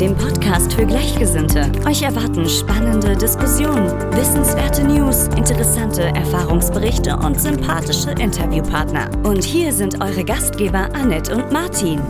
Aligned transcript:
dem 0.00 0.16
Podcast 0.16 0.72
für 0.74 0.86
Gleichgesinnte. 0.86 1.72
Euch 1.84 2.02
erwarten 2.02 2.48
spannende 2.48 3.16
Diskussionen, 3.16 3.90
wissenswerte 4.12 4.84
News, 4.84 5.26
interessante 5.36 6.02
Erfahrungsberichte 6.14 7.16
und 7.16 7.40
sympathische 7.40 8.12
Interviewpartner. 8.12 9.10
Und 9.24 9.42
hier 9.42 9.72
sind 9.72 10.00
eure 10.00 10.22
Gastgeber 10.24 10.88
Annette 10.94 11.34
und 11.34 11.50
Martin. 11.50 12.00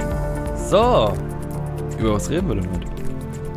So, 0.68 1.14
über 1.98 2.14
was 2.14 2.28
reden 2.28 2.48
wir 2.48 2.56
denn 2.56 2.70
heute? 2.70 2.86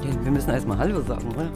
Ja, 0.08 0.24
wir 0.24 0.32
müssen 0.32 0.50
erstmal 0.50 0.78
Hallo 0.78 1.02
sagen, 1.02 1.28
oder? 1.36 1.50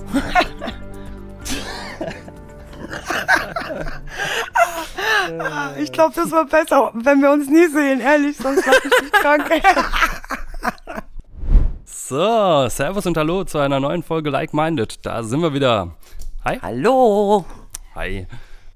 ich 5.79 5.91
glaube, 5.91 6.13
das 6.15 6.29
war 6.31 6.45
besser, 6.45 6.91
wenn 6.93 7.21
wir 7.21 7.31
uns 7.31 7.47
nie 7.47 7.67
sehen, 7.67 8.01
ehrlich, 8.01 8.35
sonst 8.37 8.65
mach 8.65 8.77
ich 8.83 9.01
mich 9.01 9.11
krank. 9.13 9.49
So, 12.07 12.67
Servus 12.69 13.07
und 13.07 13.17
Hallo 13.17 13.45
zu 13.45 13.57
einer 13.57 13.79
neuen 13.79 14.03
Folge 14.03 14.29
Like 14.29 14.53
Minded. 14.53 15.03
Da 15.07 15.23
sind 15.23 15.41
wir 15.41 15.55
wieder. 15.55 15.95
Hi. 16.43 16.59
Hallo. 16.61 17.45
Hi. 17.95 18.27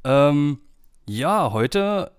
Ähm, 0.03 0.57
ja, 1.05 1.51
heute 1.51 2.11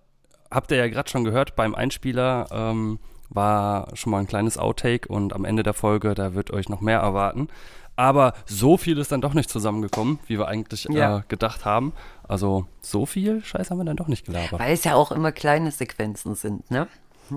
habt 0.52 0.70
ihr 0.70 0.76
ja 0.76 0.86
gerade 0.86 1.10
schon 1.10 1.24
gehört, 1.24 1.56
beim 1.56 1.74
Einspieler 1.74 2.46
ähm, 2.52 3.00
war 3.28 3.88
schon 3.96 4.12
mal 4.12 4.18
ein 4.20 4.28
kleines 4.28 4.56
Outtake 4.56 5.08
und 5.08 5.32
am 5.32 5.44
Ende 5.44 5.64
der 5.64 5.74
Folge, 5.74 6.14
da 6.14 6.34
wird 6.34 6.52
euch 6.52 6.68
noch 6.68 6.80
mehr 6.80 7.00
erwarten. 7.00 7.48
Aber 7.96 8.32
so 8.46 8.76
viel 8.76 8.96
ist 8.98 9.10
dann 9.10 9.20
doch 9.20 9.34
nicht 9.34 9.50
zusammengekommen, 9.50 10.20
wie 10.28 10.38
wir 10.38 10.46
eigentlich 10.46 10.84
Ja. 10.90 11.18
äh, 11.18 11.22
gedacht 11.26 11.64
haben. 11.64 11.92
Also 12.22 12.66
so 12.82 13.04
viel 13.04 13.42
Scheiß 13.42 13.72
haben 13.72 13.78
wir 13.78 13.84
dann 13.84 13.96
doch 13.96 14.06
nicht 14.06 14.26
gelabert. 14.26 14.60
Weil 14.60 14.74
es 14.74 14.84
ja 14.84 14.94
auch 14.94 15.10
immer 15.10 15.32
kleine 15.32 15.72
Sequenzen 15.72 16.36
sind, 16.36 16.70
ne? 16.70 16.86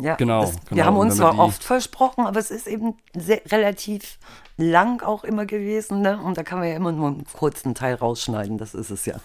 Ja, 0.02 0.16
Genau, 0.16 0.42
Das, 0.42 0.52
genau. 0.66 0.76
Wir 0.76 0.86
haben 0.86 0.98
uns 0.98 1.18
zwar 1.18 1.38
oft 1.40 1.64
versprochen, 1.64 2.26
aber 2.26 2.40
es 2.40 2.52
ist 2.52 2.68
eben 2.68 2.96
sehr, 3.16 3.42
relativ 3.52 4.18
lang 4.58 5.02
auch 5.02 5.24
immer 5.24 5.46
gewesen, 5.46 6.02
ne? 6.02 6.20
Und 6.22 6.38
da 6.38 6.44
kann 6.44 6.60
man 6.60 6.68
ja 6.68 6.76
immer 6.76 6.92
nur 6.92 7.08
einen 7.08 7.26
kurzen 7.34 7.74
Teil 7.76 7.96
rausschneiden, 7.96 8.58
das 8.58 8.74
ist 8.74 8.90
es 8.92 9.06
ja. 9.06 9.16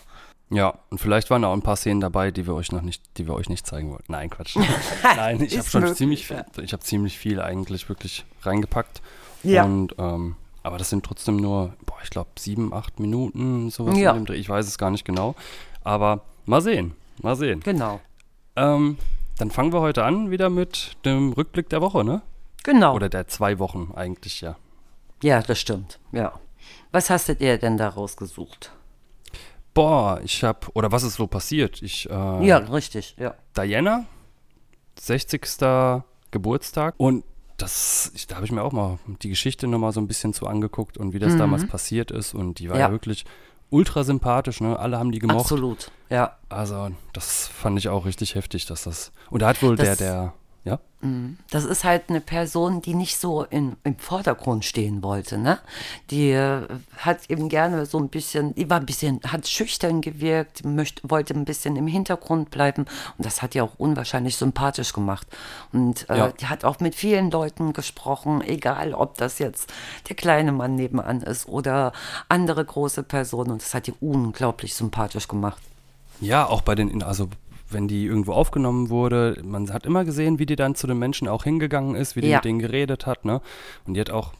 Ja, 0.50 0.74
und 0.88 0.98
vielleicht 0.98 1.28
waren 1.28 1.42
da 1.42 1.48
auch 1.48 1.52
ein 1.52 1.60
paar 1.62 1.76
Szenen 1.76 2.00
dabei, 2.00 2.30
die 2.30 2.46
wir 2.46 2.54
euch 2.54 2.72
noch 2.72 2.80
nicht, 2.80 3.02
die 3.18 3.26
wir 3.26 3.34
euch 3.34 3.50
nicht 3.50 3.66
zeigen 3.66 3.90
wollten. 3.90 4.10
Nein, 4.10 4.30
Quatsch. 4.30 4.56
Nein, 5.02 5.42
ich 5.42 5.58
habe 5.58 5.68
schon 5.68 5.80
möglich, 5.82 5.98
ziemlich 5.98 6.26
viel, 6.26 6.36
ja. 6.36 6.62
ich 6.62 6.72
habe 6.72 6.82
ziemlich 6.82 7.18
viel 7.18 7.40
eigentlich 7.42 7.88
wirklich 7.90 8.24
reingepackt. 8.42 9.02
Ja. 9.42 9.64
Und 9.64 9.94
ähm, 9.98 10.36
aber 10.62 10.78
das 10.78 10.88
sind 10.90 11.04
trotzdem 11.04 11.36
nur, 11.36 11.74
boah, 11.84 11.98
ich 12.02 12.10
glaube 12.10 12.30
sieben, 12.38 12.72
acht 12.72 12.98
Minuten 12.98 13.70
sowas 13.70 13.96
Ja. 13.98 14.10
in 14.12 14.16
dem 14.20 14.26
Dreh. 14.26 14.36
Ich 14.36 14.48
weiß 14.48 14.66
es 14.66 14.78
gar 14.78 14.90
nicht 14.90 15.04
genau. 15.04 15.34
Aber 15.84 16.22
mal 16.46 16.60
sehen, 16.62 16.94
mal 17.22 17.36
sehen. 17.36 17.60
Genau. 17.60 18.00
Ähm, 18.56 18.96
dann 19.38 19.50
fangen 19.50 19.72
wir 19.72 19.80
heute 19.80 20.04
an 20.04 20.30
wieder 20.30 20.50
mit 20.50 20.96
dem 21.04 21.32
Rückblick 21.32 21.68
der 21.68 21.80
Woche, 21.80 22.04
ne? 22.04 22.22
Genau. 22.64 22.94
Oder 22.94 23.08
der 23.08 23.28
zwei 23.28 23.58
Wochen 23.58 23.92
eigentlich, 23.94 24.40
ja. 24.40 24.56
ja, 25.22 25.40
das 25.42 25.58
stimmt. 25.60 25.98
Ja. 26.12 26.32
Was 26.92 27.08
hast 27.10 27.28
ihr 27.28 27.58
denn 27.58 27.76
da 27.76 27.88
rausgesucht? 27.88 28.72
Boah, 29.74 30.20
ich 30.24 30.42
habe, 30.42 30.66
oder 30.74 30.90
was 30.90 31.02
ist 31.04 31.14
so 31.14 31.26
passiert? 31.26 31.82
Ich, 31.82 32.10
äh, 32.10 32.46
Ja, 32.46 32.58
richtig, 32.58 33.14
ja. 33.18 33.34
Diana, 33.56 34.06
60. 34.98 35.40
Geburtstag. 36.30 36.94
Und 36.98 37.24
das, 37.56 38.12
ich, 38.14 38.26
da 38.26 38.36
habe 38.36 38.44
ich 38.46 38.52
mir 38.52 38.62
auch 38.62 38.72
mal 38.72 38.98
die 39.22 39.28
Geschichte 39.28 39.66
nochmal 39.66 39.92
so 39.92 40.00
ein 40.00 40.06
bisschen 40.08 40.32
zu 40.34 40.46
angeguckt 40.46 40.98
und 40.98 41.12
wie 41.12 41.18
das 41.18 41.36
damals 41.36 41.66
passiert 41.66 42.10
ist. 42.10 42.34
Und 42.34 42.58
die 42.58 42.68
war 42.68 42.76
ja, 42.76 42.86
Ja. 42.86 42.90
wirklich 42.92 43.24
ultra 43.70 44.04
sympathisch, 44.04 44.60
ne? 44.60 44.78
Alle 44.78 44.98
haben 44.98 45.12
die 45.12 45.18
gemocht. 45.18 45.40
Absolut. 45.40 45.90
Ja. 46.10 46.36
Also, 46.48 46.90
das 47.12 47.48
fand 47.48 47.78
ich 47.78 47.88
auch 47.88 48.06
richtig 48.06 48.34
heftig, 48.34 48.66
dass 48.66 48.84
das. 48.84 49.12
Und 49.30 49.42
da 49.42 49.48
hat 49.48 49.62
wohl 49.62 49.76
der, 49.76 49.86
Das- 49.86 49.98
der, 49.98 50.32
ja? 50.64 50.78
Das 51.52 51.64
ist 51.64 51.84
halt 51.84 52.08
eine 52.10 52.20
Person, 52.20 52.82
die 52.82 52.94
nicht 52.94 53.20
so 53.20 53.44
in, 53.44 53.76
im 53.84 53.96
Vordergrund 53.98 54.64
stehen 54.64 55.00
wollte, 55.04 55.38
ne? 55.38 55.60
Die 56.10 56.30
äh, 56.32 56.66
hat 56.96 57.30
eben 57.30 57.48
gerne 57.48 57.86
so 57.86 57.98
ein 57.98 58.08
bisschen, 58.08 58.52
die 58.56 58.68
war 58.68 58.80
ein 58.80 58.86
bisschen, 58.86 59.20
hat 59.24 59.46
schüchtern 59.46 60.00
gewirkt, 60.00 60.64
möchte, 60.64 61.08
wollte 61.08 61.34
ein 61.34 61.44
bisschen 61.44 61.76
im 61.76 61.86
Hintergrund 61.86 62.50
bleiben 62.50 62.86
und 63.16 63.24
das 63.24 63.42
hat 63.42 63.54
die 63.54 63.60
auch 63.60 63.74
unwahrscheinlich 63.78 64.34
sympathisch 64.36 64.92
gemacht. 64.92 65.28
Und 65.72 66.10
äh, 66.10 66.18
Ja. 66.18 66.28
die 66.32 66.46
hat 66.46 66.64
auch 66.64 66.80
mit 66.80 66.96
vielen 66.96 67.30
Leuten 67.30 67.72
gesprochen, 67.74 68.42
egal 68.42 68.92
ob 68.92 69.16
das 69.18 69.38
jetzt 69.38 69.72
der 70.08 70.16
kleine 70.16 70.50
Mann 70.50 70.74
nebenan 70.74 71.22
ist 71.22 71.46
oder 71.46 71.92
andere 72.28 72.64
große 72.64 73.04
Personen 73.04 73.52
und 73.52 73.62
das 73.62 73.72
hat 73.72 73.86
die 73.86 73.94
unglaublich 74.00 74.74
sympathisch 74.74 75.28
gemacht. 75.28 75.62
Ja, 76.20 76.44
auch 76.48 76.62
bei 76.62 76.74
den, 76.74 77.04
also 77.04 77.28
wenn 77.70 77.88
die 77.88 78.04
irgendwo 78.06 78.32
aufgenommen 78.32 78.88
wurde, 78.90 79.40
man 79.44 79.72
hat 79.72 79.84
immer 79.86 80.04
gesehen, 80.04 80.38
wie 80.38 80.46
die 80.46 80.56
dann 80.56 80.74
zu 80.74 80.86
den 80.86 80.98
Menschen 80.98 81.28
auch 81.28 81.44
hingegangen 81.44 81.94
ist, 81.94 82.16
wie 82.16 82.20
die 82.22 82.28
Ja. 82.28 82.38
mit 82.38 82.44
denen 82.44 82.58
geredet 82.58 83.06
hat, 83.06 83.24
ne? 83.24 83.40
Und 83.86 83.94
die 83.94 84.00
hat 84.00 84.10
auch 84.10 84.32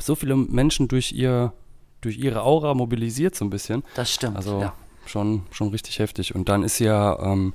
so 0.00 0.14
viele 0.14 0.34
Menschen 0.36 0.88
durch 0.88 1.12
ihr, 1.12 1.52
durch 2.00 2.18
ihre 2.18 2.42
Aura 2.42 2.74
mobilisiert 2.74 3.34
so 3.34 3.44
ein 3.44 3.50
bisschen. 3.50 3.84
Das 3.94 4.10
stimmt. 4.12 4.36
Also 4.36 4.60
ja. 4.60 4.72
schon, 5.06 5.42
schon 5.52 5.68
richtig 5.68 5.98
heftig. 6.00 6.34
Und 6.34 6.48
dann 6.48 6.62
ist 6.64 6.78
ja, 6.80 7.18
ähm, 7.20 7.52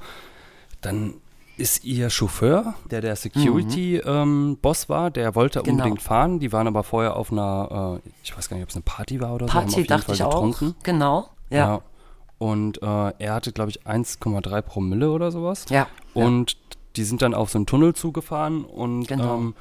dann 0.82 1.16
ist 1.58 1.84
ihr 1.84 2.10
Chauffeur, 2.12 2.76
der 2.92 3.02
der 3.02 3.16
Security-Boss 3.16 4.90
war, 4.90 5.12
der 5.12 5.36
wollte 5.36 5.60
Mhm. 5.60 5.64
Genau. 5.64 5.76
unbedingt 5.78 6.02
fahren. 6.02 6.40
Die 6.40 6.52
waren 6.54 6.68
aber 6.68 6.84
vorher 6.84 7.16
auf 7.16 7.32
einer, 7.32 8.00
äh, 8.06 8.10
ich 8.24 8.36
weiß 8.38 8.50
gar 8.50 8.58
nicht, 8.58 8.64
ob 8.64 8.70
es 8.70 8.76
eine 8.76 8.84
Party 8.84 9.20
war 9.20 9.34
oder 9.34 9.48
so. 9.48 9.54
haben 9.54 9.66
auf 9.68 9.74
Party 9.74 9.88
dachte 9.88 10.14
ich 10.14 10.24
auch. 10.24 10.56
Genau. 10.84 11.30
Ja. 11.50 11.58
Ja. 11.58 11.82
Und 12.40 12.82
äh, 12.82 12.86
er 13.18 13.34
hatte, 13.34 13.52
glaube 13.52 13.72
ich, 13.72 13.82
1,3 13.86 14.62
Promille 14.62 15.12
oder 15.12 15.32
sowas. 15.32 15.66
Ja. 15.70 15.88
ja. 16.14 16.26
Und 16.26 16.58
die 16.96 17.04
sind 17.04 17.22
dann 17.22 17.34
auf 17.34 17.50
so 17.50 17.58
einen 17.58 17.66
Tunnel 17.66 17.94
zugefahren 17.96 18.64
und 18.66 19.08
Genau. 19.08 19.36
ähm, 19.38 19.56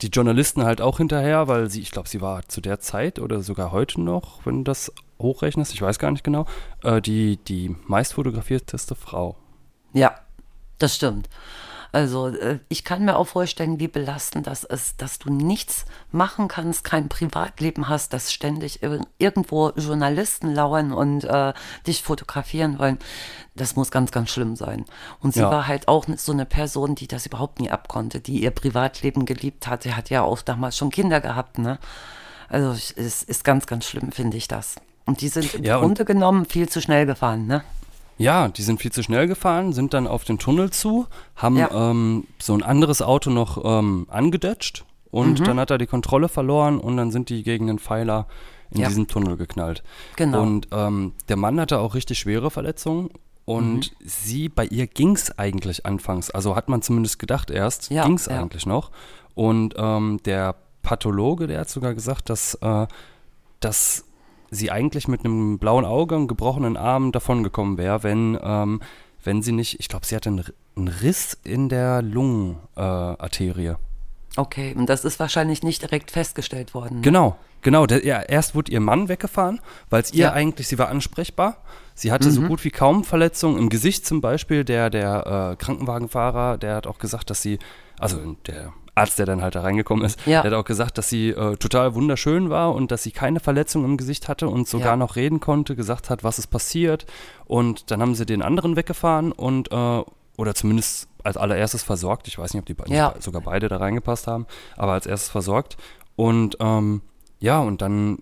die 0.00 0.08
Journalisten 0.08 0.64
halt 0.64 0.80
auch 0.80 0.98
hinterher, 0.98 1.46
weil 1.48 1.70
sie, 1.70 1.80
ich 1.80 1.90
glaube, 1.90 2.08
sie 2.08 2.20
war 2.20 2.42
zu 2.48 2.60
der 2.60 2.80
Zeit 2.80 3.18
oder 3.18 3.42
sogar 3.42 3.70
heute 3.70 4.00
noch, 4.00 4.44
wenn 4.44 4.58
du 4.58 4.64
das 4.64 4.92
hochrechnest, 5.20 5.72
ich 5.74 5.82
weiß 5.82 5.98
gar 5.98 6.10
nicht 6.10 6.24
genau, 6.24 6.46
äh, 6.82 7.00
die, 7.00 7.36
die 7.36 7.76
meistfotografierteste 7.86 8.94
Frau. 8.94 9.36
Ja, 9.92 10.14
das 10.78 10.96
stimmt. 10.96 11.28
Also 11.92 12.28
äh, 12.28 12.58
ich 12.68 12.84
kann 12.84 13.04
mir 13.04 13.16
auch 13.16 13.26
vorstellen, 13.28 13.78
wie 13.78 13.86
belastend 13.88 14.46
das 14.46 14.64
ist, 14.64 15.02
dass 15.02 15.18
du 15.18 15.30
nichts 15.30 15.84
machen 16.10 16.48
kannst, 16.48 16.84
kein 16.84 17.10
Privatleben 17.10 17.88
hast, 17.88 18.14
dass 18.14 18.32
ständig 18.32 18.82
ir 18.82 19.00
irgendwo 19.18 19.70
Journalisten 19.76 20.54
lauern 20.54 20.92
und 20.92 21.24
äh, 21.24 21.52
dich 21.86 22.02
fotografieren 22.02 22.78
wollen. 22.78 22.98
Das 23.54 23.76
muss 23.76 23.90
ganz, 23.90 24.10
ganz 24.10 24.30
schlimm 24.30 24.56
sein. 24.56 24.86
Und 25.20 25.34
sie 25.34 25.40
Ja. 25.40 25.50
war 25.50 25.66
halt 25.66 25.86
auch 25.86 26.06
so 26.16 26.32
eine 26.32 26.46
Person, 26.46 26.94
die 26.94 27.06
das 27.08 27.26
überhaupt 27.26 27.60
nie 27.60 27.70
abkonnte, 27.70 28.20
die 28.20 28.42
ihr 28.42 28.50
Privatleben 28.52 29.26
geliebt 29.26 29.66
hat. 29.66 29.82
Sie 29.82 29.94
hat 29.94 30.08
ja 30.08 30.22
auch 30.22 30.40
damals 30.40 30.78
schon 30.78 30.90
Kinder 30.90 31.20
gehabt, 31.20 31.58
ne? 31.58 31.78
Also 32.48 32.72
es 32.96 33.22
ist, 33.22 33.44
ganz, 33.44 33.66
ganz 33.66 33.84
schlimm, 33.86 34.12
finde 34.12 34.36
ich 34.38 34.48
das. 34.48 34.76
Und 35.04 35.20
die 35.20 35.28
sind 35.28 35.54
im 35.54 35.64
Ja, 35.64 35.78
Grunde 35.78 36.04
genommen 36.06 36.46
viel 36.46 36.68
zu 36.68 36.80
schnell 36.80 37.04
gefahren, 37.06 37.46
ne? 37.46 37.62
Ja, 38.18 38.48
die 38.48 38.62
sind 38.62 38.80
viel 38.80 38.92
zu 38.92 39.02
schnell 39.02 39.26
gefahren, 39.26 39.72
sind 39.72 39.94
dann 39.94 40.06
auf 40.06 40.24
den 40.24 40.38
Tunnel 40.38 40.70
zu, 40.70 41.06
haben 41.36 41.56
Ja. 41.56 41.70
ähm, 41.90 42.24
so 42.40 42.54
ein 42.54 42.62
anderes 42.62 43.02
Auto 43.02 43.30
noch 43.30 43.62
ähm, 43.64 44.06
angedatscht 44.10 44.84
und 45.10 45.40
Mhm. 45.40 45.44
dann 45.44 45.60
hat 45.60 45.70
er 45.70 45.78
die 45.78 45.86
Kontrolle 45.86 46.28
verloren 46.28 46.78
und 46.78 46.96
dann 46.96 47.10
sind 47.10 47.28
die 47.30 47.42
gegen 47.42 47.68
einen 47.68 47.78
Pfeiler 47.78 48.26
in 48.70 48.80
Ja. 48.82 48.88
diesen 48.88 49.06
Tunnel 49.08 49.36
geknallt. 49.36 49.82
Genau. 50.16 50.42
Und 50.42 50.68
ähm, 50.72 51.12
der 51.28 51.36
Mann 51.36 51.60
hatte 51.60 51.78
auch 51.78 51.94
richtig 51.94 52.18
schwere 52.20 52.50
Verletzungen 52.50 53.10
und 53.44 53.90
Mhm. 53.92 54.06
sie, 54.06 54.48
bei 54.48 54.66
ihr 54.66 54.86
ging 54.86 55.16
es 55.16 55.36
eigentlich 55.38 55.84
anfangs, 55.84 56.30
also 56.30 56.54
hat 56.54 56.68
man 56.68 56.80
zumindest 56.82 57.18
gedacht 57.18 57.50
erst, 57.50 57.90
Ja, 57.90 58.04
ging 58.04 58.14
es 58.14 58.26
ja. 58.26 58.38
eigentlich 58.40 58.66
noch. 58.66 58.90
Und 59.34 59.74
ähm, 59.76 60.20
der 60.24 60.54
Pathologe, 60.82 61.46
der 61.46 61.60
hat 61.60 61.70
sogar 61.70 61.94
gesagt, 61.94 62.28
dass, 62.30 62.54
äh, 62.56 62.86
dass 63.60 64.04
sie 64.52 64.70
eigentlich 64.70 65.08
mit 65.08 65.24
einem 65.24 65.58
blauen 65.58 65.84
Auge 65.84 66.14
und 66.14 66.28
gebrochenen 66.28 66.76
Arm 66.76 67.10
davongekommen 67.10 67.78
wäre, 67.78 68.02
wenn, 68.02 68.38
ähm, 68.42 68.80
wenn 69.24 69.42
sie 69.42 69.52
nicht, 69.52 69.80
ich 69.80 69.88
glaube, 69.88 70.06
sie 70.06 70.14
hatte 70.14 70.28
einen, 70.28 70.44
Riss 71.02 71.36
in 71.44 71.68
der 71.68 72.00
Lungenarterie. 72.02 73.66
Äh. 73.66 73.76
Okay, 74.36 74.74
und 74.74 74.88
das 74.88 75.04
ist 75.04 75.20
wahrscheinlich 75.20 75.62
nicht 75.62 75.82
direkt 75.82 76.10
festgestellt 76.10 76.72
worden. 76.72 76.96
ne? 76.96 77.02
Genau, 77.02 77.36
genau. 77.60 77.84
Der, 77.86 78.06
ja, 78.06 78.20
erst 78.22 78.54
wurde 78.54 78.72
ihr 78.72 78.80
Mann 78.80 79.08
weggefahren, 79.08 79.60
weil 79.90 80.02
es 80.02 80.12
ihr 80.14 80.20
Ja. 80.24 80.30
Mhm. 80.30 80.36
eigentlich, 80.36 80.68
sie 80.68 80.78
war 80.78 80.88
ansprechbar. 80.88 81.58
Sie 81.94 82.10
hatte 82.10 82.30
so 82.30 82.40
gut 82.40 82.64
wie 82.64 82.70
kaum 82.70 83.04
Verletzungen 83.04 83.58
im 83.58 83.68
Gesicht 83.68 84.06
zum 84.06 84.22
Beispiel. 84.22 84.64
Der, 84.64 84.88
der 84.88 85.52
äh, 85.52 85.62
Krankenwagenfahrer, 85.62 86.56
der 86.56 86.76
hat 86.76 86.86
auch 86.86 86.98
gesagt, 86.98 87.28
dass 87.28 87.42
sie, 87.42 87.58
also 87.98 88.36
der 88.46 88.72
Arzt, 88.94 89.18
der 89.18 89.26
dann 89.26 89.40
halt 89.42 89.54
da 89.54 89.62
reingekommen 89.62 90.04
ist, 90.04 90.18
Ja. 90.26 90.42
der 90.42 90.50
hat 90.50 90.58
auch 90.58 90.64
gesagt, 90.64 90.98
dass 90.98 91.08
sie 91.08 91.30
äh, 91.30 91.56
total 91.56 91.94
wunderschön 91.94 92.50
war 92.50 92.74
und 92.74 92.90
dass 92.90 93.02
sie 93.02 93.10
keine 93.10 93.40
Verletzung 93.40 93.84
im 93.84 93.96
Gesicht 93.96 94.28
hatte 94.28 94.48
und 94.48 94.68
sogar 94.68 94.88
Ja. 94.88 94.96
noch 94.96 95.16
reden 95.16 95.40
konnte, 95.40 95.74
gesagt 95.76 96.10
hat, 96.10 96.24
was 96.24 96.38
ist 96.38 96.48
passiert. 96.48 97.06
Und 97.46 97.90
dann 97.90 98.02
haben 98.02 98.14
sie 98.14 98.26
den 98.26 98.42
anderen 98.42 98.76
weggefahren 98.76 99.32
und, 99.32 99.72
äh, 99.72 100.02
oder 100.36 100.54
zumindest 100.54 101.08
als 101.24 101.36
allererstes 101.36 101.82
versorgt. 101.82 102.28
Ich 102.28 102.38
weiß 102.38 102.52
nicht, 102.52 102.60
ob 102.60 102.66
die 102.66 102.74
beiden 102.74 102.94
Ja. 102.94 103.14
sogar 103.18 103.40
beide 103.42 103.68
da 103.68 103.78
reingepasst 103.78 104.26
haben, 104.26 104.46
aber 104.76 104.92
als 104.92 105.06
erstes 105.06 105.30
versorgt. 105.30 105.76
Und 106.16 106.56
ähm, 106.60 107.00
ja, 107.40 107.60
und 107.60 107.80
dann 107.80 108.18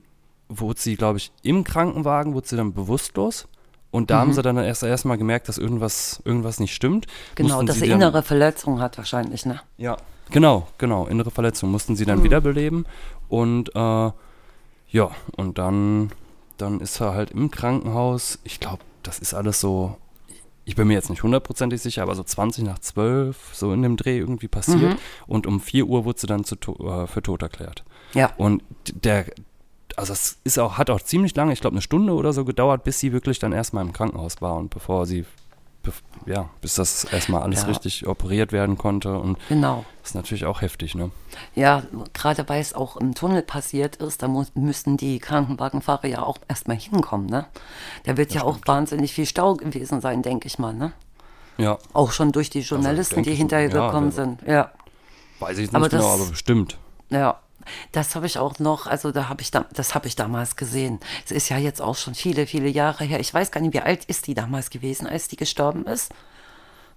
wurde 0.48 0.80
sie, 0.80 0.96
glaube 0.96 1.18
ich, 1.18 1.32
im 1.42 1.64
Krankenwagen, 1.64 2.34
wurde 2.34 2.46
sie 2.46 2.56
dann 2.56 2.72
bewusstlos. 2.74 3.48
Und 3.92 4.10
da 4.10 4.16
Mhm. 4.16 4.20
haben 4.20 4.32
sie 4.34 4.42
dann 4.42 4.56
erst 4.58 4.82
erstmal 4.84 5.18
gemerkt, 5.18 5.48
dass 5.48 5.58
irgendwas, 5.58 6.20
irgendwas 6.24 6.60
nicht 6.60 6.74
stimmt. 6.74 7.06
Genau, 7.34 7.54
Mussten 7.54 7.66
dass 7.66 7.76
sie 7.76 7.88
dann- 7.88 8.00
innere 8.00 8.22
Verletzung 8.22 8.80
hat 8.80 8.98
wahrscheinlich, 8.98 9.46
ne? 9.46 9.60
ja, 9.78 9.96
genau, 10.30 10.66
genau. 10.78 11.06
Innere 11.06 11.30
Verletzung 11.30 11.70
mussten 11.70 11.96
sie 11.96 12.04
dann 12.04 12.22
wiederbeleben. 12.22 12.86
Und 13.28 13.74
äh, 13.74 14.10
ja, 14.90 15.10
und 15.36 15.58
dann, 15.58 16.10
dann 16.56 16.80
ist 16.80 17.00
er 17.00 17.14
halt 17.14 17.30
im 17.30 17.50
Krankenhaus. 17.50 18.38
Ich 18.44 18.60
glaube, 18.60 18.82
das 19.02 19.18
ist 19.18 19.34
alles 19.34 19.60
so. 19.60 19.96
Ich 20.64 20.76
bin 20.76 20.88
mir 20.88 20.94
jetzt 20.94 21.10
nicht 21.10 21.22
hundertprozentig 21.22 21.80
sicher, 21.80 22.02
aber 22.02 22.14
so 22.14 22.22
20 22.22 22.64
nach 22.64 22.78
12, 22.78 23.50
so 23.54 23.72
in 23.72 23.82
dem 23.82 23.96
Dreh 23.96 24.18
irgendwie 24.18 24.46
passiert. 24.46 24.98
Und 25.26 25.46
um 25.46 25.60
4 25.60 25.86
Uhr 25.86 26.04
wurde 26.04 26.20
sie 26.20 26.26
dann 26.26 26.44
zu, 26.44 26.56
äh, 26.56 27.06
für 27.06 27.22
tot 27.22 27.42
erklärt. 27.42 27.82
Ja. 28.14 28.32
Und 28.36 28.62
der, 28.92 29.26
also 29.96 30.12
es 30.12 30.38
ist 30.44 30.58
auch, 30.58 30.78
hat 30.78 30.90
auch 30.90 31.00
ziemlich 31.00 31.34
lange, 31.34 31.52
ich 31.52 31.60
glaube 31.60 31.74
eine 31.74 31.82
Stunde 31.82 32.12
oder 32.12 32.32
so 32.32 32.44
gedauert, 32.44 32.84
bis 32.84 33.00
sie 33.00 33.12
wirklich 33.12 33.38
dann 33.38 33.52
erstmal 33.52 33.84
im 33.84 33.92
Krankenhaus 33.92 34.40
war 34.42 34.56
und 34.56 34.70
bevor 34.70 35.06
sie, 35.06 35.24
ja, 36.26 36.48
bis 36.60 36.74
das 36.74 37.04
erstmal 37.04 37.42
alles 37.42 37.62
Ja. 37.62 37.68
richtig 37.68 38.06
operiert 38.06 38.52
werden 38.52 38.76
konnte. 38.78 39.18
Und 39.18 39.38
Genau. 39.48 39.84
das 40.02 40.10
ist 40.10 40.14
natürlich 40.14 40.44
auch 40.44 40.60
heftig, 40.60 40.94
ne? 40.94 41.10
Ja, 41.54 41.82
gerade 42.12 42.48
weil 42.48 42.60
es 42.60 42.74
auch 42.74 42.96
im 42.96 43.14
Tunnel 43.14 43.42
passiert 43.42 43.96
ist, 43.96 44.22
da 44.22 44.28
muss, 44.28 44.52
müssen 44.54 44.96
die 44.96 45.18
Krankenwagenfahrer 45.18 46.06
ja 46.06 46.22
auch 46.22 46.38
erstmal 46.48 46.76
hinkommen, 46.76 47.26
ne? 47.26 47.46
Da 48.04 48.16
wird 48.16 48.32
ja 48.34 48.42
auch 48.42 48.58
wahnsinnig 48.66 49.12
viel 49.14 49.26
Stau 49.26 49.54
gewesen 49.54 50.00
sein, 50.00 50.22
denke 50.22 50.46
ich 50.46 50.58
mal, 50.58 50.74
ne? 50.74 50.92
Ja, 51.58 51.78
Auch 51.92 52.12
schon 52.12 52.32
durch 52.32 52.48
die 52.50 52.60
Journalisten, 52.60 53.16
denke 53.16 53.30
die 53.30 53.36
hinterher 53.36 53.68
gekommen 53.68 54.06
ja. 54.08 54.12
sind. 54.12 54.42
Ja, 54.46 54.70
weiß 55.40 55.58
ich 55.58 55.66
nicht 55.72 55.74
Aber 55.74 55.88
genau, 55.88 56.02
das- 56.02 56.20
aber 56.20 56.30
bestimmt. 56.30 56.78
ja. 57.10 57.38
Das 57.92 58.14
habe 58.14 58.26
ich 58.26 58.38
auch 58.38 58.58
noch, 58.58 58.86
also 58.86 59.12
da 59.12 59.28
habe 59.28 59.42
ich 59.42 59.50
da, 59.50 59.64
das 59.74 59.94
habe 59.94 60.06
ich 60.08 60.16
damals 60.16 60.56
gesehen. 60.56 61.00
Es 61.24 61.30
ist 61.30 61.48
ja 61.48 61.58
jetzt 61.58 61.80
auch 61.82 61.96
schon 61.96 62.14
viele, 62.14 62.46
viele 62.46 62.68
Jahre 62.68 63.04
her. 63.04 63.20
Ich 63.20 63.32
weiß 63.32 63.50
gar 63.50 63.60
nicht, 63.60 63.74
wie 63.74 63.80
alt 63.80 64.04
ist 64.06 64.26
die 64.26 64.34
damals 64.34 64.70
gewesen, 64.70 65.06
als 65.06 65.28
die 65.28 65.36
gestorben 65.36 65.86
ist? 65.86 66.12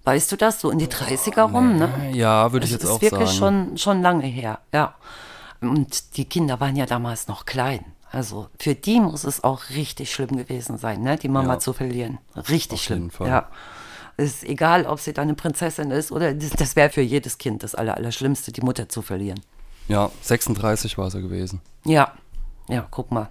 Weißt 0.04 0.30
du 0.32 0.36
das? 0.36 0.60
So 0.60 0.70
in 0.70 0.78
die 0.78 0.86
30er 0.88 1.50
rum, 1.50 1.76
ne? 1.78 2.10
Ja, 2.12 2.52
würde 2.52 2.66
ich 2.66 2.72
jetzt 2.72 2.84
ist 2.84 2.90
auch 2.90 3.00
wirklich 3.00 3.30
sagen. 3.30 3.68
schon, 3.68 3.78
schon 3.78 4.02
lange 4.02 4.26
her, 4.26 4.58
ja. 4.72 4.94
Und 5.60 6.16
die 6.18 6.26
Kinder 6.26 6.60
waren 6.60 6.76
ja 6.76 6.84
damals 6.86 7.26
noch 7.26 7.46
klein. 7.46 7.84
Also 8.10 8.48
für 8.60 8.74
die 8.74 9.00
muss 9.00 9.24
es 9.24 9.42
auch 9.42 9.70
richtig 9.70 10.12
schlimm 10.12 10.36
gewesen 10.36 10.78
sein, 10.78 11.02
ne? 11.02 11.16
die 11.16 11.28
Mama 11.28 11.54
Ja. 11.54 11.58
zu 11.58 11.72
verlieren. 11.72 12.18
Richtig 12.48 12.78
Auf 12.80 12.84
schlimm. 12.84 13.10
Ja. 13.20 13.48
Es 14.16 14.26
ist 14.26 14.44
egal, 14.44 14.86
ob 14.86 15.00
sie 15.00 15.12
dann 15.12 15.24
eine 15.24 15.34
Prinzessin 15.34 15.90
ist 15.90 16.12
oder 16.12 16.32
das, 16.32 16.50
das 16.50 16.76
wäre 16.76 16.90
für 16.90 17.00
jedes 17.00 17.38
Kind 17.38 17.64
das 17.64 17.74
Aller, 17.74 17.96
Allerschlimmste, 17.96 18.52
die 18.52 18.60
Mutter 18.60 18.88
zu 18.88 19.02
verlieren. 19.02 19.40
Ja, 19.88 20.10
36 20.22 20.96
war 20.98 21.10
sie 21.10 21.20
gewesen. 21.20 21.60
Ja, 21.84 22.12
ja, 22.68 22.86
guck 22.90 23.10
mal. 23.10 23.28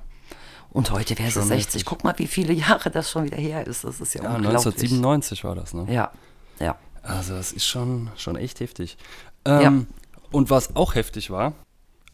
Und 0.71 0.91
heute 0.91 1.17
wäre 1.17 1.27
sie 1.29 1.33
Schon 1.39 1.47
60. 1.47 1.65
heftig. 1.65 1.85
Guck 1.85 2.03
mal, 2.03 2.13
wie 2.17 2.27
viele 2.27 2.53
Jahre 2.53 2.89
das 2.89 3.09
schon 3.11 3.25
wieder 3.25 3.37
her 3.37 3.65
ist. 3.67 3.83
Das 3.83 3.99
ist 3.99 4.13
ja, 4.15 4.23
Ja, 4.23 4.29
unglaublich. 4.35 4.65
1997 4.65 5.43
war 5.43 5.55
das, 5.55 5.73
ne? 5.73 5.85
Ja, 5.91 6.11
ja. 6.59 6.75
Also 7.03 7.35
das 7.35 7.51
ist 7.51 7.65
schon, 7.65 8.09
schon 8.15 8.35
echt 8.37 8.59
heftig. 8.59 8.97
Ähm, 9.45 9.87
Und 10.31 10.49
was 10.49 10.75
auch 10.75 10.95
heftig 10.95 11.29
war, 11.31 11.53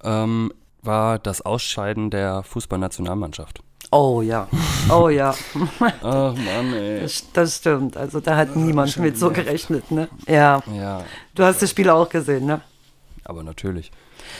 ähm, 0.03 0.51
war 0.81 1.19
das 1.19 1.41
Ausscheiden 1.41 2.09
der 2.09 2.43
Fußballnationalmannschaft. 2.43 3.61
Oh 3.91 4.21
ja, 4.21 4.47
oh 4.91 5.09
ja. 5.09 5.33
Ach 6.01 6.33
Mann, 6.35 6.73
ey. 6.73 7.01
Das, 7.01 7.23
das 7.33 7.55
stimmt. 7.57 7.97
Also 7.97 8.19
da 8.19 8.35
hat 8.35 8.55
niemand 8.55 8.97
mit 8.97 9.17
so 9.17 9.31
gerechnet, 9.31 9.89
ne? 9.91 10.07
Ja. 10.27 10.61
Ja, 10.73 11.03
Du 11.33 11.43
hast 11.43 11.61
das 11.61 11.69
Spiel 11.71 11.89
auch 11.89 12.07
gesehen, 12.09 12.45
ne? 12.45 12.61
Aber 13.29 13.43
natürlich. 13.43 13.91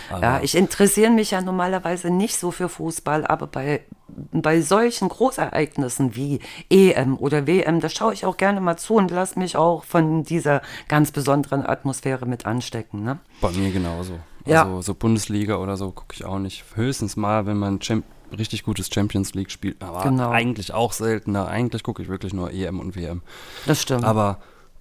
Aber 0.09 0.21
Ja, 0.21 0.39
ich 0.41 0.55
interessiere 0.55 1.11
mich 1.11 1.31
ja 1.31 1.41
normalerweise 1.41 2.09
nicht 2.09 2.37
so 2.37 2.51
für 2.51 2.67
Fußball, 2.69 3.25
aber 3.25 3.47
bei, 3.47 3.81
bei 4.07 4.61
solchen 4.61 5.07
Großereignissen 5.09 6.15
wie 6.15 6.39
EM 6.69 7.17
oder 7.17 7.47
WM, 7.47 7.79
da 7.79 7.89
schaue 7.89 8.13
ich 8.13 8.25
auch 8.25 8.37
gerne 8.37 8.59
mal 8.61 8.77
zu 8.77 8.95
und 8.95 9.11
lasse 9.11 9.39
mich 9.39 9.55
auch 9.55 9.83
von 9.83 10.23
dieser 10.23 10.61
ganz 10.87 11.11
besonderen 11.11 11.65
Atmosphäre 11.65 12.25
mit 12.25 12.45
anstecken, 12.45 13.03
ne? 13.03 13.19
bei 13.41 13.51
mir 13.51 13.71
genauso. 13.71 14.19
Ja. 14.45 14.63
Also 14.63 14.81
so 14.81 14.93
Bundesliga 14.95 15.57
oder 15.57 15.77
so 15.77 15.91
gucke 15.91 16.15
ich 16.15 16.25
auch 16.25 16.39
nicht. 16.39 16.63
Höchstens 16.75 17.15
mal, 17.15 17.45
wenn 17.45 17.57
man 17.57 17.79
Champ 17.79 18.03
richtig 18.37 18.63
gutes 18.63 18.89
Champions 18.93 19.33
League 19.33 19.51
spielt. 19.51 19.81
Aber 19.81 20.03
Genau. 20.03 20.29
eigentlich 20.29 20.73
auch 20.73 20.93
seltener. 20.93 21.47
Eigentlich 21.47 21.83
gucke 21.83 22.01
ich 22.03 22.09
wirklich 22.09 22.33
nur 22.33 22.51
EM 22.51 22.79
und 22.79 22.95
WM. 22.95 23.21
Das 23.65 23.81
stimmt. 23.81 24.03
Aber 24.03 24.39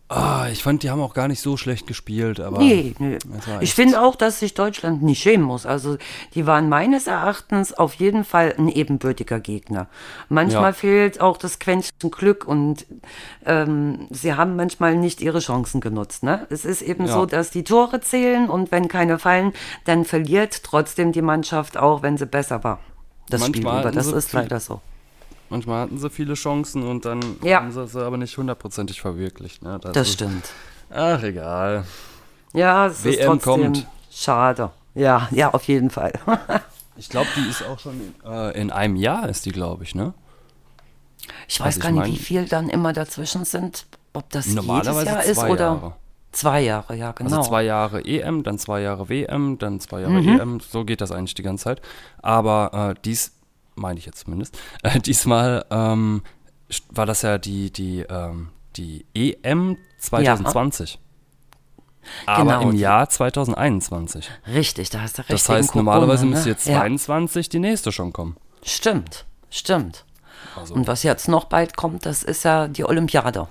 ah, 0.08 0.46
ich 0.50 0.62
fand, 0.62 0.82
die 0.82 0.90
haben 0.90 1.00
auch 1.00 1.14
gar 1.14 1.28
nicht 1.28 1.40
so 1.40 1.56
schlecht 1.56 1.87
gespielt. 1.87 2.40
Aber 2.40 2.58
Nee, 2.58 2.94
nee. 2.99 3.19
Ich 3.60 3.75
finde 3.75 4.00
auch, 4.00 4.16
dass 4.16 4.40
sich 4.40 4.55
Deutschland 4.55 5.02
nicht 5.02 5.22
schämen 5.22 5.46
muss. 5.46 5.66
Also 5.66 5.96
die 6.34 6.46
waren 6.46 6.69
meines 6.69 7.06
Erachtens 7.06 7.72
auf 7.72 7.94
jeden 7.94 8.25
Fall 8.25 8.55
ein 8.58 8.69
ebenbürtiger 8.69 9.40
Gegner. 9.40 9.87
Manchmal 10.28 10.70
Ja. 10.70 10.72
fehlt 10.72 11.20
auch 11.20 11.37
das 11.37 11.58
Quäntchen 11.58 12.10
Glück 12.10 12.46
und 12.46 12.87
ähm, 13.44 14.06
sie 14.10 14.34
haben 14.34 14.56
manchmal 14.56 14.96
nicht 14.96 15.20
ihre 15.20 15.40
Chancen 15.40 15.81
genutzt. 15.81 16.22
Ne? 16.22 16.46
Es 16.50 16.64
ist 16.64 16.82
eben 16.82 17.06
Ja. 17.06 17.12
so, 17.12 17.26
dass 17.26 17.50
die 17.50 17.64
Tore 17.64 18.00
zählen 18.00 18.49
und 18.49 18.72
wenn 18.72 18.88
keine 18.88 19.19
fallen, 19.19 19.52
dann 19.84 20.05
verliert 20.05 20.62
trotzdem 20.64 21.12
die 21.12 21.22
Mannschaft 21.22 21.76
auch, 21.76 22.02
wenn 22.02 22.16
sie 22.16 22.26
besser 22.26 22.64
war. 22.64 22.81
Das 23.28 23.43
Spiel 23.46 23.62
Manchmal 23.62 23.81
über. 23.81 23.88
hatten 23.88 23.96
Das 23.96 24.06
ist 24.06 24.32
leider 24.32 24.58
so. 24.60 24.81
Manchmal 25.50 25.83
hatten 25.83 25.99
sie 25.99 26.11
viele 26.11 26.35
Chancen 26.35 26.83
und 26.83 27.05
dann 27.05 27.21
Ja. 27.43 27.59
haben 27.61 27.73
sie 27.73 27.87
sie 27.87 28.05
aber 28.05 28.17
nicht 28.17 28.37
hundertprozentig 28.37 29.00
verwirklicht. 29.00 29.62
Ne? 29.62 29.79
Das 29.83 29.97
ist- 30.09 30.15
stimmt. 30.15 30.50
Ach, 30.91 31.23
egal. 31.23 31.85
Ja, 32.53 32.87
es 32.87 32.99
ist 32.99 33.05
WM 33.19 33.27
trotzdem 33.41 33.62
kommt. 33.73 33.87
schade. 34.11 34.71
Ja, 34.95 35.29
ja, 35.31 35.53
auf 35.53 35.65
jeden 35.65 35.91
Fall. 35.91 36.12
Ich 37.00 37.09
glaube, 37.09 37.29
die 37.37 37.49
ist 37.49 37.62
auch 37.65 37.79
schon 37.79 37.93
in, 37.93 38.15
äh, 38.29 38.61
in 38.61 38.73
einem 38.73 38.97
Jahr, 38.97 39.29
ist 39.29 39.47
die, 39.47 39.53
glaube 39.53 39.85
ich, 39.85 39.95
ne? 39.95 40.15
Ich 41.47 41.61
weiß 41.61 41.67
Also 41.67 41.79
ich 41.79 41.83
gar 41.85 41.91
nicht, 41.93 42.01
mein- 42.01 42.12
wie 42.12 42.17
viel 42.17 42.47
dann 42.49 42.69
immer 42.69 42.93
dazwischen 42.93 43.44
sind. 43.44 43.87
Ob 44.15 44.29
das 44.31 44.47
Normalerweise 44.49 44.99
jedes 45.09 45.12
Jahr 45.12 45.25
ist 45.25 45.39
oder 45.44 45.65
Jahre. 45.65 45.93
zwei 46.33 46.61
Jahre, 46.62 46.97
ja 46.97 47.12
genau. 47.12 47.37
Also 47.37 47.51
zwei 47.51 47.62
Jahre 47.62 48.05
EM, 48.05 48.43
dann 48.43 48.59
zwei 48.59 48.81
Jahre 48.81 49.09
WM, 49.09 49.59
dann 49.59 49.79
zwei 49.79 50.01
Jahre 50.01 50.21
Mhm. 50.21 50.41
EM. 50.41 50.61
So 50.61 50.85
geht 50.85 51.01
das 51.01 51.12
eigentlich 51.12 51.35
die 51.35 51.43
ganze 51.44 51.65
Zeit. 51.65 51.83
Aber 52.21 52.91
äh, 52.97 53.01
dies, 53.05 53.31
meine 53.79 53.99
ich 53.99 54.07
jetzt 54.07 54.21
zumindest, 54.21 54.59
äh, 54.83 54.99
diesmal 55.05 55.65
ähm, 55.71 56.23
war 56.91 57.07
das 57.07 57.23
ja 57.23 57.39
die, 57.39 57.73
die, 57.73 58.01
ähm, 58.01 58.49
die 58.77 59.07
EM 59.15 59.77
2020. 59.99 60.99
Aber 62.27 62.43
Genau, 62.43 62.70
im 62.70 62.77
Jahr 62.77 63.08
2021. 63.08 64.31
Richtig, 64.47 64.91
da 64.91 65.03
hast 65.03 65.19
du 65.19 65.23
recht. 65.23 65.31
Das 65.31 65.49
heißt, 65.49 65.75
normalerweise 65.75 66.23
Corona, 66.23 66.37
müsste 66.37 66.49
ne? 66.49 66.55
jetzt 66.55 66.65
22 66.65 67.49
die 67.49 67.58
nächste 67.58 67.93
schon 67.93 68.13
kommen. 68.13 68.37
Ja, 68.63 68.69
stimmt, 68.69 69.27
stimmt. 69.51 70.05
Also, 70.56 70.75
Und 70.75 70.87
was 70.87 71.03
jetzt 71.03 71.29
noch 71.29 71.44
bald 71.44 71.77
kommt, 71.77 72.06
das 72.06 72.23
ist 72.23 72.44
ja 72.44 72.69
die 72.69 72.85
Olympiade. 72.85 73.49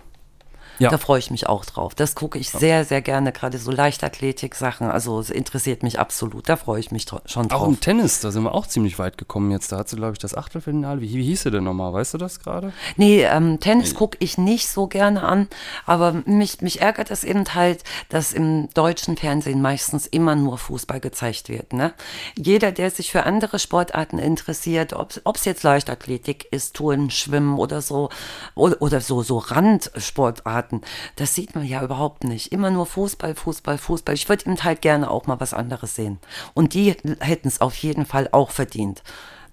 Ja. 0.80 0.90
Da 0.90 0.98
freue 0.98 1.20
ich 1.20 1.32
mich 1.32 1.48
auch 1.48 1.66
drauf. 1.66 1.96
Das 1.96 2.16
gucke 2.16 2.38
ich 2.38 2.50
sehr, 2.50 2.86
sehr 2.86 3.02
gerne, 3.02 3.32
gerade 3.32 3.58
so 3.58 3.72
Leichtathletik-Sachen. 3.72 4.90
Also 4.90 5.20
es 5.20 5.30
interessiert 5.30 5.84
mich 5.84 6.00
absolut. 6.00 6.50
Da 6.50 6.56
freue 6.56 6.80
ich 6.80 6.92
mich 6.92 7.06
schon 7.26 7.46
auch 7.52 7.60
drauf. 7.60 7.68
im 7.68 7.80
Tennis, 7.80 8.20
da 8.20 8.32
sind 8.32 8.44
wir 8.44 8.54
auch 8.54 8.68
ziemlich 8.68 9.00
weit 9.00 9.18
gekommen 9.18 9.52
jetzt. 9.52 9.72
Da 9.72 9.78
hat 9.78 9.90
sie, 9.90 9.96
glaube 9.96 10.14
ich, 10.14 10.20
das 10.20 10.36
Achtelfinale. 10.36 11.02
Wie, 11.02 11.14
wie 11.14 11.24
hieß 11.24 11.44
sie 11.44 11.52
denn 11.52 11.64
nochmal? 11.64 11.94
Weißt 11.94 12.14
du 12.14 12.18
das 12.18 12.40
gerade? 12.40 12.74
Nee, 12.96 13.24
ähm, 13.24 13.60
Tennis 13.60 13.96
gucke 13.96 14.18
ich 14.20 14.38
nicht 14.38 14.68
so 14.68 14.88
gerne 14.88 15.24
an, 15.24 15.48
aber 15.86 16.24
mich, 16.26 16.62
mich 16.62 16.82
ärgert 16.82 17.12
es 17.12 17.24
eben 17.24 17.46
halt, 17.54 17.84
dass 18.10 18.34
im 18.34 18.70
deutschen 18.74 19.18
Fernsehen 19.18 19.62
meistens 19.62 20.08
immer 20.08 20.36
nur 20.36 20.58
Fußball 20.58 21.00
gezeigt 21.00 21.50
wird. 21.50 21.74
Ne? 21.74 21.94
Jeder, 22.38 22.72
der 22.72 22.92
sich 22.92 23.12
für 23.12 23.24
andere 23.24 23.60
Sportarten 23.60 24.20
interessiert, 24.20 24.94
ob 24.94 25.36
es 25.36 25.46
jetzt 25.46 25.64
Leichtathletik 25.64 26.48
ist, 26.52 26.76
Touren, 26.76 27.10
Schwimmen 27.10 27.58
oder 27.58 27.82
so, 27.82 28.10
oder, 28.56 28.82
oder 28.82 29.02
so, 29.02 29.24
so 29.24 29.38
Randsportarten, 29.38 30.67
das 31.16 31.36
sieht 31.36 31.56
man 31.56 31.66
ja 31.66 31.84
überhaupt 31.84 32.24
nicht. 32.24 32.52
Immer 32.52 32.70
nur 32.70 32.86
Fußball, 32.86 33.36
Fußball, 33.36 33.78
Fußball. 33.78 34.16
Ich 34.16 34.30
würde 34.30 34.46
eben 34.46 34.64
halt 34.64 34.82
gerne 34.82 35.10
auch 35.10 35.28
mal 35.28 35.40
was 35.40 35.54
anderes 35.54 35.96
sehen. 35.96 36.20
Und 36.54 36.74
die 36.74 36.96
hätten 37.20 37.48
es 37.48 37.62
auf 37.62 37.76
jeden 37.76 38.06
Fall 38.06 38.30
auch 38.32 38.52
verdient. 38.52 39.04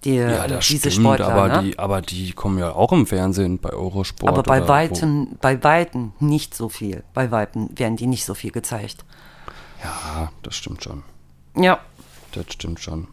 Die, 0.05 0.17
Ja, 0.17 0.47
das 0.47 0.67
diese 0.67 0.91
stimmt, 0.91 1.07
Sportler, 1.07 1.29
aber, 1.29 1.49
ne? 1.49 1.63
die, 1.63 1.79
aber 1.79 2.03
die 2.03 2.33
kommen 2.33 2.59
ja 2.59 2.73
auch 2.73 2.93
im 2.93 3.07
Fernsehen 3.07 3.59
bei 3.59 3.71
Eurosport. 3.71 4.31
Aber 4.31 4.43
bei 4.43 4.69
Weitem, 4.69 5.39
bei 5.41 5.63
Weitem 5.65 6.13
nicht 6.21 6.55
so 6.55 6.69
viel. 6.69 7.05
Bei 7.15 7.31
Weitem 7.31 7.71
werden 7.75 7.97
die 7.97 8.07
nicht 8.07 8.25
so 8.25 8.35
viel 8.35 8.51
gezeigt. 8.51 9.05
Wo. 9.07 9.15
Ja, 9.85 10.33
das 10.43 10.57
stimmt 10.57 10.83
schon. 10.83 11.03
Ja. 11.57 11.79
Das 12.33 12.47
stimmt 12.51 12.81
schon. 12.81 13.09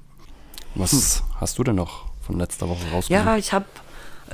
Was 0.76 1.24
hast 1.40 1.58
du 1.58 1.64
denn 1.64 1.76
noch 1.76 2.06
von 2.22 2.38
letzter 2.38 2.70
Woche 2.70 2.84
rausgesucht? 2.92 3.10
Ja, 3.10 3.36
ich 3.36 3.52
habe 3.52 3.66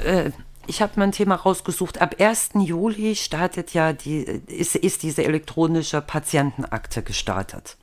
äh, 0.04 0.32
ich 0.68 0.82
hab 0.82 0.98
mein 0.98 1.12
Thema 1.12 1.36
rausgesucht. 1.36 2.02
Ab 2.02 2.16
1. 2.20 2.52
Juli 2.56 3.16
startet 3.16 3.74
ja 3.74 3.94
die, 3.94 4.20
ist, 4.48 4.76
ist 4.76 5.04
diese 5.04 5.24
elektronische 5.24 6.02
Patientenakte 6.02 7.02
gestartet. 7.02 7.78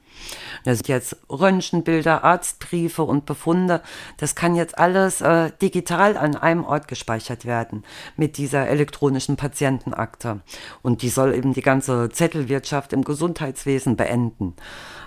Das 0.65 0.79
sind 0.79 0.89
jetzt 0.89 1.17
Röntgenbilder, 1.29 2.25
Arztbriefe 2.25 3.03
und 3.03 3.27
Befunde. 3.27 3.83
Das 4.17 4.35
kann 4.35 4.55
jetzt 4.55 4.79
alles 4.79 5.21
äh, 5.21 5.51
digital 5.61 6.17
an 6.17 6.37
einem 6.37 6.65
Ort 6.65 6.89
gespeichert 6.89 7.45
werden 7.45 7.85
mit 8.17 8.39
dieser 8.39 8.69
elektronischen 8.69 9.37
Patientenakte. 9.37 10.41
Und 10.83 11.03
die 11.03 11.09
soll 11.09 11.35
eben 11.35 11.53
die 11.53 11.63
ganze 11.63 12.09
Zettelwirtschaft 12.11 12.93
im 12.93 13.05
Gesundheitswesen 13.05 13.97
beenden. 13.97 14.55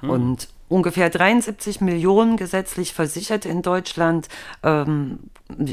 Mhm. 0.02 0.10
Und 0.10 0.48
ungefähr 0.70 1.10
73 1.10 1.82
Millionen 1.82 2.38
gesetzlich 2.38 2.94
Versicherte 2.94 3.50
in 3.50 3.62
Deutschland 3.62 4.28
ähm, 4.64 5.20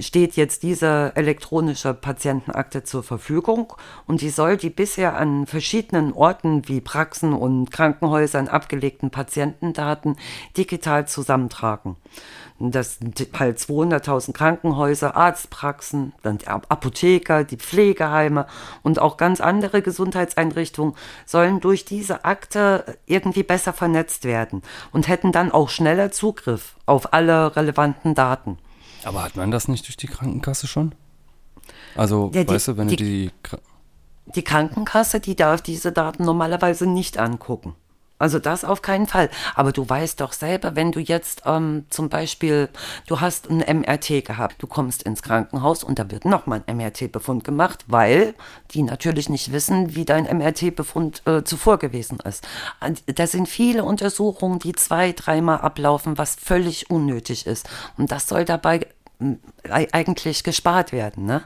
steht 0.01 0.37
jetzt 0.37 0.63
diese 0.63 1.13
elektronische 1.17 1.95
Patientenakte 1.95 2.85
zur 2.85 3.03
Verfügung 3.03 3.73
und 4.07 4.21
die 4.21 4.31
soll 4.31 4.57
die 4.57 4.71
bisher 4.71 5.17
an 5.17 5.47
verschiedenen 5.47 6.13
Orten 6.13 6.69
wie 6.69 6.81
Praxen 6.81 7.33
und 7.33 7.71
Krankenhäusern 7.71 8.49
abgelegten 8.49 9.11
Patientendaten 9.11 10.17
digital 10.57 11.09
zusammentragen. 11.09 11.97
Das 12.61 12.99
sind 12.99 13.27
halt 13.37 13.59
200.000 13.59 14.33
Krankenhäuser, 14.33 15.17
Arztpraxen, 15.17 16.13
dann 16.23 16.39
die 16.39 16.47
Apotheker, 16.47 17.43
die 17.43 17.57
Pflegeheime 17.57 18.47
und 18.85 19.01
auch 19.01 19.17
ganz 19.17 19.41
andere 19.41 19.83
Gesundheitseinrichtungen 19.83 20.95
sollen 21.27 21.59
durch 21.61 21.85
diese 21.85 22.25
Akte 22.25 22.97
irgendwie 23.07 23.43
besser 23.43 23.73
vernetzt 23.73 24.25
werden 24.25 24.63
und 24.93 25.09
hätten 25.09 25.33
dann 25.33 25.53
auch 25.53 25.69
schneller 25.69 26.11
Zugriff 26.11 26.77
auf 26.87 27.13
alle 27.13 27.57
relevanten 27.57 28.15
Daten. 28.15 28.59
Aber 29.05 29.23
hat 29.23 29.37
man 29.37 29.51
das 29.51 29.69
nicht 29.69 29.87
durch 29.87 29.97
die 29.97 30.07
Krankenkasse 30.07 30.67
schon? 30.67 30.95
Also, 31.95 32.31
ja, 32.35 32.45
die, 32.45 32.53
weißt 32.53 32.69
du, 32.69 32.77
wenn 32.77 32.89
die, 32.89 32.97
du 32.97 33.05
die. 33.05 33.31
Die 34.35 34.43
Krankenkasse, 34.43 35.21
die 35.21 35.37
darf 35.37 35.61
diese 35.61 35.93
Daten 35.93 36.25
normalerweise 36.25 36.87
nicht 36.87 37.19
angucken. 37.19 37.75
Also 38.19 38.39
das 38.39 38.65
auf 38.65 38.81
keinen 38.81 39.07
Fall. 39.07 39.29
Aber 39.55 39.73
du 39.73 39.89
weißt 39.89 40.21
doch 40.21 40.33
selber, 40.33 40.77
wenn 40.77 40.93
du 40.93 41.01
jetzt 41.01 41.43
ähm, 41.47 41.85
zum 41.91 42.09
Beispiel, 42.09 42.69
du 43.07 43.21
hast 43.21 43.51
ein 43.51 43.59
MRT 43.59 44.25
gehabt, 44.25 44.63
du 44.63 44.67
kommst 44.67 45.03
ins 45.03 45.23
Krankenhaus 45.23 45.83
und 45.83 45.99
da 45.99 46.11
wird 46.11 46.25
nochmal 46.25 46.63
ein 46.67 46.77
MRT-Befund 46.77 47.43
gemacht, 47.43 47.85
weil 47.89 48.35
die 48.71 48.83
natürlich 48.83 49.29
nicht 49.29 49.53
wissen, 49.53 49.97
wie 49.97 50.05
dein 50.05 50.25
MRT-Befund 50.25 51.27
äh, 51.27 51.43
zuvor 51.43 51.79
gewesen 51.79 52.19
ist. 52.21 52.47
Da 53.07 53.27
sind 53.27 53.49
viele 53.49 53.85
Untersuchungen, 53.85 54.61
die 54.61 54.73
zwei, 54.73 55.13
dreimal 55.13 55.59
ablaufen, 55.59 56.17
was 56.17 56.37
völlig 56.37 56.91
unnötig 56.91 57.47
ist. 57.47 57.69
Und 57.99 58.13
das 58.13 58.29
soll 58.29 58.45
dabei 58.45 58.87
eigentlich 59.71 60.45
gespart 60.45 60.93
werden. 60.93 61.27
Ne? 61.27 61.43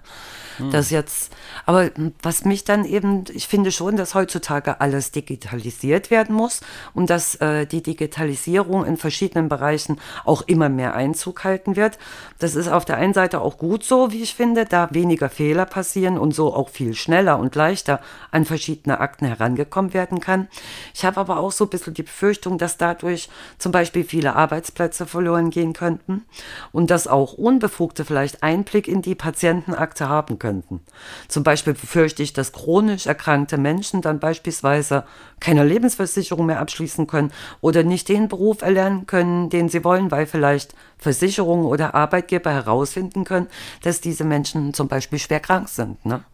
Hm. 0.59 0.71
Das 0.71 0.91
jetzt, 0.91 1.33
aber 1.67 1.91
was 2.23 2.45
mich 2.45 2.65
dann 2.65 2.85
eben, 2.85 3.25
ich 3.33 3.47
finde 3.49 3.73
schon, 3.73 3.97
dass 3.97 4.15
heutzutage 4.15 4.81
alles 4.81 5.13
digitalisiert 5.13 6.11
werden 6.11 6.35
muss 6.35 6.61
und 6.95 7.11
dass 7.11 7.37
äh, 7.37 7.67
die 7.67 7.83
Digitalisierung 7.83 8.85
in 8.85 8.97
verschiedenen 8.97 9.49
Bereichen 9.49 10.01
auch 10.25 10.43
immer 10.43 10.69
mehr 10.69 10.95
Einzug 10.95 11.45
halten 11.45 11.77
wird. 11.77 11.99
Das 12.39 12.55
ist 12.55 12.69
auf 12.69 12.85
der 12.85 12.97
einen 12.97 13.15
Seite 13.15 13.41
auch 13.41 13.59
gut 13.59 13.85
so, 13.85 14.13
wie 14.13 14.23
ich 14.23 14.35
finde, 14.35 14.65
da 14.65 14.89
weniger 14.91 15.29
Fehler 15.29 15.65
passieren 15.65 16.19
und 16.19 16.35
so 16.35 16.53
auch 16.53 16.69
viel 16.69 16.95
schneller 16.95 17.39
und 17.39 17.55
leichter 17.55 18.01
an 18.31 18.45
verschiedene 18.45 19.01
Akten 19.01 19.27
herangekommen 19.27 19.95
werden 19.95 20.21
kann. 20.21 20.49
Ich 20.93 21.05
habe 21.05 21.21
aber 21.21 21.39
auch 21.39 21.53
so 21.53 21.65
ein 21.65 21.71
bisschen 21.71 21.95
die 21.95 22.03
Befürchtung, 22.03 22.59
dass 22.59 22.77
dadurch 22.77 23.29
zum 23.59 23.71
Beispiel 23.71 24.05
viele 24.05 24.35
Arbeitsplätze 24.35 25.07
verloren 25.07 25.51
gehen 25.51 25.73
könnten 25.73 26.25
und 26.73 26.91
dass 26.91 27.07
auch 27.07 27.35
Unbefugte 27.35 28.05
vielleicht 28.05 28.43
Einblick 28.43 28.89
in 28.89 29.03
die 29.03 29.15
Patientenakte 29.15 30.09
haben 30.09 30.39
können 30.39 30.48
könnten. 30.49 30.81
Zum 31.29 31.43
Beispiel 31.43 31.75
befürchte 31.75 32.23
ich, 32.23 32.33
dass 32.33 32.53
chronisch 32.53 33.07
erkrankte 33.07 33.59
Menschen 33.59 34.01
dann 34.01 34.19
beispielsweise 34.19 35.05
keine 35.41 35.63
Lebensversicherung 35.63 36.47
mehr 36.47 36.61
abschließen 36.61 37.07
können 37.07 37.33
oder 37.61 37.83
nicht 37.83 38.09
den 38.09 38.29
Beruf 38.29 38.63
erlernen 38.63 39.07
können, 39.07 39.51
den 39.51 39.69
sie 39.69 39.85
wollen, 39.85 40.11
weil 40.11 40.25
vielleicht 40.25 40.75
Versicherungen 40.97 41.67
oder 41.67 41.95
Arbeitgeber 41.95 42.51
herausfinden 42.51 43.25
können, 43.25 43.49
dass 43.83 44.01
diese 44.01 44.25
Menschen 44.25 44.73
zum 44.73 44.89
Beispiel 44.89 45.19
schwer 45.19 45.41
krank 45.41 45.69
sind. 45.69 46.05
Ne? 46.07 46.25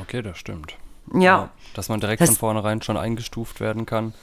Okay, 0.00 0.20
das 0.22 0.36
stimmt. 0.38 0.74
Ja. 1.14 1.20
ja 1.20 1.50
dass 1.74 1.88
man 1.88 2.00
direkt 2.00 2.24
von 2.24 2.34
vornherein 2.34 2.82
schon 2.82 2.96
eingestuft 2.96 3.60
werden 3.60 3.86
kann. 3.86 4.14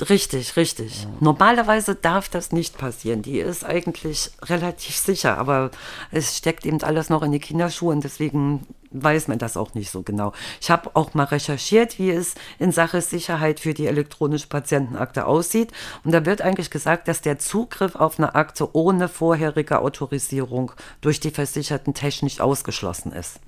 Richtig, 0.00 0.56
richtig. 0.56 1.04
Ja. 1.04 1.10
Normalerweise 1.20 1.94
darf 1.94 2.28
das 2.28 2.50
nicht 2.50 2.76
passieren. 2.76 3.22
Die 3.22 3.38
ist 3.38 3.64
eigentlich 3.64 4.32
relativ 4.42 4.96
sicher, 4.96 5.38
aber 5.38 5.70
es 6.10 6.36
steckt 6.36 6.66
eben 6.66 6.82
alles 6.82 7.10
noch 7.10 7.22
in 7.22 7.30
die 7.30 7.38
Kinderschuhe 7.38 7.92
und 7.92 8.02
deswegen 8.02 8.66
weiß 8.90 9.28
man 9.28 9.38
das 9.38 9.56
auch 9.56 9.74
nicht 9.74 9.90
so 9.90 10.02
genau. 10.02 10.32
Ich 10.60 10.70
habe 10.70 10.90
auch 10.94 11.14
mal 11.14 11.24
recherchiert, 11.24 11.98
wie 11.98 12.10
es 12.10 12.34
in 12.58 12.72
Sache 12.72 13.00
Sicherheit 13.02 13.60
für 13.60 13.74
die 13.74 13.86
elektronische 13.86 14.48
Patientenakte 14.48 15.26
aussieht. 15.26 15.72
Und 16.04 16.12
da 16.12 16.24
wird 16.24 16.42
eigentlich 16.42 16.70
gesagt, 16.70 17.08
dass 17.08 17.20
der 17.20 17.38
Zugriff 17.38 17.94
auf 17.94 18.18
eine 18.18 18.34
Akte 18.34 18.74
ohne 18.74 19.08
vorherige 19.08 19.80
Autorisierung 19.80 20.72
durch 21.00 21.20
die 21.20 21.30
Versicherten 21.30 21.94
technisch 21.94 22.40
ausgeschlossen 22.40 23.12
ist. 23.12 23.40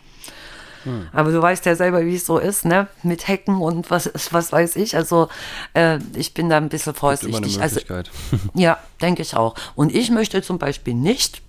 Hm. 0.86 1.08
Aber 1.12 1.32
du 1.32 1.42
weißt 1.42 1.66
ja 1.66 1.74
selber, 1.74 2.06
wie 2.06 2.14
es 2.14 2.24
so 2.24 2.38
ist, 2.38 2.64
ne? 2.64 2.86
Mit 3.02 3.26
Hacken 3.26 3.56
und 3.56 3.90
was, 3.90 4.10
was 4.30 4.52
weiß 4.52 4.76
ich. 4.76 4.96
Also 4.96 5.28
äh, 5.74 5.98
ich 6.14 6.32
bin 6.32 6.48
da 6.48 6.56
ein 6.56 6.68
bisschen 6.68 6.94
vorsichtig. 6.94 7.60
Also, 7.60 7.80
ja, 8.54 8.78
denke 9.02 9.22
ich 9.22 9.36
auch. 9.36 9.56
Und 9.74 9.94
ich 9.94 10.10
möchte 10.10 10.40
zum 10.42 10.58
Beispiel 10.58 10.94
nicht, 10.94 11.42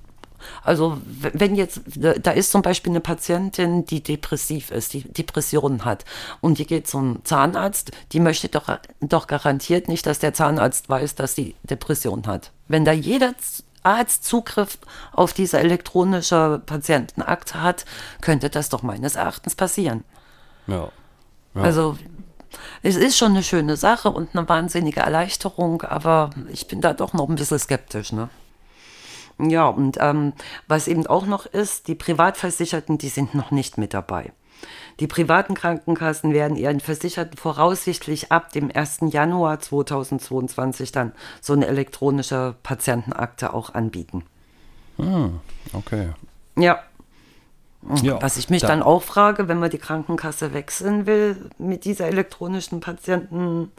also 0.63 0.97
wenn 1.05 1.55
jetzt, 1.55 1.81
da 1.95 2.31
ist 2.31 2.51
zum 2.51 2.61
Beispiel 2.61 2.91
eine 2.91 2.99
Patientin, 2.99 3.85
die 3.85 4.01
depressiv 4.01 4.71
ist, 4.71 4.93
die 4.93 5.01
Depressionen 5.01 5.85
hat 5.85 6.05
und 6.41 6.57
die 6.57 6.65
geht 6.65 6.87
zum 6.87 7.23
Zahnarzt, 7.23 7.91
die 8.11 8.19
möchte 8.19 8.49
doch, 8.49 8.79
doch 9.01 9.27
garantiert 9.27 9.87
nicht, 9.87 10.05
dass 10.05 10.19
der 10.19 10.33
Zahnarzt 10.33 10.89
weiß, 10.89 11.15
dass 11.15 11.35
sie 11.35 11.55
Depression 11.63 12.25
hat. 12.25 12.51
Wenn 12.67 12.85
da 12.85 12.91
jeder 12.91 13.33
Arzt 13.87 14.25
Zugriff 14.25 14.77
auf 15.13 15.33
diese 15.33 15.59
elektronische 15.59 16.61
Patientenakte 16.65 17.61
hat, 17.61 17.85
könnte 18.21 18.49
das 18.49 18.69
doch 18.69 18.83
meines 18.83 19.15
Erachtens 19.15 19.55
passieren. 19.55 20.03
Ja. 20.67 20.89
ja. 21.55 21.61
Also 21.61 21.97
es 22.83 22.95
ist 22.95 23.17
schon 23.17 23.31
eine 23.31 23.43
schöne 23.43 23.77
Sache 23.77 24.09
und 24.09 24.35
eine 24.35 24.47
wahnsinnige 24.49 24.99
Erleichterung, 24.99 25.81
aber 25.83 26.31
ich 26.49 26.67
bin 26.67 26.81
da 26.81 26.93
doch 26.93 27.13
noch 27.13 27.29
ein 27.29 27.35
bisschen 27.35 27.59
skeptisch. 27.59 28.11
Ne? 28.11 28.29
Ja, 29.39 29.67
und 29.67 29.97
ähm, 29.99 30.33
was 30.67 30.87
eben 30.87 31.07
auch 31.07 31.25
noch 31.25 31.45
ist, 31.45 31.87
die 31.87 31.95
Privatversicherten, 31.95 32.97
die 32.97 33.09
sind 33.09 33.35
noch 33.35 33.51
nicht 33.51 33.77
mit 33.77 33.93
dabei. 33.93 34.31
Die 34.99 35.07
privaten 35.07 35.53
Krankenkassen 35.53 36.33
werden 36.33 36.57
ihren 36.57 36.79
Versicherten 36.79 37.37
voraussichtlich 37.37 38.31
ab 38.31 38.51
dem 38.51 38.71
1. 38.73 38.99
Januar 39.09 39.59
2022 39.59 40.91
dann 40.91 41.11
so 41.39 41.53
eine 41.53 41.67
elektronische 41.67 42.55
Patientenakte 42.63 43.53
auch 43.53 43.73
anbieten. 43.73 44.23
Hm, 44.97 45.39
okay. 45.73 46.09
Ja. 46.57 46.79
ja 48.01 48.21
Was 48.21 48.37
ich 48.37 48.49
mich 48.49 48.61
da. 48.61 48.69
dann 48.69 48.81
auch 48.81 49.03
frage, 49.03 49.47
wenn 49.47 49.59
man 49.59 49.69
die 49.69 49.77
Krankenkasse 49.77 50.53
wechseln 50.53 51.05
will 51.05 51.49
mit 51.59 51.85
dieser 51.85 52.07
elektronischen 52.07 52.79
Patientenakte, 52.79 53.71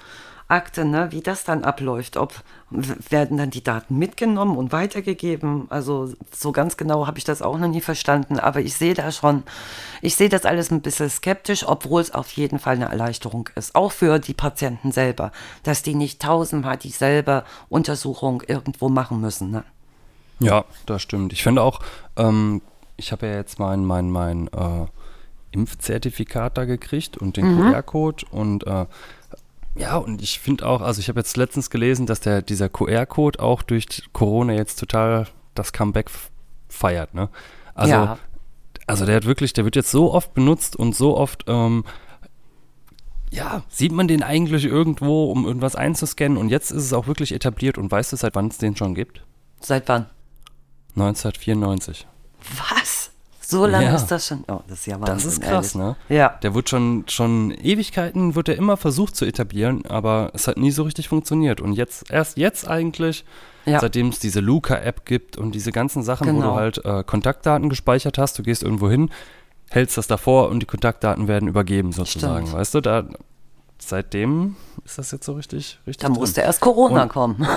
Akte, 0.49 0.87
ne, 0.87 1.09
wie 1.13 1.21
das 1.21 1.45
dann 1.45 1.63
abläuft. 1.63 2.17
Ob 2.17 2.43
werden 2.71 3.37
dann 3.37 3.51
die 3.51 3.63
Daten 3.63 3.99
mitgenommen 3.99 4.57
und 4.57 4.73
weitergegeben? 4.73 5.67
Also 5.69 6.13
so 6.33 6.53
ganz 6.53 6.79
genau 6.79 7.07
habe 7.07 7.19
ich 7.19 7.25
das 7.25 7.43
auch 7.43 7.59
noch 7.59 7.69
nie 7.69 7.83
verstanden. 7.83 8.39
Aber 8.39 8.61
ich 8.61 8.75
sehe 8.75 8.95
da 8.95 9.13
schon, 9.13 9.43
ich 10.01 10.17
sehe 10.17 10.31
das 10.31 10.47
alles 10.47 10.71
ein 10.71 10.81
bisschen 10.81 11.11
skeptisch, 11.11 11.69
obwohl 11.69 12.01
es 12.01 12.15
auf 12.15 12.31
jeden 12.33 12.59
Fall 12.59 12.77
eine 12.77 12.87
Erleichterung 12.87 13.51
ist. 13.55 13.75
Auch 13.75 13.93
für 13.93 14.19
die 14.19 14.35
Patienten 14.35 14.91
selber, 14.91 15.33
dass 15.65 15.83
die 15.83 15.95
nicht 15.95 16.21
tausendmal 16.23 16.79
dieselbe 16.79 17.45
Untersuchung 17.69 18.43
irgendwo 18.47 18.89
machen 18.89 19.21
müssen. 19.21 19.51
Ne? 19.51 19.65
Ja, 20.41 20.65
das 20.87 21.03
stimmt. 21.03 21.33
Ich 21.33 21.43
finde 21.43 21.63
auch, 21.63 21.81
ähm, 22.17 22.63
ich 22.97 23.13
habe 23.13 23.27
ja 23.27 23.35
jetzt 23.35 23.59
mein, 23.59 23.85
mein, 23.85 24.11
mein 24.11 24.49
äh, 24.49 24.87
Impfzertifikat 25.51 26.59
da 26.59 26.65
gekriegt 26.65 27.17
und 27.17 27.37
den 27.37 27.55
mhm. 27.55 27.73
QR-Code 27.73 28.27
und 28.31 28.67
äh, 28.67 28.87
ja, 29.79 29.97
und 29.97 30.23
ich 30.23 30.41
finde 30.41 30.67
auch, 30.67 30.81
also 30.81 31.01
ich 31.01 31.09
habe 31.09 31.21
jetzt 31.21 31.37
letztens 31.37 31.71
gelesen, 31.71 32.07
dass 32.07 32.21
der, 32.21 32.43
dieser 32.43 32.69
QR-Code 32.69 33.41
auch 33.41 33.63
durch 33.63 34.03
Corona 34.13 34.53
jetzt 34.53 34.79
total 34.81 35.27
das 35.55 35.73
Comeback 35.73 36.11
feiert, 36.69 37.15
ne? 37.15 37.29
Also, 37.75 37.93
ja. 37.93 38.19
also 38.87 39.07
der 39.07 39.17
hat 39.17 39.25
wirklich, 39.25 39.53
der 39.53 39.65
wird 39.65 39.77
jetzt 39.77 39.91
so 39.91 40.13
oft 40.13 40.35
benutzt 40.35 40.75
und 40.75 40.97
so 40.97 41.17
oft, 41.17 41.45
ähm, 41.47 41.85
ja, 43.31 43.63
sieht 43.69 43.93
man 43.93 44.09
den 44.09 44.23
eigentlich 44.23 44.65
irgendwo, 44.65 45.31
um 45.31 45.47
irgendwas 45.47 45.77
einzuscannen 45.77 46.39
und 46.39 46.49
jetzt 46.49 46.73
ist 46.73 46.85
es 46.85 46.93
auch 46.93 47.07
wirklich 47.07 47.33
etabliert 47.33 47.79
und 47.79 47.91
weißt 47.91 48.13
du, 48.13 48.17
seit 48.17 48.35
wann 48.35 48.49
es 48.49 48.59
den 48.59 48.75
schon 48.75 48.95
gibt? 48.95 49.23
Seit 49.61 49.89
wann? 49.89 50.07
1994. 50.97 52.07
Was? 52.57 52.98
So 53.51 53.65
lange 53.65 53.87
ja. 53.87 53.95
ist 53.95 54.09
das 54.09 54.27
schon. 54.27 54.45
Oh, 54.47 54.61
das 54.69 54.81
ist 54.81 54.87
ja 54.89 55.01
Wahnsinn. 55.01 55.15
Das 55.15 55.25
ist 55.25 55.41
krass, 55.41 55.75
ehrlich. 55.75 55.97
ne? 56.09 56.15
Ja. 56.15 56.39
Der 56.43 56.55
wird 56.55 56.69
schon, 56.69 57.05
schon 57.09 57.51
Ewigkeiten, 57.51 58.35
wird 58.35 58.51
er 58.51 58.57
immer 58.57 58.77
versucht 58.77 59.17
zu 59.17 59.25
etablieren, 59.25 59.87
aber 59.87 60.31
es 60.35 60.47
hat 60.49 60.59
nie 60.59 60.71
so 60.71 60.83
richtig 60.83 61.09
funktioniert. 61.09 61.63
Und 61.63 61.73
jetzt, 61.73 62.11
erst 62.11 62.37
jetzt 62.37 62.69
eigentlich, 62.69 63.25
ja. 63.65 63.81
seitdem 63.81 64.09
es 64.09 64.19
diese 64.19 64.41
Luca-App 64.41 65.07
gibt 65.07 65.39
und 65.39 65.55
diese 65.55 65.73
ganzen 65.73 66.03
Sachen, 66.03 66.27
genau. 66.27 66.37
wo 66.37 66.43
du 66.43 66.49
genau. 66.49 66.61
halt 66.61 66.85
äh, 66.85 67.05
Kontaktdaten 67.05 67.71
gespeichert 67.71 68.19
hast, 68.19 68.39
du 68.39 68.43
gehst 68.43 68.63
irgendwo 68.63 68.91
hin, 68.91 69.09
hältst 69.71 69.97
das 69.97 70.07
davor 70.09 70.51
und 70.51 70.61
die 70.61 70.67
Kontaktdaten 70.67 71.27
werden 71.27 71.49
übergeben 71.49 71.93
sozusagen, 71.93 72.49
Stimmt. 72.49 72.61
weißt 72.61 72.75
du? 72.75 72.81
Da, 72.83 73.05
seitdem 73.79 74.57
ist 74.85 74.99
das 74.99 75.11
jetzt 75.11 75.25
so 75.25 75.33
richtig, 75.33 75.79
richtig. 75.87 76.07
Da 76.07 76.11
musste 76.11 76.43
erst 76.43 76.61
Corona 76.61 77.05
Und- 77.05 77.09
kommen. 77.09 77.49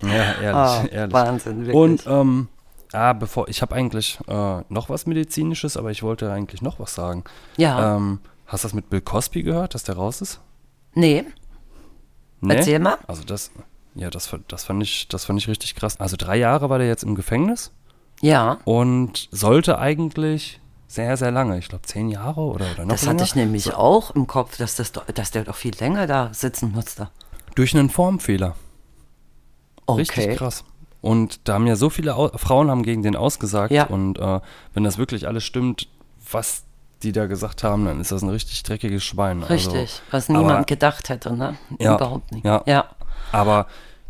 Ja, 0.00 0.08
ehrlich, 0.10 0.42
Ah, 0.54 0.84
ehrlich. 0.90 1.12
Wahnsinn, 1.12 1.58
wirklich. 1.66 1.76
Und 1.76 2.06
ähm, 2.08 2.48
ah, 2.92 3.12
bevor 3.12 3.48
ich 3.48 3.62
habe 3.62 3.74
eigentlich 3.74 4.18
äh, 4.28 4.62
noch 4.68 4.88
was 4.88 5.06
medizinisches, 5.06 5.76
aber 5.76 5.90
ich 5.90 6.02
wollte 6.02 6.30
eigentlich 6.32 6.62
noch 6.62 6.78
was 6.80 6.94
sagen. 6.94 7.24
ja, 7.56 7.96
Ähm, 7.96 8.20
hast 8.46 8.64
du 8.64 8.68
das 8.68 8.74
mit 8.74 8.90
Bill 8.90 9.00
Cosby 9.00 9.42
gehört, 9.42 9.74
dass 9.74 9.84
der 9.84 9.96
raus 9.96 10.20
ist? 10.20 10.40
nee, 10.94 11.24
Nee? 12.40 12.54
erzähl 12.54 12.78
mal. 12.78 12.98
Also 13.08 13.24
das, 13.24 13.50
ja, 13.96 14.10
das, 14.10 14.30
das 14.46 14.64
fand 14.64 14.82
ich, 14.82 15.08
das 15.08 15.24
fand 15.24 15.38
ich 15.40 15.48
richtig 15.48 15.74
krass. 15.74 15.98
Also 15.98 16.16
drei 16.16 16.36
Jahre 16.36 16.70
war 16.70 16.78
der 16.78 16.86
jetzt 16.86 17.02
im 17.02 17.14
Gefängnis 17.16 17.72
Ja, 18.20 18.58
und 18.64 19.28
sollte 19.32 19.78
eigentlich 19.78 20.60
sehr, 20.86 21.16
sehr 21.16 21.30
lange, 21.32 21.58
ich 21.58 21.68
glaube 21.68 21.82
zehn 21.86 22.08
Jahre 22.08 22.40
oder, 22.42 22.66
oder 22.72 22.84
noch 22.84 22.92
das 22.94 23.02
länger. 23.02 23.14
hatte 23.14 23.24
ich 23.24 23.34
nämlich 23.34 23.74
auch 23.74 24.12
im 24.12 24.26
Kopf, 24.28 24.56
dass, 24.56 24.76
das, 24.76 24.92
dass 24.92 25.30
der 25.32 25.44
doch 25.44 25.56
viel 25.56 25.74
länger 25.78 26.06
da 26.06 26.32
sitzen 26.32 26.70
musste. 26.72 27.10
Durch 27.56 27.74
einen 27.76 27.90
Formfehler. 27.90 28.54
Okay. 29.86 30.00
Richtig 30.02 30.36
krass. 30.36 30.64
Und 31.00 31.40
da 31.48 31.54
haben 31.54 31.66
ja 31.66 31.76
so 31.76 31.90
viele 31.90 32.16
Au 32.16 32.28
Frauen 32.36 32.70
haben 32.70 32.82
gegen 32.82 33.02
den 33.02 33.14
ausgesagt. 33.16 33.70
Ja. 33.70 33.84
Und 33.86 34.18
äh, 34.18 34.40
wenn 34.74 34.84
das 34.84 34.98
wirklich 34.98 35.26
alles 35.28 35.44
stimmt, 35.44 35.88
was 36.30 36.64
die 37.04 37.12
da 37.12 37.26
gesagt 37.26 37.62
haben, 37.62 37.84
dann 37.84 38.00
ist 38.00 38.10
das 38.10 38.22
ein 38.22 38.28
richtig 38.28 38.62
dreckiges 38.64 39.04
Schwein. 39.04 39.42
Richtig, 39.44 39.74
Also, 39.78 40.00
was 40.10 40.28
niemand 40.28 40.50
aber- 40.50 40.64
gedacht 40.64 41.08
hätte, 41.08 41.32
ne? 41.36 41.56
Ja, 41.78 41.94
Überhaupt 41.96 42.32
nicht. 42.32 42.44
ja. 42.44 42.62
ja. 42.66 42.86
Aber 43.30 43.66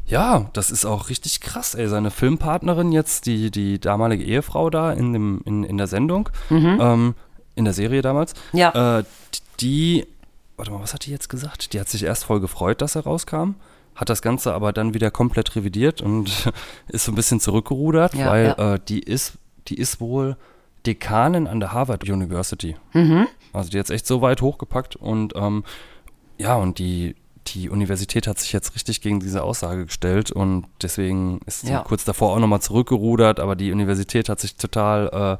ja, 0.06 0.46
das 0.54 0.70
ist 0.70 0.86
auch 0.86 1.10
richtig 1.10 1.40
krass, 1.42 1.74
ey. 1.74 1.86
Seine 1.88 2.10
Filmpartnerin 2.10 2.92
jetzt, 2.92 3.26
die, 3.26 3.50
die 3.50 3.78
damalige 3.78 4.24
Ehefrau 4.24 4.70
da 4.70 4.90
in, 4.92 5.12
dem, 5.12 5.42
in, 5.44 5.64
in 5.64 5.76
der 5.76 5.86
Sendung, 5.86 6.30
ähm, 6.50 7.14
in 7.56 7.64
der 7.66 7.74
Serie 7.74 8.00
damals, 8.00 8.32
Mhm. 8.52 8.58
Ja. 8.58 8.98
äh, 9.00 9.04
die, 9.60 10.06
warte 10.56 10.70
mal, 10.72 10.80
was 10.80 10.94
hat 10.94 11.04
die 11.04 11.10
jetzt 11.10 11.28
gesagt? 11.28 11.74
Die 11.74 11.80
hat 11.80 11.90
sich 11.90 12.04
erst 12.04 12.24
voll 12.24 12.40
gefreut, 12.40 12.80
dass 12.80 12.94
er 12.94 13.02
rauskam, 13.02 13.56
hat 13.98 14.08
das 14.08 14.22
Ganze 14.22 14.54
aber 14.54 14.72
dann 14.72 14.94
wieder 14.94 15.10
komplett 15.10 15.56
revidiert 15.56 16.00
und 16.00 16.52
ist 16.88 17.04
so 17.04 17.12
ein 17.12 17.16
bisschen 17.16 17.40
zurückgerudert, 17.40 18.14
Ja, 18.14 18.30
weil 18.30 18.54
ja. 18.56 18.74
Äh, 18.74 18.80
die 18.88 19.00
ist, 19.00 19.32
die 19.66 19.74
ist 19.76 20.00
wohl 20.00 20.36
Dekanin 20.86 21.46
an 21.48 21.58
der 21.60 21.72
Harvard 21.72 22.08
University. 22.08 22.76
Mhm. 22.92 23.26
Also 23.52 23.70
die 23.70 23.78
hat 23.78 23.90
echt 23.90 24.06
so 24.06 24.20
weit 24.22 24.40
hochgepackt 24.40 24.94
und 24.94 25.34
ähm, 25.34 25.64
ja, 26.38 26.54
und 26.54 26.78
die, 26.78 27.16
die 27.48 27.68
Universität 27.70 28.28
hat 28.28 28.38
sich 28.38 28.52
jetzt 28.52 28.74
richtig 28.76 29.00
gegen 29.00 29.18
diese 29.18 29.42
Aussage 29.42 29.86
gestellt 29.86 30.30
und 30.30 30.66
deswegen 30.80 31.40
ist 31.46 31.62
sie 31.62 31.72
Ja. 31.72 31.80
kurz 31.80 32.04
davor 32.04 32.32
auch 32.34 32.38
nochmal 32.38 32.60
zurückgerudert, 32.62 33.40
aber 33.40 33.56
die 33.56 33.72
Universität 33.72 34.28
hat 34.28 34.38
sich 34.38 34.54
total, 34.56 35.38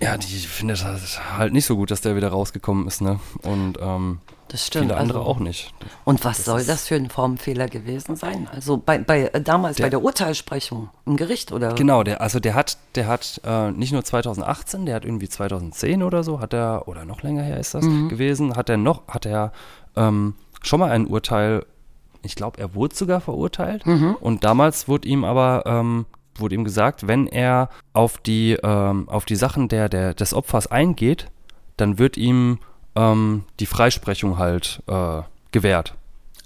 äh, 0.00 0.04
ja, 0.04 0.16
die 0.18 0.26
findet 0.26 0.82
das 0.82 1.20
halt 1.38 1.52
nicht 1.52 1.66
so 1.66 1.76
gut, 1.76 1.92
dass 1.92 2.00
der 2.00 2.16
wieder 2.16 2.28
rausgekommen 2.30 2.88
ist, 2.88 3.00
ne? 3.00 3.20
Und 3.42 3.78
ähm, 3.80 4.18
Das 4.48 4.66
stimmt. 4.66 4.86
viele 4.86 4.96
andere 4.98 5.18
also- 5.20 5.30
auch 5.30 5.38
nicht. 5.40 5.72
Und 6.04 6.24
was 6.24 6.36
Das 6.38 6.46
soll 6.46 6.64
das 6.64 6.86
für 6.86 6.94
ein 6.96 7.08
Formfehler 7.10 7.66
gewesen 7.68 8.14
sein? 8.16 8.46
Also 8.52 8.76
bei, 8.76 8.98
bei 8.98 9.22
äh, 9.32 9.40
damals 9.40 9.76
Der- 9.76 9.84
bei 9.84 9.90
der 9.90 10.02
Urteilsprechung 10.02 10.90
im 11.06 11.16
Gericht 11.16 11.50
oder? 11.52 11.74
Genau, 11.74 12.02
der, 12.02 12.20
also 12.20 12.40
der 12.40 12.54
hat, 12.54 12.78
der 12.94 13.06
hat 13.06 13.40
äh, 13.44 13.70
nicht 13.72 13.92
nur 13.92 14.04
2018, 14.04 14.86
der 14.86 14.96
hat 14.96 15.04
irgendwie 15.04 15.28
2010 15.28 16.02
oder 16.02 16.22
so, 16.22 16.40
hat 16.40 16.52
er, 16.52 16.86
oder 16.88 17.04
noch 17.04 17.22
länger 17.22 17.42
her 17.42 17.58
ist 17.58 17.74
das 17.74 17.84
Mhm. 17.84 18.08
gewesen, 18.08 18.54
hat 18.56 18.68
er 18.68 18.76
noch, 18.76 19.06
hat 19.08 19.26
er 19.26 19.52
ähm, 19.96 20.34
schon 20.62 20.80
mal 20.80 20.90
ein 20.90 21.06
Urteil, 21.06 21.64
ich 22.22 22.34
glaube, 22.36 22.60
er 22.60 22.74
wurde 22.74 22.94
sogar 22.94 23.20
verurteilt 23.20 23.86
Mhm. 23.86 24.16
und 24.20 24.44
damals 24.44 24.88
wurde 24.88 25.08
ihm 25.08 25.24
aber, 25.24 25.64
ähm, 25.66 26.06
wurde 26.36 26.54
ihm 26.54 26.64
gesagt, 26.64 27.06
wenn 27.06 27.26
er 27.26 27.68
auf 27.92 28.18
die, 28.18 28.58
ähm, 28.62 29.08
auf 29.08 29.24
die 29.24 29.36
Sachen 29.36 29.68
der, 29.68 29.88
der, 29.88 30.14
des 30.14 30.34
Opfers 30.34 30.66
eingeht, 30.66 31.28
dann 31.76 31.98
wird 31.98 32.16
ihm 32.16 32.58
ähm, 32.96 33.44
die 33.60 33.66
Freisprechung 33.66 34.38
halt 34.38 34.82
äh, 34.86 35.22
gewährt. 35.52 35.94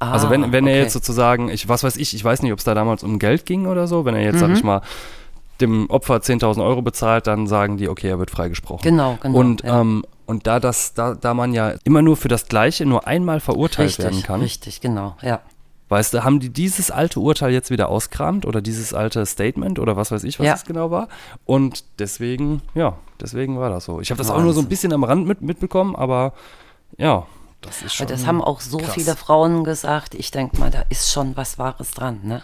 Ah, 0.01 0.13
Also 0.13 0.31
wenn, 0.31 0.53
wenn 0.53 0.67
er 0.67 0.75
okay. 0.75 0.83
jetzt 0.83 0.93
sozusagen, 0.93 1.49
ich 1.49 1.69
was 1.69 1.83
weiß 1.83 1.97
ich, 1.97 2.15
ich 2.15 2.23
weiß 2.25 2.43
nicht, 2.43 2.53
ob 2.53 2.59
es 2.59 2.65
da 2.65 2.75
damals 2.75 3.03
um 3.03 3.19
Geld 3.19 3.47
ging 3.47 3.67
oder 3.67 3.87
so, 3.87 4.05
wenn 4.05 4.15
er 4.15 4.23
jetzt, 4.23 4.37
Mhm. 4.37 4.41
sag 4.41 4.51
ich 4.51 4.63
mal, 4.63 4.81
dem 5.61 5.91
Opfer 5.91 6.17
10.000 6.23 6.63
Euro 6.65 6.83
bezahlt, 6.83 7.27
dann 7.27 7.49
sagen 7.49 7.79
die, 7.79 7.89
okay, 7.89 8.09
er 8.09 8.19
wird 8.21 8.31
freigesprochen. 8.31 8.83
Genau, 8.89 9.19
genau. 9.21 9.37
Und, 9.39 9.63
ja. 9.65 9.81
ähm, 9.81 10.05
und 10.27 10.47
da, 10.47 10.61
das, 10.61 10.95
da, 10.95 11.15
da 11.15 11.35
man 11.35 11.53
ja 11.53 11.75
immer 11.83 12.01
nur 12.03 12.17
für 12.17 12.29
das 12.29 12.47
Gleiche 12.47 12.87
nur 12.87 13.09
einmal 13.09 13.41
verurteilt 13.41 13.89
richtig, 13.89 14.05
werden 14.05 14.23
kann, 14.23 14.41
richtig, 14.41 14.81
genau, 14.81 15.17
ja. 15.21 15.41
Weißt 15.89 16.15
du, 16.15 16.25
haben 16.25 16.41
die 16.41 16.51
dieses 16.51 16.91
alte 16.91 17.21
Urteil 17.21 17.51
jetzt 17.53 17.71
wieder 17.71 17.89
auskramt 17.89 18.45
oder 18.47 18.61
dieses 18.61 18.93
alte 18.95 19.25
Statement 19.27 19.79
oder 19.79 19.97
was 19.97 20.11
weiß 20.11 20.25
ich, 20.25 20.39
was 20.39 20.47
Ja. 20.47 20.55
es 20.55 20.65
genau 20.65 20.91
war. 20.91 21.09
Und 21.45 21.85
deswegen, 21.99 22.63
ja, 22.75 22.97
deswegen 23.21 23.59
war 23.59 23.71
das 23.71 23.85
so. 23.87 24.01
Ich 24.01 24.11
habe 24.11 24.19
das 24.19 24.31
auch 24.31 24.41
nur 24.43 24.53
so 24.53 24.61
ein 24.61 24.65
Wahnsinn. 24.65 24.69
bisschen 24.69 24.93
am 24.93 25.05
Rand 25.05 25.27
mit, 25.27 25.41
mitbekommen, 25.43 25.97
aber 25.97 26.33
ja, 26.97 27.27
das 27.61 27.83
ist 27.83 27.95
schon. 27.95 28.07
Das 28.07 28.27
haben 28.27 28.41
auch 28.43 28.61
so 28.61 28.79
krass. 28.79 28.95
viele 28.95 29.17
Frauen 29.17 29.65
gesagt. 29.65 30.15
Ich 30.15 30.31
denke 30.31 30.59
mal, 30.61 30.71
da 30.71 30.85
ist 30.91 31.11
schon 31.11 31.37
was 31.37 31.59
Wahres 31.59 31.91
dran. 31.91 32.21
Ne? 32.23 32.43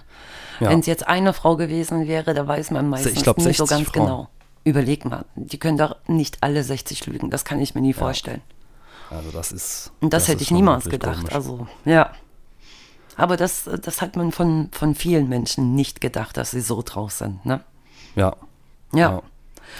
Ja. 0.60 0.70
Wenn 0.70 0.80
es 0.80 0.86
jetzt 0.86 1.06
eine 1.06 1.32
Frau 1.32 1.56
gewesen 1.56 2.08
wäre, 2.08 2.34
da 2.34 2.46
weiß 2.48 2.70
man 2.72 2.88
meistens 2.88 3.22
glaub, 3.22 3.38
nie 3.38 3.44
so 3.52 3.64
60 3.64 3.68
ganz 3.68 3.88
Frauen. 3.90 4.06
genau. 4.06 4.28
Überleg 4.64 5.04
mal, 5.04 5.24
die 5.36 5.58
können 5.58 5.76
doch 5.78 5.96
nicht 6.08 6.38
alle 6.40 6.64
60 6.64 7.06
lügen. 7.06 7.30
Das 7.30 7.44
kann 7.44 7.60
ich 7.60 7.74
mir 7.74 7.80
nie 7.82 7.92
vorstellen. 7.92 8.40
Also 9.10 9.30
das 9.30 9.52
ist. 9.52 9.92
Und 10.00 10.12
das, 10.14 10.26
hätte 10.26 10.36
ist 10.38 10.42
ich 10.42 10.50
niemals 10.50 10.86
gedacht. 10.88 11.18
komisch. 11.18 11.34
Also, 11.34 11.66
ja. 11.84 12.10
Aber 13.16 13.36
das, 13.36 13.68
das 13.82 14.00
hat 14.02 14.16
man 14.16 14.32
von, 14.32 14.68
von 14.72 14.94
vielen 14.94 15.28
Menschen 15.28 15.74
nicht 15.74 16.00
gedacht, 16.00 16.36
dass 16.36 16.50
sie 16.52 16.60
so 16.60 16.82
drauf 16.84 17.12
sind. 17.12 17.44
Ne? 17.46 17.60
Ja. 18.16 18.34
Ja. 18.92 19.22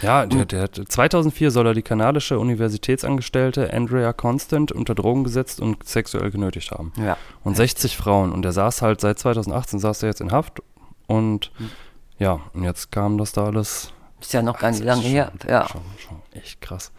Ja, 0.01 0.25
der, 0.25 0.45
der, 0.45 0.61
hat- 0.63 0.75
2004 0.87 1.51
soll 1.51 1.67
er 1.67 1.73
die 1.73 1.81
kanadische 1.83 2.39
Universitätsangestellte 2.39 3.71
Andrea 3.71 4.13
Constant 4.13 4.71
unter 4.71 4.95
Drogen 4.95 5.23
gesetzt 5.23 5.59
und 5.59 5.87
sexuell 5.87 6.31
genötigt 6.31 6.71
haben. 6.71 6.91
Ja. 6.97 7.17
Und 7.43 7.55
60 7.55 7.95
Frauen. 7.95 8.31
Und 8.31 8.41
der 8.41 8.51
saß 8.51 8.81
halt 8.81 8.99
seit 9.01 9.19
2018, 9.19 9.79
saß 9.79 10.03
er 10.03 10.09
jetzt 10.09 10.21
in 10.21 10.31
Haft. 10.31 10.61
Und 11.07 11.51
Hm. 11.57 11.69
ja, 12.17 12.39
und 12.53 12.63
jetzt 12.63 12.91
kam 12.91 13.17
das 13.17 13.31
da 13.31 13.45
alles. 13.45 13.91
Ist 14.19 14.33
ja 14.33 14.41
noch 14.41 14.57
gar 14.57 14.71
nicht 14.71 14.79
ist 14.79 14.85
lange 14.85 15.03
her. 15.03 15.31
Ja, 15.47 15.67
Schon, 15.69 15.81
schon 15.97 16.21
echt 16.33 16.61
krass. 16.61 16.91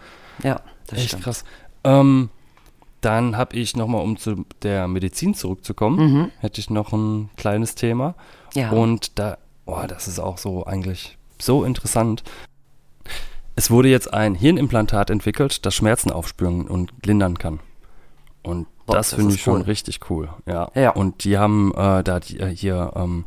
ja, 0.43 0.61
das 0.87 0.99
echt 1.01 1.09
stimmt. 1.09 1.25
krass. 1.25 1.45
Ähm, 1.83 2.31
dann 3.07 3.37
habe 3.37 3.57
ich 3.57 3.77
nochmal, 3.77 4.03
um 4.03 4.17
zu 4.19 4.45
der 4.63 4.89
Medizin 4.89 5.33
zurückzukommen, 5.35 6.33
hätte 6.41 6.61
ich 6.61 6.69
noch 6.69 6.93
ein 6.93 7.31
kleines 7.37 7.75
Thema. 7.75 8.15
Mhm. 8.55 8.61
Ja. 8.61 8.71
Und 8.71 9.19
da, 9.19 9.39
oh, 9.65 9.83
das 9.87 10.09
ist 10.09 10.19
auch 10.19 10.39
so 10.39 10.67
eigentlich 10.67 11.17
so 11.39 11.65
interessant. 11.65 12.25
Es 13.55 13.71
wurde 13.71 13.89
jetzt 13.89 14.13
ein 14.13 14.35
Hirnimplantat 14.35 15.09
entwickelt, 15.11 15.65
das 15.65 15.75
Schmerzen 15.75 16.11
aufspüren 16.11 16.67
und 16.67 16.93
lindern 17.07 17.39
kann. 17.39 17.61
Und 18.43 18.67
Boah, 18.87 18.97
das, 18.97 19.11
das 19.11 19.19
finde 19.19 19.35
ich 19.35 19.43
schon 19.43 19.61
cool. 19.61 19.63
richtig 19.63 20.11
cool. 20.11 20.29
Ja. 20.47 20.71
Ja. 20.75 20.91
Und 20.91 21.25
die 21.25 21.39
haben 21.39 21.73
äh, 21.75 22.03
da 22.03 22.21
die, 22.21 22.39
äh, 22.39 22.55
hier 22.55 22.93
ähm, 22.97 23.25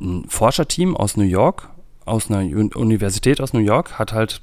ein 0.00 0.24
Forscherteam 0.28 0.96
aus 0.96 1.16
New 1.16 1.24
York, 1.24 1.68
aus 2.04 2.30
einer 2.30 2.40
Un- 2.40 2.72
Universität 2.74 3.40
aus 3.40 3.52
New 3.52 3.60
York, 3.60 3.98
hat 3.98 4.12
halt 4.12 4.42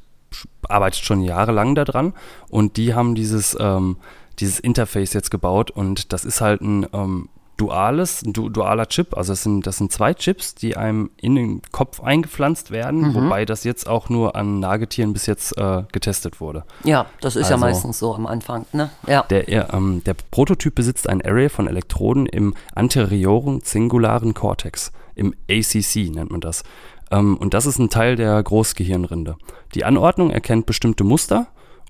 arbeitet 0.67 1.03
schon 1.03 1.21
jahrelang 1.21 1.73
daran 1.73 2.13
und 2.49 2.77
die 2.77 2.93
haben 2.93 3.15
dieses 3.15 3.57
ähm, 3.59 3.97
dieses 4.39 4.59
Interface 4.59 5.13
jetzt 5.13 5.31
gebaut 5.31 5.71
und 5.71 6.13
das 6.13 6.25
ist 6.25 6.41
halt 6.41 6.61
ein 6.61 6.85
ähm, 6.93 7.29
duales, 7.57 8.21
ein 8.23 8.31
du 8.31 8.47
dualer 8.47 8.87
Chip. 8.87 9.17
Also 9.17 9.33
das 9.33 9.43
sind, 9.43 9.67
das 9.67 9.75
sind 9.77 9.91
zwei 9.91 10.13
Chips, 10.13 10.55
die 10.55 10.77
einem 10.77 11.09
in 11.17 11.35
den 11.35 11.61
Kopf 11.73 11.99
eingepflanzt 12.01 12.71
werden, 12.71 13.01
Mhm. 13.09 13.15
wobei 13.15 13.43
das 13.43 13.65
jetzt 13.65 13.89
auch 13.89 14.07
nur 14.07 14.37
an 14.37 14.61
Nagetieren 14.61 15.11
bis 15.11 15.25
jetzt 15.25 15.57
äh, 15.57 15.83
getestet 15.91 16.39
wurde. 16.39 16.63
Ja, 16.85 17.07
das 17.19 17.35
ist 17.35 17.49
ja 17.49 17.55
Also- 17.55 17.65
meistens 17.65 17.99
so 17.99 18.15
am 18.15 18.27
Anfang. 18.27 18.65
Ne? 18.71 18.89
Ja. 19.07 19.23
Der, 19.23 19.49
er, 19.49 19.73
ähm, 19.73 20.01
der 20.05 20.13
Prototyp 20.31 20.73
besitzt 20.73 21.09
ein 21.09 21.21
Array 21.21 21.49
von 21.49 21.67
Elektroden 21.67 22.27
im 22.27 22.53
anterioren 22.75 23.61
zingularen 23.61 24.33
Cortex, 24.33 24.93
im 25.15 25.33
ACC 25.49 26.09
nennt 26.11 26.31
man 26.31 26.39
das. 26.41 26.63
Ähm, 27.11 27.35
und 27.35 27.53
das 27.53 27.65
ist 27.65 27.77
ein 27.77 27.89
Teil 27.89 28.15
der 28.15 28.41
Großgehirnrinde. 28.41 29.35
Die 29.75 29.83
Anordnung 29.83 30.29
erkennt 30.31 30.65
bestimmte 30.65 31.03
Muster 31.03 31.47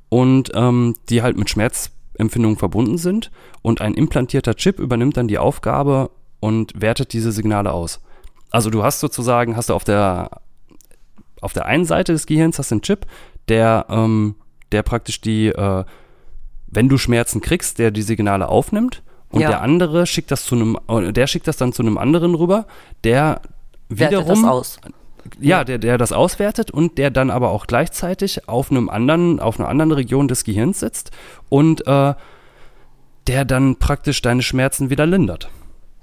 und 0.10 0.50
ähm, 0.56 0.96
die 1.10 1.22
halt 1.22 1.38
mit 1.38 1.50
Schmerzempfindungen 2.20 2.58
verbunden 2.58 2.98
sind. 2.98 3.32
Und 3.62 3.82
ein 3.82 3.94
implantierter 3.94 4.56
Chip 4.56 4.80
übernimmt 4.80 5.18
dann 5.18 5.28
die 5.28 5.38
Aufgabe 5.38 6.12
und 6.40 6.74
wertet 6.80 7.14
diese 7.14 7.32
Signale 7.32 7.72
aus. 7.72 8.02
Also 8.52 8.70
du 8.70 8.84
hast 8.84 9.00
sozusagen, 9.00 9.56
hast 9.56 9.70
du 9.70 9.74
auf 9.74 9.84
der 9.84 10.42
auf 11.42 11.54
der 11.54 11.68
einen 11.68 11.86
Seite 11.86 12.12
des 12.12 12.26
Gehirns 12.26 12.60
hast 12.60 12.72
du 12.72 12.76
einen 12.76 12.82
Chip, 12.82 13.06
der, 13.48 13.86
ähm, 13.88 14.36
der 14.74 14.84
praktisch 14.84 15.22
die, 15.22 15.48
äh, 15.48 15.86
wenn 16.68 16.90
du 16.90 16.98
Schmerzen 16.98 17.40
kriegst, 17.40 17.80
der 17.80 17.92
die 17.92 18.02
Signale 18.02 18.50
aufnimmt 18.50 19.04
und 19.30 19.40
Ja. 19.40 19.48
der 19.48 19.62
andere 19.62 20.06
schickt 20.06 20.32
das 20.32 20.44
zu 20.44 20.56
einem, 20.56 20.78
äh, 20.90 21.14
der 21.14 21.28
schickt 21.28 21.48
das 21.48 21.56
dann 21.56 21.72
zu 21.72 21.82
einem 21.82 21.98
anderen 21.98 22.36
rüber, 22.36 22.68
der 23.06 23.42
Wertet 23.88 24.20
wiederum, 24.20 24.42
das 24.42 24.52
aus. 24.52 24.80
Ja, 25.40 25.64
der, 25.64 25.78
der 25.78 25.98
das 25.98 26.12
auswertet 26.12 26.72
und 26.72 26.98
der 26.98 27.12
dann 27.12 27.30
aber 27.30 27.50
auch 27.52 27.68
gleichzeitig 27.68 28.48
auf 28.48 28.72
einem 28.72 28.90
anderen, 28.90 29.40
auf 29.40 29.60
einer 29.60 29.70
anderen 29.70 29.92
Region 29.92 30.28
des 30.28 30.44
Gehirns 30.44 30.80
sitzt 30.80 31.12
und 31.50 31.86
äh, 31.88 32.14
der 33.28 33.46
dann 33.46 33.76
praktisch 33.78 34.22
deine 34.22 34.42
Schmerzen 34.42 34.90
wieder 34.90 35.06
lindert. 35.06 35.50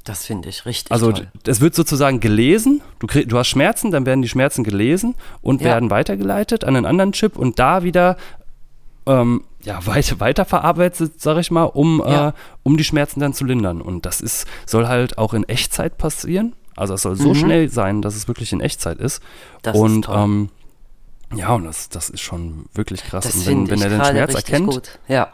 Das 0.04 0.24
finde 0.26 0.48
ich 0.48 0.64
richtig 0.66 0.92
Also 0.92 1.12
es 1.44 1.60
wird 1.60 1.74
sozusagen 1.74 2.20
gelesen, 2.20 2.80
du, 3.00 3.08
krieg, 3.08 3.28
du 3.28 3.36
hast 3.38 3.48
Schmerzen, 3.48 3.90
dann 3.90 4.06
werden 4.06 4.22
die 4.22 4.28
Schmerzen 4.28 4.62
gelesen 4.62 5.16
und 5.42 5.60
Ja. 5.60 5.68
werden 5.70 5.90
weitergeleitet 5.90 6.62
an 6.64 6.76
einen 6.76 6.86
anderen 6.86 7.12
Chip 7.12 7.36
und 7.36 7.58
da 7.58 7.82
wieder 7.82 8.16
ähm, 9.08 9.42
ja, 9.64 9.84
weit, 9.86 10.20
weiterverarbeitet, 10.20 11.20
sag 11.20 11.38
ich 11.38 11.50
mal, 11.50 11.64
um, 11.64 12.00
Ja. 12.06 12.28
äh, 12.28 12.32
um 12.62 12.76
die 12.76 12.84
Schmerzen 12.84 13.18
dann 13.20 13.34
zu 13.34 13.44
lindern. 13.44 13.80
Und 13.80 14.06
das 14.06 14.20
ist, 14.20 14.46
soll 14.64 14.86
halt 14.86 15.18
auch 15.18 15.34
in 15.34 15.42
Echtzeit 15.48 15.98
passieren. 15.98 16.54
Also 16.76 16.94
es 16.94 17.02
soll 17.02 17.16
so 17.16 17.34
schnell 17.34 17.68
sein, 17.70 18.02
dass 18.02 18.14
es 18.14 18.28
wirklich 18.28 18.52
in 18.52 18.60
Echtzeit 18.60 18.98
ist. 18.98 19.22
Mhm. 19.22 19.58
Das 19.62 19.74
ist 19.74 19.82
und 19.82 20.02
toll. 20.02 20.16
Ähm, 20.18 20.48
ja, 21.34 21.54
und 21.54 21.64
das, 21.64 21.88
das 21.88 22.08
ist 22.08 22.20
schon 22.20 22.66
wirklich 22.74 23.02
krass. 23.02 23.24
Das 23.24 23.34
und 23.34 23.46
wenn, 23.46 23.70
wenn 23.70 23.82
er 23.82 23.88
den 23.88 24.04
Schmerz 24.04 24.34
erkennt, 24.34 24.66
gut. 24.66 24.98
Ja, 25.08 25.28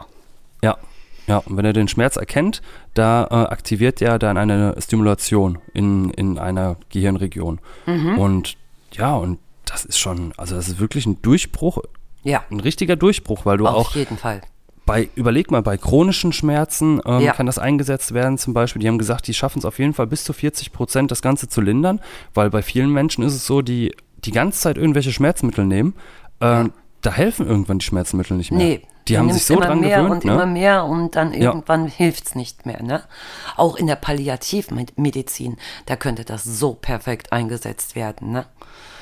ja, 0.63 0.77
ja, 1.27 1.37
und 1.37 1.55
wenn 1.55 1.65
er 1.65 1.73
den 1.73 1.87
Schmerz 1.87 2.17
erkennt, 2.17 2.61
da 2.93 3.25
äh, 3.25 3.51
aktiviert 3.51 4.01
er 4.01 4.19
dann 4.19 4.37
eine 4.37 4.75
Stimulation 4.79 5.59
in, 5.73 6.09
in 6.11 6.37
einer 6.37 6.77
Gehirnregion. 6.89 7.59
Mhm. 7.85 8.17
Und 8.17 8.57
ja, 8.91 9.15
und 9.15 9.39
das 9.65 9.85
ist 9.85 9.97
schon, 9.97 10.33
also 10.37 10.55
das 10.55 10.67
ist 10.67 10.79
wirklich 10.79 11.05
ein 11.05 11.21
Durchbruch, 11.21 11.79
ja, 12.23 12.43
ein 12.49 12.59
richtiger 12.59 12.95
Durchbruch, 12.95 13.45
weil 13.45 13.57
du 13.57 13.67
auf 13.67 13.87
auch 13.87 13.95
jeden 13.95 14.17
Fall. 14.17 14.41
Bei, 14.85 15.09
überleg 15.15 15.49
mal, 15.51 15.61
bei 15.61 15.77
chronischen 15.77 16.33
Schmerzen 16.33 17.01
ähm, 17.05 17.21
Ja. 17.21 17.33
kann 17.33 17.45
das 17.45 17.57
eingesetzt 17.57 18.13
werden. 18.13 18.37
Zum 18.37 18.53
Beispiel, 18.53 18.81
die 18.81 18.87
haben 18.87 18.97
gesagt, 18.97 19.27
die 19.27 19.33
schaffen 19.33 19.59
es 19.59 19.65
auf 19.65 19.79
jeden 19.79 19.93
Fall 19.93 20.07
bis 20.07 20.23
zu 20.23 20.33
40 20.33 20.73
Prozent, 20.73 21.09
das 21.11 21.21
Ganze 21.21 21.47
zu 21.47 21.61
lindern, 21.61 22.01
weil 22.33 22.49
bei 22.49 22.61
vielen 22.61 22.91
Menschen 22.91 23.23
ist 23.23 23.33
es 23.33 23.45
so, 23.45 23.61
die 23.61 23.95
die 24.25 24.31
ganze 24.31 24.59
Zeit 24.59 24.77
irgendwelche 24.77 25.11
Schmerzmittel 25.11 25.65
nehmen, 25.65 25.93
äh, 26.39 26.65
da 27.01 27.11
helfen 27.11 27.45
irgendwann 27.47 27.79
die 27.79 27.85
Schmerzmittel 27.85 28.37
nicht 28.37 28.51
mehr. 28.51 28.59
Nee, 28.65 28.81
die 29.09 29.17
haben 29.17 29.29
sich 29.31 29.43
so 29.45 29.55
immer 29.55 29.65
dran 29.65 29.81
mehr 29.81 29.97
gewöhnt, 30.01 30.23
und 30.23 30.31
immer 30.31 30.45
ne? 30.45 30.51
mehr 30.53 30.85
und 30.85 31.15
dann 31.17 31.33
Ja. 31.33 31.49
irgendwann 31.49 31.87
hilft's 31.87 32.35
nicht 32.35 32.65
mehr. 32.65 32.81
Ne? 32.81 33.03
Auch 33.57 33.75
in 33.75 33.87
der 33.87 33.97
Palliativmedizin, 33.97 35.57
da 35.85 35.95
könnte 35.95 36.23
das 36.23 36.43
so 36.43 36.73
perfekt 36.73 37.33
eingesetzt 37.33 37.95
werden. 37.95 38.31
Ne? 38.31 38.45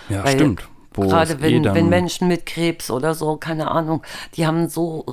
Ja, 0.09 0.23
Weil 0.23 0.33
stimmt. 0.33 0.67
Wo 0.93 1.03
Gerade 1.03 1.33
es 1.33 1.39
eh 1.39 1.41
wenn, 1.41 1.63
wenn 1.73 1.89
Menschen 1.89 2.27
mit 2.27 2.45
Krebs 2.45 2.91
oder 2.91 3.15
so, 3.15 3.37
keine 3.37 3.71
Ahnung, 3.71 4.03
die 4.35 4.45
haben 4.45 4.67
so 4.67 5.05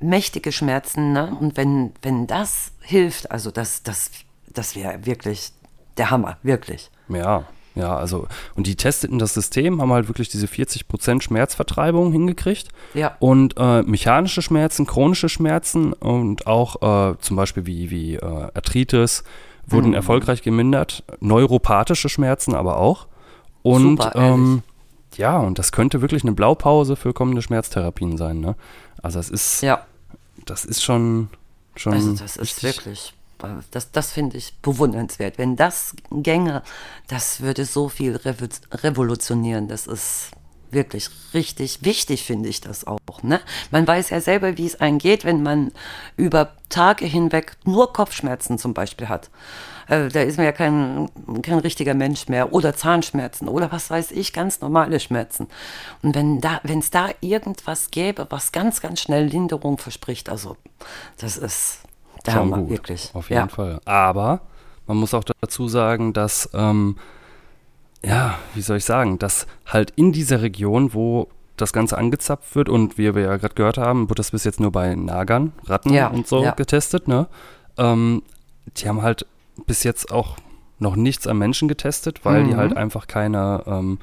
mächtige 0.00 0.52
Schmerzen, 0.52 1.12
ne? 1.12 1.36
Und 1.40 1.56
wenn, 1.56 1.92
wenn 2.02 2.26
das 2.26 2.72
hilft, 2.80 3.30
also 3.30 3.50
das, 3.50 3.82
das, 3.82 4.10
das 4.48 4.74
wäre 4.76 5.04
wirklich 5.04 5.52
der 5.96 6.10
Hammer, 6.10 6.38
wirklich. 6.42 6.90
Ja, 7.08 7.44
ja, 7.74 7.94
also, 7.94 8.26
und 8.54 8.66
die 8.66 8.74
testeten 8.74 9.18
das 9.18 9.34
System, 9.34 9.82
haben 9.82 9.92
halt 9.92 10.08
wirklich 10.08 10.30
diese 10.30 10.46
40% 10.46 11.20
Schmerzvertreibung 11.20 12.10
hingekriegt. 12.10 12.68
Ja. 12.94 13.16
Und 13.18 13.54
äh, 13.58 13.82
mechanische 13.82 14.40
Schmerzen, 14.40 14.86
chronische 14.86 15.28
Schmerzen 15.28 15.92
und 15.92 16.46
auch 16.46 17.10
äh, 17.12 17.18
zum 17.20 17.36
Beispiel 17.36 17.66
wie, 17.66 17.90
wie 17.90 18.14
äh, 18.16 18.48
Arthritis 18.54 19.24
Mhm. 19.66 19.72
wurden 19.72 19.94
erfolgreich 19.94 20.42
gemindert. 20.42 21.04
Neuropathische 21.20 22.08
Schmerzen 22.08 22.54
aber 22.54 22.78
auch. 22.78 23.06
Und 23.62 24.00
Super, 24.02 24.12
ähm, 24.14 24.62
ja, 25.16 25.38
und 25.38 25.58
das 25.58 25.72
könnte 25.72 26.00
wirklich 26.02 26.22
eine 26.22 26.32
Blaupause 26.32 26.94
für 26.96 27.12
kommende 27.12 27.42
Schmerztherapien 27.42 28.16
sein, 28.16 28.40
ne? 28.40 28.54
Also 29.06 29.20
es 29.20 29.30
ist, 29.30 29.62
Ja, 29.62 29.86
das 30.46 30.64
ist 30.64 30.82
schon, 30.82 31.28
schon 31.76 31.92
also 31.92 32.12
das 32.14 32.36
ist 32.36 32.64
wirklich, 32.64 33.14
das, 33.70 33.92
das 33.92 34.10
finde 34.10 34.36
ich 34.36 34.52
bewundernswert. 34.62 35.38
Wenn 35.38 35.54
das 35.54 35.94
gänge, 36.10 36.64
das 37.06 37.40
würde 37.40 37.66
so 37.66 37.88
viel 37.88 38.16
revo 38.16 38.48
revolutionieren. 38.72 39.68
Das 39.68 39.86
ist 39.86 40.32
wirklich 40.72 41.08
richtig 41.32 41.84
wichtig, 41.84 42.24
finde 42.24 42.48
ich 42.48 42.60
das 42.60 42.84
auch. 42.84 43.22
Ne? 43.22 43.40
Man 43.70 43.86
weiß 43.86 44.10
ja 44.10 44.20
selber, 44.20 44.58
wie 44.58 44.66
es 44.66 44.80
einem 44.80 44.98
geht, 44.98 45.24
wenn 45.24 45.40
man 45.40 45.70
über 46.16 46.56
Tage 46.68 47.06
hinweg 47.06 47.52
nur 47.64 47.92
Kopfschmerzen 47.92 48.58
zum 48.58 48.74
Beispiel 48.74 49.08
hat. 49.08 49.30
Äh, 49.88 50.08
da 50.08 50.20
ist 50.20 50.36
man 50.36 50.46
ja 50.46 50.52
kein, 50.52 51.08
kein 51.42 51.58
richtiger 51.58 51.94
Mensch 51.94 52.28
mehr. 52.28 52.52
Oder 52.52 52.74
Zahnschmerzen 52.74 53.48
oder 53.48 53.70
was 53.72 53.90
weiß 53.90 54.10
ich, 54.12 54.32
ganz 54.32 54.60
normale 54.60 55.00
Schmerzen. 55.00 55.48
Und 56.02 56.14
wenn 56.14 56.40
da, 56.40 56.60
wenn 56.62 56.80
es 56.80 56.90
da 56.90 57.08
irgendwas 57.20 57.90
gäbe, 57.90 58.26
was 58.30 58.52
ganz, 58.52 58.80
ganz 58.80 59.00
schnell 59.00 59.26
Linderung 59.26 59.78
verspricht, 59.78 60.28
also 60.28 60.56
das 61.18 61.36
ist 61.36 61.80
der 62.26 62.32
Schon 62.32 62.50
gut, 62.50 62.70
wirklich. 62.70 63.10
Auf 63.14 63.30
jeden 63.30 63.42
ja. 63.42 63.48
Fall. 63.48 63.80
Aber 63.84 64.40
man 64.86 64.96
muss 64.96 65.14
auch 65.14 65.24
dazu 65.24 65.68
sagen, 65.68 66.12
dass, 66.12 66.50
ähm, 66.54 66.96
ja, 68.04 68.38
wie 68.54 68.62
soll 68.62 68.78
ich 68.78 68.84
sagen, 68.84 69.18
dass 69.18 69.46
halt 69.66 69.92
in 69.96 70.12
dieser 70.12 70.42
Region, 70.42 70.94
wo 70.94 71.28
das 71.56 71.72
Ganze 71.72 71.96
angezapft 71.96 72.54
wird 72.54 72.68
und 72.68 72.98
wie 72.98 73.14
wir 73.14 73.22
ja 73.22 73.36
gerade 73.36 73.54
gehört 73.54 73.78
haben, 73.78 74.08
wird 74.08 74.18
das 74.18 74.30
bis 74.30 74.44
jetzt 74.44 74.60
nur 74.60 74.72
bei 74.72 74.94
Nagern, 74.94 75.52
Ratten 75.64 75.92
Ja, 75.92 76.08
und 76.08 76.26
so 76.26 76.42
ja. 76.42 76.50
getestet, 76.52 77.08
ne? 77.08 77.28
Ähm, 77.78 78.22
die 78.76 78.88
haben 78.88 79.02
halt 79.02 79.26
bis 79.66 79.82
jetzt 79.84 80.12
auch 80.12 80.36
noch 80.78 80.96
nichts 80.96 81.26
am 81.26 81.38
Menschen 81.38 81.68
getestet, 81.68 82.24
weil 82.24 82.42
Mhm. 82.44 82.48
die 82.48 82.56
halt 82.56 82.76
einfach 82.76 83.06
keine, 83.06 83.62
ähm, 83.66 83.98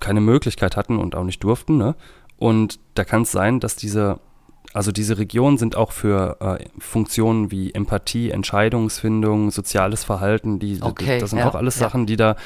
keine 0.00 0.20
Möglichkeit 0.20 0.76
hatten 0.76 0.98
und 0.98 1.14
auch 1.14 1.24
nicht 1.24 1.42
durften, 1.44 1.76
ne? 1.76 1.94
Und 2.36 2.78
da 2.94 3.04
kann 3.04 3.22
es 3.22 3.32
sein, 3.32 3.60
dass 3.60 3.76
diese 3.76 4.18
also 4.74 4.92
diese 4.92 5.16
Regionen 5.16 5.56
sind 5.56 5.76
auch 5.76 5.92
für 5.92 6.36
äh, 6.60 6.64
Funktionen 6.78 7.50
wie 7.50 7.72
Empathie, 7.72 8.30
Entscheidungsfindung, 8.30 9.50
soziales 9.50 10.04
Verhalten, 10.04 10.58
die, 10.58 10.78
Okay, 10.82 11.18
das 11.18 11.30
sind 11.30 11.38
ja, 11.38 11.48
auch 11.48 11.54
alles 11.54 11.76
ja. 11.80 11.86
Sachen, 11.86 12.04
die 12.04 12.16
da 12.16 12.36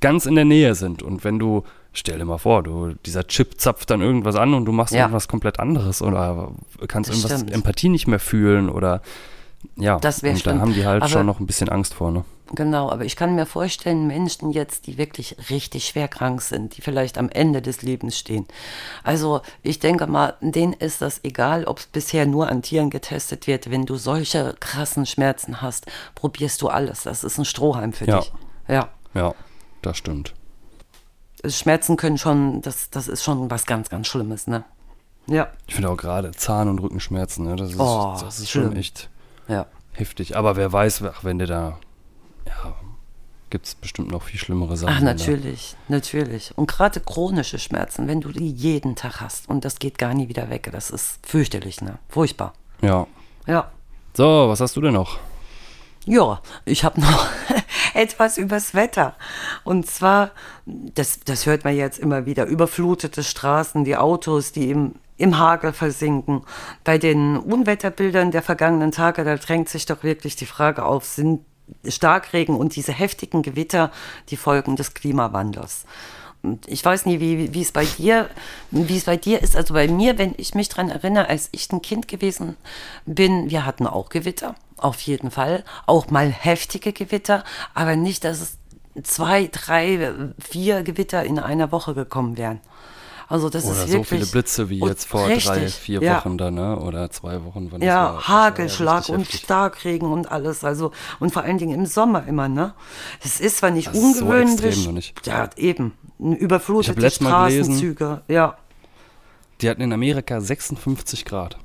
ganz 0.00 0.26
in 0.26 0.34
der 0.34 0.44
Nähe 0.44 0.74
sind. 0.74 1.02
Und 1.02 1.24
wenn 1.24 1.38
du, 1.38 1.64
stell 1.94 2.18
dir 2.18 2.26
mal 2.26 2.36
vor, 2.36 2.62
du, 2.62 2.94
dieser 3.06 3.26
Chip 3.26 3.58
zapft 3.58 3.88
dann 3.90 4.02
irgendwas 4.02 4.36
an 4.36 4.52
und 4.52 4.66
du 4.66 4.72
machst 4.72 4.92
Ja. 4.92 5.00
irgendwas 5.04 5.26
komplett 5.26 5.58
anderes 5.58 6.02
oder 6.02 6.52
kannst 6.86 7.08
Das 7.10 7.16
irgendwas 7.16 7.40
stimmt. 7.40 7.54
Empathie 7.54 7.88
nicht 7.88 8.06
mehr 8.06 8.20
fühlen 8.20 8.68
oder 8.68 9.00
ja, 9.76 9.98
Das 9.98 10.22
wär 10.22 10.30
und 10.32 10.38
da 10.38 10.42
schlimm. 10.42 10.60
haben 10.60 10.74
die 10.74 10.86
halt 10.86 11.02
Aber- 11.02 11.10
schon 11.10 11.26
noch 11.26 11.40
ein 11.40 11.46
bisschen 11.46 11.68
Angst 11.68 11.94
vor, 11.94 12.10
ne? 12.10 12.24
Genau, 12.52 12.90
aber 12.90 13.04
ich 13.04 13.14
kann 13.14 13.36
mir 13.36 13.46
vorstellen, 13.46 14.08
Menschen 14.08 14.50
jetzt, 14.50 14.88
die 14.88 14.98
wirklich 14.98 15.36
richtig 15.50 15.86
schwer 15.86 16.08
krank 16.08 16.42
sind, 16.42 16.76
die 16.76 16.80
vielleicht 16.82 17.16
am 17.16 17.28
Ende 17.28 17.62
des 17.62 17.82
Lebens 17.82 18.18
stehen. 18.18 18.44
Also 19.04 19.40
ich 19.62 19.78
denke 19.78 20.08
mal, 20.08 20.34
denen 20.40 20.72
ist 20.72 21.00
das 21.00 21.20
egal, 21.22 21.64
ob 21.66 21.78
es 21.78 21.86
bisher 21.86 22.26
nur 22.26 22.48
an 22.48 22.62
Tieren 22.62 22.90
getestet 22.90 23.46
wird. 23.46 23.70
Wenn 23.70 23.86
du 23.86 23.94
solche 23.94 24.56
krassen 24.58 25.06
Schmerzen 25.06 25.62
hast, 25.62 25.86
probierst 26.16 26.60
du 26.62 26.68
alles. 26.68 27.04
Das 27.04 27.22
ist 27.22 27.38
ein 27.38 27.44
Strohhalm 27.44 27.92
für 27.92 28.06
Ja. 28.06 28.18
dich. 28.18 28.32
Ja. 28.66 28.88
Ja, 29.14 29.32
das 29.82 29.96
stimmt. 29.96 30.34
Schmerzen 31.46 31.96
können 31.96 32.18
schon, 32.18 32.62
das, 32.62 32.90
das 32.90 33.06
ist 33.08 33.22
schon 33.22 33.48
was 33.50 33.64
ganz, 33.64 33.88
ganz 33.90 34.08
Schlimmes, 34.08 34.46
ne? 34.48 34.64
Ja. 35.26 35.48
Ich 35.68 35.74
finde 35.76 35.88
auch 35.90 35.96
gerade 35.96 36.32
Zahn- 36.32 36.68
und 36.68 36.80
Rückenschmerzen, 36.80 37.44
ne? 37.46 37.54
Das 37.56 37.70
ist, 37.70 37.78
Oh, 37.80 38.16
das 38.20 38.40
ist 38.40 38.50
schon 38.50 38.64
schlimm. 38.64 38.76
echt 38.76 39.08
Ja. 39.50 39.66
heftig. 39.92 40.36
Aber 40.36 40.56
wer 40.56 40.72
weiß, 40.72 41.02
ach, 41.04 41.24
wenn 41.24 41.38
der 41.38 41.46
da, 41.48 41.78
ja, 42.46 42.74
gibt 43.50 43.66
es 43.66 43.74
bestimmt 43.74 44.10
noch 44.10 44.22
viel 44.22 44.38
schlimmere 44.38 44.76
Sachen. 44.76 44.92
Ach, 44.94 44.98
wenn 45.00 45.06
da- 45.06 45.12
natürlich, 45.14 45.76
natürlich. 45.88 46.52
Und 46.56 46.68
gerade 46.70 47.00
chronische 47.00 47.58
Schmerzen, 47.58 48.06
wenn 48.08 48.20
du 48.20 48.30
die 48.30 48.48
jeden 48.50 48.94
Tag 48.96 49.20
hast 49.20 49.48
und 49.48 49.64
das 49.64 49.78
geht 49.80 49.98
gar 49.98 50.14
nie 50.14 50.28
wieder 50.28 50.48
weg, 50.50 50.68
das 50.72 50.90
ist 50.90 51.18
fürchterlich, 51.26 51.80
ne? 51.82 51.98
Furchtbar. 52.08 52.52
Ja. 52.80 53.06
Ja. 53.46 53.70
So, 54.14 54.48
was 54.48 54.60
hast 54.60 54.76
du 54.76 54.80
denn 54.80 54.94
noch? 54.94 55.18
Ja, 56.06 56.40
ich 56.64 56.82
habe 56.84 57.00
noch 57.00 57.26
etwas 57.94 58.38
übers 58.38 58.74
Wetter. 58.74 59.16
Und 59.64 59.86
zwar, 59.86 60.30
das, 60.64 61.20
das 61.20 61.44
hört 61.46 61.64
man 61.64 61.76
jetzt 61.76 61.98
immer 61.98 62.24
wieder, 62.26 62.46
überflutete 62.46 63.22
Straßen, 63.22 63.84
die 63.84 63.96
Autos, 63.96 64.52
die 64.52 64.70
im, 64.70 64.94
im 65.20 65.38
Hagel 65.38 65.72
versinken. 65.72 66.42
Bei 66.84 66.98
den 66.98 67.36
Unwetterbildern 67.36 68.30
der 68.30 68.42
vergangenen 68.42 68.90
Tage, 68.90 69.24
da 69.24 69.36
drängt 69.36 69.68
sich 69.68 69.86
doch 69.86 70.02
wirklich 70.02 70.36
die 70.36 70.46
Frage 70.46 70.84
auf, 70.84 71.04
sind 71.04 71.40
Starkregen 71.86 72.56
und 72.56 72.74
diese 72.74 72.92
heftigen 72.92 73.42
Gewitter 73.42 73.92
die 74.30 74.36
Folgen 74.36 74.76
des 74.76 74.94
Klimawandels? 74.94 75.84
Ich 76.66 76.82
weiß 76.82 77.04
nie, 77.04 77.20
wie, 77.20 77.52
wie 77.52 77.60
es 77.60 77.70
bei 77.70 77.84
dir, 77.84 78.30
wie 78.70 78.96
es 78.96 79.04
bei 79.04 79.18
dir 79.18 79.42
ist. 79.42 79.56
Also 79.56 79.74
bei 79.74 79.88
mir, 79.88 80.16
wenn 80.16 80.34
ich 80.38 80.54
mich 80.54 80.70
dran 80.70 80.88
erinnere, 80.88 81.28
als 81.28 81.50
ich 81.52 81.70
ein 81.70 81.82
Kind 81.82 82.08
gewesen 82.08 82.56
bin, 83.04 83.50
wir 83.50 83.66
hatten 83.66 83.86
auch 83.86 84.08
Gewitter, 84.08 84.54
auf 84.78 85.00
jeden 85.02 85.30
Fall. 85.30 85.64
Auch 85.86 86.08
mal 86.08 86.30
heftige 86.30 86.94
Gewitter, 86.94 87.44
aber 87.74 87.94
nicht, 87.94 88.24
dass 88.24 88.40
es 88.40 88.58
zwei, 89.02 89.48
drei, 89.52 90.14
vier 90.38 90.82
Gewitter 90.82 91.24
in 91.24 91.38
einer 91.38 91.72
Woche 91.72 91.94
gekommen 91.94 92.38
wären. 92.38 92.60
Also 93.30 93.48
das 93.48 93.64
Oder 93.64 93.74
ist 93.74 93.80
so 93.82 93.88
wirklich 93.92 94.08
viele 94.08 94.26
Blitze 94.26 94.68
wie 94.70 94.80
jetzt 94.80 95.04
vor 95.06 95.24
drei, 95.26 95.34
richtig, 95.34 95.74
vier 95.74 96.02
ja. 96.02 96.16
Wochen 96.18 96.36
da, 96.36 96.50
ne? 96.50 96.76
Oder 96.80 97.10
zwei 97.10 97.42
Wochen. 97.44 97.68
Wann 97.70 97.80
das 97.80 97.88
war. 97.88 97.94
Ja, 97.94 98.06
Das 98.06 98.14
war 98.14 98.20
ja 98.22 98.28
Hagelschlag 98.44 99.08
und 99.08 99.20
heftig. 99.20 99.40
Starkregen 99.42 100.12
und 100.12 100.32
alles. 100.32 100.64
Also, 100.64 100.90
und 101.20 101.32
vor 101.32 101.42
allen 101.44 101.56
Dingen 101.58 101.72
im 101.78 101.86
Sommer 101.86 102.26
immer, 102.26 102.48
ne? 102.48 102.74
Es 103.24 103.40
ist 103.40 103.58
zwar 103.58 103.70
nicht 103.70 103.86
Das 103.86 103.94
ist 103.94 104.16
so 104.18 104.24
ungewöhnlich. 104.24 104.64
extrem 104.64 104.84
noch 104.86 104.92
nicht. 104.92 105.26
Ja, 105.26 105.48
eben. 105.56 105.92
Überflutete 106.18 107.08
Straßenzüge. 107.10 108.22
Ja. 108.28 108.56
Die 109.60 109.70
hatten 109.70 109.82
in 109.82 109.92
Amerika 109.92 110.40
56 110.40 111.24
Grad. 111.24 111.56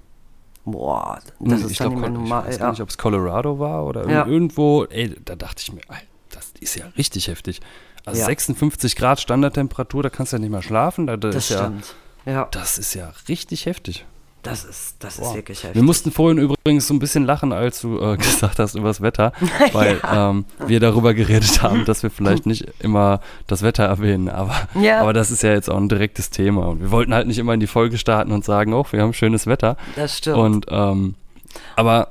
Boah, 0.66 1.20
das 1.40 1.60
Hm, 1.60 1.66
ist 1.66 1.72
ich 1.72 1.78
dann 1.80 1.90
glaub, 1.92 2.04
Col- 2.04 2.10
normal. 2.12 2.42
Ich 2.44 2.48
weiß 2.56 2.58
ja. 2.60 2.70
nicht, 2.72 2.82
ob 2.82 2.90
es 2.90 2.98
Colorado 2.98 3.60
war 3.60 3.86
oder 3.86 4.08
Ja. 4.10 4.26
irgendwo. 4.28 4.84
Ey, 4.86 5.16
da 5.26 5.36
dachte 5.36 5.62
ich 5.64 5.72
mir, 5.74 5.82
das 6.30 6.54
ist 6.60 6.76
ja 6.76 6.86
richtig 6.98 7.28
heftig. 7.28 7.60
Also 8.06 8.20
Ja. 8.20 8.26
56 8.28 8.96
Grad 8.96 9.20
Standardtemperatur, 9.20 10.04
da 10.04 10.10
kannst 10.10 10.32
du 10.34 10.38
ja 10.38 10.42
nicht 10.42 10.52
mehr 10.52 10.62
schlafen. 10.62 11.08
Da, 11.08 11.18
da 11.18 11.30
das 11.30 11.46
ist 11.46 11.50
ja, 11.52 11.58
stimmt. 11.66 11.96
Ja. 12.26 12.48
Das 12.52 12.78
ist 12.78 12.94
ja 12.94 13.12
richtig 13.28 13.66
heftig. 13.66 14.06
Das 14.44 14.64
ist, 14.64 14.98
das 15.00 15.18
ist 15.18 15.34
wirklich 15.34 15.64
heftig. 15.64 15.74
Wir 15.74 15.82
mussten 15.82 16.12
vorhin 16.12 16.38
übrigens 16.38 16.86
so 16.86 16.94
ein 16.94 17.00
bisschen 17.00 17.26
lachen, 17.26 17.52
als 17.52 17.82
du 17.82 18.00
äh, 18.00 18.16
gesagt 18.18 18.60
hast 18.60 18.76
über 18.76 18.90
das 18.90 19.02
Wetter, 19.02 19.34
weil 19.74 20.00
ähm, 20.14 20.46
wir 20.68 20.80
darüber 20.80 21.16
geredet 21.16 21.64
haben, 21.64 21.84
dass 21.86 22.04
wir 22.04 22.12
vielleicht 22.12 22.46
nicht 22.46 22.68
immer 22.80 23.22
das 23.48 23.64
Wetter 23.64 23.86
erwähnen, 23.86 24.30
aber, 24.30 24.54
Ja. 24.80 25.02
aber 25.02 25.14
das 25.14 25.32
ist 25.32 25.42
ja 25.42 25.52
jetzt 25.52 25.68
auch 25.68 25.78
ein 25.78 25.90
direktes 25.90 26.30
Thema 26.30 26.68
und 26.68 26.80
wir 26.80 26.92
wollten 26.92 27.12
halt 27.16 27.26
nicht 27.26 27.40
immer 27.40 27.56
in 27.56 27.60
die 27.60 27.66
Folge 27.66 27.98
starten 27.98 28.32
und 28.32 28.46
sagen, 28.46 28.74
oh, 28.76 28.86
wir 28.92 29.02
haben 29.02 29.14
schönes 29.14 29.48
Wetter 29.48 29.78
das 29.96 30.20
stimmt. 30.20 30.38
und 30.38 30.66
ähm, 30.70 31.16
aber 31.76 32.10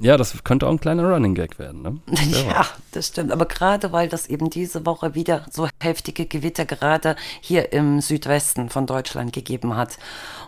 ja, 0.00 0.16
das 0.16 0.44
könnte 0.44 0.66
auch 0.66 0.70
ein 0.70 0.80
kleiner 0.80 1.04
Running 1.04 1.34
Gag 1.34 1.58
werden, 1.58 1.82
ne? 1.82 1.98
Ja, 2.46 2.66
das 2.92 3.08
stimmt. 3.08 3.32
Aber 3.32 3.46
gerade 3.46 3.92
weil 3.92 4.08
das 4.08 4.26
eben 4.28 4.48
diese 4.48 4.86
Woche 4.86 5.14
wieder 5.14 5.44
so 5.50 5.68
heftige 5.80 6.26
Gewitter 6.26 6.64
gerade 6.64 7.16
hier 7.40 7.72
im 7.72 8.00
Südwesten 8.00 8.68
von 8.68 8.86
Deutschland 8.86 9.32
gegeben 9.32 9.76
hat 9.76 9.98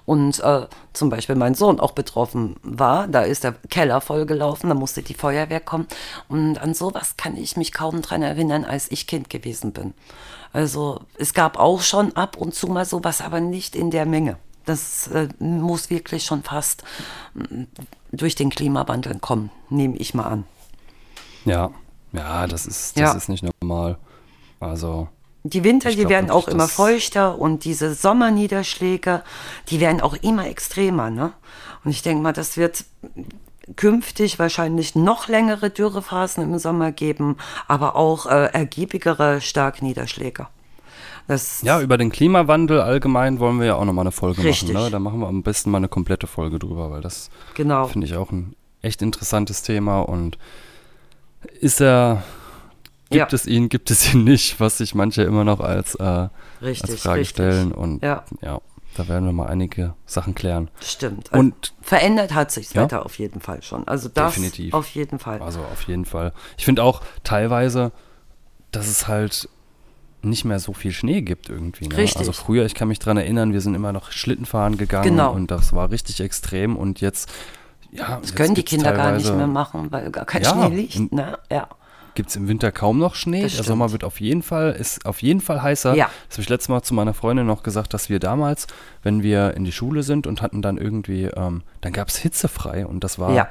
und 0.06 0.40
äh, 0.40 0.66
zum 0.92 1.10
Beispiel 1.10 1.34
mein 1.34 1.54
Sohn 1.54 1.80
auch 1.80 1.92
betroffen 1.92 2.56
war, 2.62 3.08
da 3.08 3.22
ist 3.22 3.44
der 3.44 3.54
Keller 3.70 4.00
vollgelaufen, 4.00 4.68
da 4.68 4.74
musste 4.74 5.02
die 5.02 5.14
Feuerwehr 5.14 5.60
kommen. 5.60 5.86
Und 6.28 6.58
an 6.58 6.74
sowas 6.74 7.16
kann 7.16 7.36
ich 7.36 7.56
mich 7.56 7.72
kaum 7.72 8.02
dran 8.02 8.22
erinnern, 8.22 8.64
als 8.64 8.90
ich 8.90 9.06
Kind 9.06 9.30
gewesen 9.30 9.72
bin. 9.72 9.94
Also 10.52 11.00
es 11.16 11.34
gab 11.34 11.58
auch 11.58 11.80
schon 11.82 12.14
ab 12.16 12.36
und 12.36 12.54
zu 12.54 12.68
mal 12.68 12.84
sowas, 12.84 13.20
aber 13.20 13.40
nicht 13.40 13.76
in 13.76 13.90
der 13.90 14.06
Menge. 14.06 14.36
Das 14.66 15.08
äh, 15.08 15.28
muss 15.38 15.90
wirklich 15.90 16.24
schon 16.24 16.42
fast 16.42 16.84
mm, 17.34 17.64
durch 18.12 18.34
den 18.34 18.50
Klimawandel 18.50 19.18
kommen, 19.18 19.50
nehme 19.68 19.96
ich 19.96 20.14
mal 20.14 20.24
an. 20.24 20.44
Ja, 21.44 21.70
ja, 22.12 22.46
das 22.46 22.66
ist, 22.66 22.96
das 22.96 23.00
Ja. 23.00 23.12
ist 23.12 23.28
nicht 23.28 23.44
normal. 23.60 23.98
Also, 24.58 25.08
Die 25.44 25.64
Winter, 25.64 25.90
die 25.90 26.08
werden 26.08 26.30
auch 26.30 26.48
immer 26.48 26.68
feuchter 26.68 27.38
und 27.38 27.64
diese 27.64 27.94
Sommerniederschläge, 27.94 29.22
die 29.68 29.80
werden 29.80 30.02
auch 30.02 30.14
immer 30.16 30.46
extremer. 30.46 31.08
Ne? 31.08 31.32
Und 31.84 31.92
ich 31.92 32.02
denke 32.02 32.22
mal, 32.22 32.32
das 32.34 32.58
wird 32.58 32.84
künftig 33.76 34.38
wahrscheinlich 34.38 34.94
noch 34.96 35.28
längere 35.28 35.70
Dürrephasen 35.70 36.42
im 36.42 36.58
Sommer 36.58 36.92
geben, 36.92 37.36
aber 37.68 37.96
auch 37.96 38.26
äh, 38.26 38.46
ergiebigere 38.52 39.40
Starkniederschläge. 39.40 40.48
Das, 41.30 41.62
ja, 41.62 41.80
über 41.80 41.96
den 41.96 42.10
Klimawandel 42.10 42.80
allgemein 42.80 43.38
wollen 43.38 43.60
wir 43.60 43.66
ja 43.66 43.74
auch 43.76 43.84
nochmal 43.84 44.02
eine 44.02 44.10
Folge 44.10 44.42
Richtig. 44.42 44.72
machen. 44.72 44.86
Ne? 44.86 44.90
Da 44.90 44.98
machen 44.98 45.20
wir 45.20 45.28
am 45.28 45.44
besten 45.44 45.70
mal 45.70 45.76
eine 45.78 45.86
komplette 45.86 46.26
Folge 46.26 46.58
drüber, 46.58 46.90
weil 46.90 47.02
das 47.02 47.30
genau. 47.54 47.86
finde 47.86 48.08
ich 48.08 48.16
auch 48.16 48.32
ein 48.32 48.56
echt 48.82 49.00
interessantes 49.00 49.62
Thema 49.62 50.00
und 50.00 50.38
ist 51.60 51.80
er, 51.80 52.24
gibt 53.10 53.30
Ja. 53.30 53.36
es 53.36 53.46
ihn, 53.46 53.68
gibt 53.68 53.92
es 53.92 54.12
ihn 54.12 54.24
nicht, 54.24 54.58
was 54.58 54.78
sich 54.78 54.96
manche 54.96 55.22
immer 55.22 55.44
noch 55.44 55.60
als, 55.60 55.94
äh, 55.94 56.28
Richtig, 56.62 56.90
als 56.90 57.00
Frage 57.02 57.20
richtig. 57.20 57.36
stellen 57.36 57.70
und 57.70 58.02
Ja. 58.02 58.24
ja, 58.42 58.60
da 58.96 59.06
werden 59.06 59.24
wir 59.24 59.32
mal 59.32 59.46
einige 59.46 59.94
Sachen 60.06 60.34
klären. 60.34 60.68
Stimmt. 60.80 61.32
Also 61.32 61.38
Und 61.38 61.74
verändert 61.80 62.34
hat 62.34 62.50
sich 62.50 62.66
das 62.66 62.74
Ja? 62.74 62.82
Wetter 62.82 63.06
auf 63.06 63.18
jeden 63.20 63.40
Fall 63.40 63.62
schon. 63.62 63.86
Also 63.86 64.08
das 64.08 64.34
Definitiv. 64.34 64.74
auf 64.74 64.88
jeden 64.96 65.20
Fall. 65.20 65.40
Also 65.40 65.60
auf 65.60 65.82
jeden 65.82 66.06
Fall. 66.06 66.32
Ich 66.58 66.64
finde 66.64 66.82
auch 66.82 67.02
teilweise, 67.22 67.92
dass 68.72 68.88
es 68.88 69.06
halt 69.06 69.48
nicht 70.22 70.44
mehr 70.44 70.58
so 70.58 70.72
viel 70.72 70.92
Schnee 70.92 71.22
gibt 71.22 71.48
irgendwie. 71.48 71.88
Ne? 71.88 71.96
Richtig. 71.96 72.18
Also 72.18 72.32
früher, 72.32 72.64
ich 72.66 72.74
kann 72.74 72.88
mich 72.88 72.98
dran 72.98 73.16
erinnern, 73.16 73.52
wir 73.52 73.60
sind 73.60 73.74
immer 73.74 73.92
noch 73.92 74.10
Schlittenfahren 74.12 74.76
gegangen 74.76 75.04
Genau. 75.10 75.32
und 75.32 75.50
das 75.50 75.72
war 75.72 75.90
richtig 75.90 76.20
extrem 76.20 76.76
und 76.76 77.00
jetzt, 77.00 77.30
ja, 77.92 78.18
Das 78.20 78.34
können 78.34 78.54
die 78.54 78.62
Kinder 78.62 78.92
gar 78.92 79.12
nicht 79.12 79.34
mehr 79.34 79.46
machen, 79.46 79.90
weil 79.90 80.10
gar 80.10 80.24
kein 80.24 80.42
Ja, 80.42 80.50
Schnee 80.66 80.74
liegt. 80.76 81.12
Ne? 81.12 81.38
Ja. 81.50 81.68
Gibt 82.14 82.30
es 82.30 82.36
im 82.36 82.48
Winter 82.48 82.72
kaum 82.72 82.98
noch 82.98 83.14
Schnee. 83.14 83.42
Das 83.42 83.52
Der 83.52 83.54
stimmt. 83.58 83.66
Sommer 83.68 83.92
wird 83.92 84.02
auf 84.04 84.20
jeden 84.20 84.42
Fall, 84.42 84.72
ist 84.72 85.06
auf 85.06 85.22
jeden 85.22 85.40
Fall 85.40 85.62
heißer. 85.62 85.94
Ja. 85.94 86.10
Das 86.28 86.36
habe 86.38 86.42
ich 86.42 86.48
letztes 86.48 86.68
Mal 86.68 86.82
zu 86.82 86.92
meiner 86.92 87.14
Freundin 87.14 87.46
noch 87.46 87.62
gesagt, 87.62 87.94
dass 87.94 88.08
wir 88.08 88.18
damals, 88.18 88.66
wenn 89.04 89.22
wir 89.22 89.54
in 89.54 89.64
die 89.64 89.70
Schule 89.72 90.02
sind 90.02 90.26
und 90.26 90.42
hatten 90.42 90.60
dann 90.60 90.76
irgendwie, 90.76 91.24
ähm, 91.26 91.62
dann 91.82 91.92
gab 91.92 92.08
es 92.08 92.16
hitzefrei 92.16 92.84
und 92.84 93.04
das 93.04 93.18
war 93.20 93.32
Ja. 93.32 93.48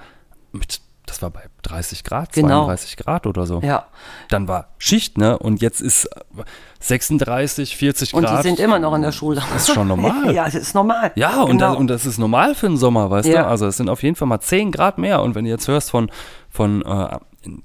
mit, 0.51 0.81
das 1.09 1.21
war 1.21 1.29
bei 1.29 1.41
30 1.63 2.03
Grad, 2.03 2.33
Genau. 2.33 2.65
32 2.65 2.97
Grad 2.97 3.27
oder 3.27 3.45
so. 3.45 3.59
ja. 3.63 3.85
Dann 4.29 4.47
war 4.47 4.67
Schicht, 4.77 5.17
ne? 5.17 5.37
Und 5.37 5.61
jetzt 5.61 5.81
ist 5.81 6.05
äh, 6.05 6.43
36, 6.79 7.75
40 7.77 8.13
Und 8.13 8.23
Grad. 8.23 8.39
die 8.39 8.47
sind 8.47 8.59
immer 8.59 8.79
noch 8.79 8.93
in 8.95 9.01
der 9.01 9.11
Schule. 9.11 9.41
Das 9.53 9.67
ist 9.67 9.73
schon 9.73 9.87
normal. 9.87 10.31
ja, 10.33 10.45
das 10.45 10.55
ist 10.55 10.73
normal. 10.75 11.11
Ja, 11.15 11.41
und, 11.41 11.51
genau. 11.57 11.69
das, 11.71 11.77
und 11.77 11.87
das 11.87 12.05
ist 12.05 12.17
normal 12.17 12.55
für 12.55 12.67
den 12.67 12.77
Sommer, 12.77 13.09
weißt 13.09 13.27
Ja. 13.27 13.43
du? 13.43 13.47
Also 13.49 13.67
es 13.67 13.77
sind 13.77 13.89
auf 13.89 14.03
jeden 14.03 14.15
Fall 14.15 14.27
mal 14.27 14.39
10 14.39 14.71
Grad 14.71 14.97
mehr. 14.97 15.21
Und 15.21 15.35
wenn 15.35 15.45
du 15.45 15.49
jetzt 15.51 15.67
hörst 15.67 15.91
von, 15.91 16.09
von 16.49 16.81
äh, 16.83 17.17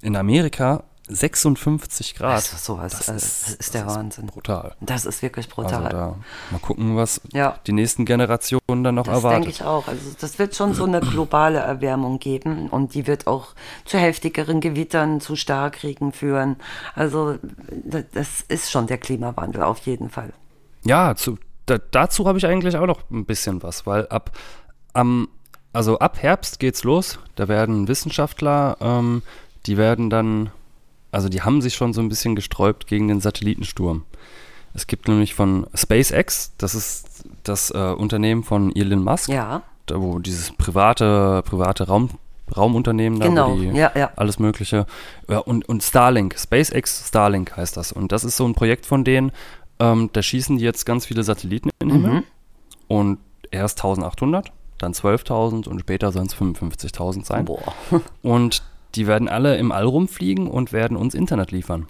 in 0.03 0.17
Amerika 0.17 0.85
56 1.09 2.15
Grad. 2.15 2.35
Also 2.35 2.57
sowas, 2.57 3.09
äh, 3.09 3.13
das 3.13 3.51
ist 3.55 3.75
der 3.75 3.87
Wahnsinn. 3.87 4.27
brutal. 4.27 4.75
Das 4.81 5.05
ist 5.05 5.23
wirklich 5.23 5.49
brutal. 5.49 5.85
Also 5.85 5.97
da 5.97 6.17
mal 6.51 6.59
gucken, 6.61 6.97
was 6.97 7.21
Ja. 7.33 7.59
die 7.67 7.73
nächsten 7.73 8.05
Generationen 8.05 8.83
dann 8.85 8.95
noch 8.95 9.05
das 9.05 9.21
denke 9.21 9.29
erwartet. 9.29 9.49
ich 9.55 9.63
auch. 9.63 9.87
Also 9.89 10.03
das 10.21 10.39
wird 10.39 10.55
schon 10.57 10.75
so 10.75 10.85
eine 10.85 11.01
globale 11.01 11.59
Erwärmung 11.59 12.19
geben 12.19 12.69
und 12.69 12.95
die 12.95 13.07
wird 13.07 13.27
auch 13.27 13.49
zu 13.85 13.99
heftigeren 13.99 14.61
Gewittern, 14.61 15.21
zu 15.21 15.37
Starkregen 15.37 16.13
führen. 16.13 16.57
Also 16.95 17.37
da- 17.85 18.03
das 18.13 18.41
ist 18.49 18.71
schon 18.71 18.87
der 18.87 18.99
Klimawandel 18.99 19.63
auf 19.63 19.81
jeden 19.87 20.11
Fall. 20.11 20.33
Ja, 20.85 21.15
zu, 21.15 21.39
da, 21.67 21.79
dazu 21.79 22.27
habe 22.27 22.39
ich 22.39 22.47
eigentlich 22.47 22.77
auch 22.77 22.87
noch 22.87 23.11
ein 23.11 23.25
bisschen 23.25 23.63
was, 23.63 23.87
weil 23.87 24.07
ab 24.09 24.31
am 24.93 25.29
also 25.73 25.99
ab 25.99 26.23
Herbst 26.23 26.61
geht's 26.61 26.85
los. 26.85 27.19
Da 27.35 27.49
werden 27.49 27.89
Wissenschaftler, 27.89 28.77
ähm, 28.81 29.23
die 29.67 29.77
werden 29.77 30.09
dann, 30.09 30.51
also 31.15 31.29
die 31.29 31.43
haben 31.43 31.63
sich 31.63 31.75
schon 31.75 31.93
so 31.93 32.01
ein 32.01 32.09
bisschen 32.09 32.35
gesträubt 32.35 32.87
gegen 32.87 33.09
den 33.09 33.21
Satellitensturm. 33.21 34.05
Es 34.75 34.87
gibt 34.87 35.07
nämlich 35.09 35.35
von 35.35 35.67
SpaceX, 35.75 36.53
das 36.59 36.75
ist 36.75 37.25
das 37.45 37.71
äh, 37.71 37.79
Unternehmen 37.97 38.43
von 38.43 38.75
Elon 38.75 39.03
Musk, 39.05 39.29
Ja, 39.29 39.63
da 39.87 40.01
wo 40.01 40.19
dieses 40.19 40.51
private 40.53 41.43
private 41.45 41.87
Raum 41.87 42.11
Raumunternehmen 42.55 43.21
da, 43.21 43.27
Genau, 43.29 43.55
die 43.57 43.69
ja, 43.69 43.91
ja. 43.95 44.11
alles 44.17 44.39
Mögliche 44.39 44.85
ja, 45.31 45.39
und 45.39 45.67
und 45.69 45.83
Starlink, 45.83 46.37
SpaceX 46.39 47.09
Starlink 47.09 47.57
heißt 47.57 47.77
das 47.77 47.91
und 47.93 48.13
das 48.13 48.23
ist 48.25 48.37
so 48.37 48.45
ein 48.47 48.55
Projekt 48.55 48.85
von 48.85 49.03
denen. 49.05 49.33
Ähm, 49.79 50.11
da 50.13 50.23
schießen 50.23 50.59
die 50.59 50.65
jetzt 50.65 50.85
ganz 50.85 51.07
viele 51.07 51.23
Satelliten 51.25 51.71
in 51.81 51.89
den 51.89 51.99
Mhm. 52.01 52.05
Himmel 52.07 52.23
und 52.89 53.19
erst 53.51 53.79
1800, 53.79 54.53
dann 54.79 54.93
12.000 54.93 55.69
und 55.69 55.81
später 55.81 56.13
sollen 56.13 56.27
es 56.27 56.35
55.000 56.35 57.25
sein. 57.25 57.45
boah. 57.47 57.63
Und 58.23 58.63
die 58.95 59.07
werden 59.07 59.29
alle 59.29 59.57
im 59.57 59.73
All 59.73 59.85
rumfliegen 59.85 60.47
und 60.47 60.73
werden 60.73 60.97
uns 60.97 61.15
Internet 61.15 61.51
liefern. 61.51 61.87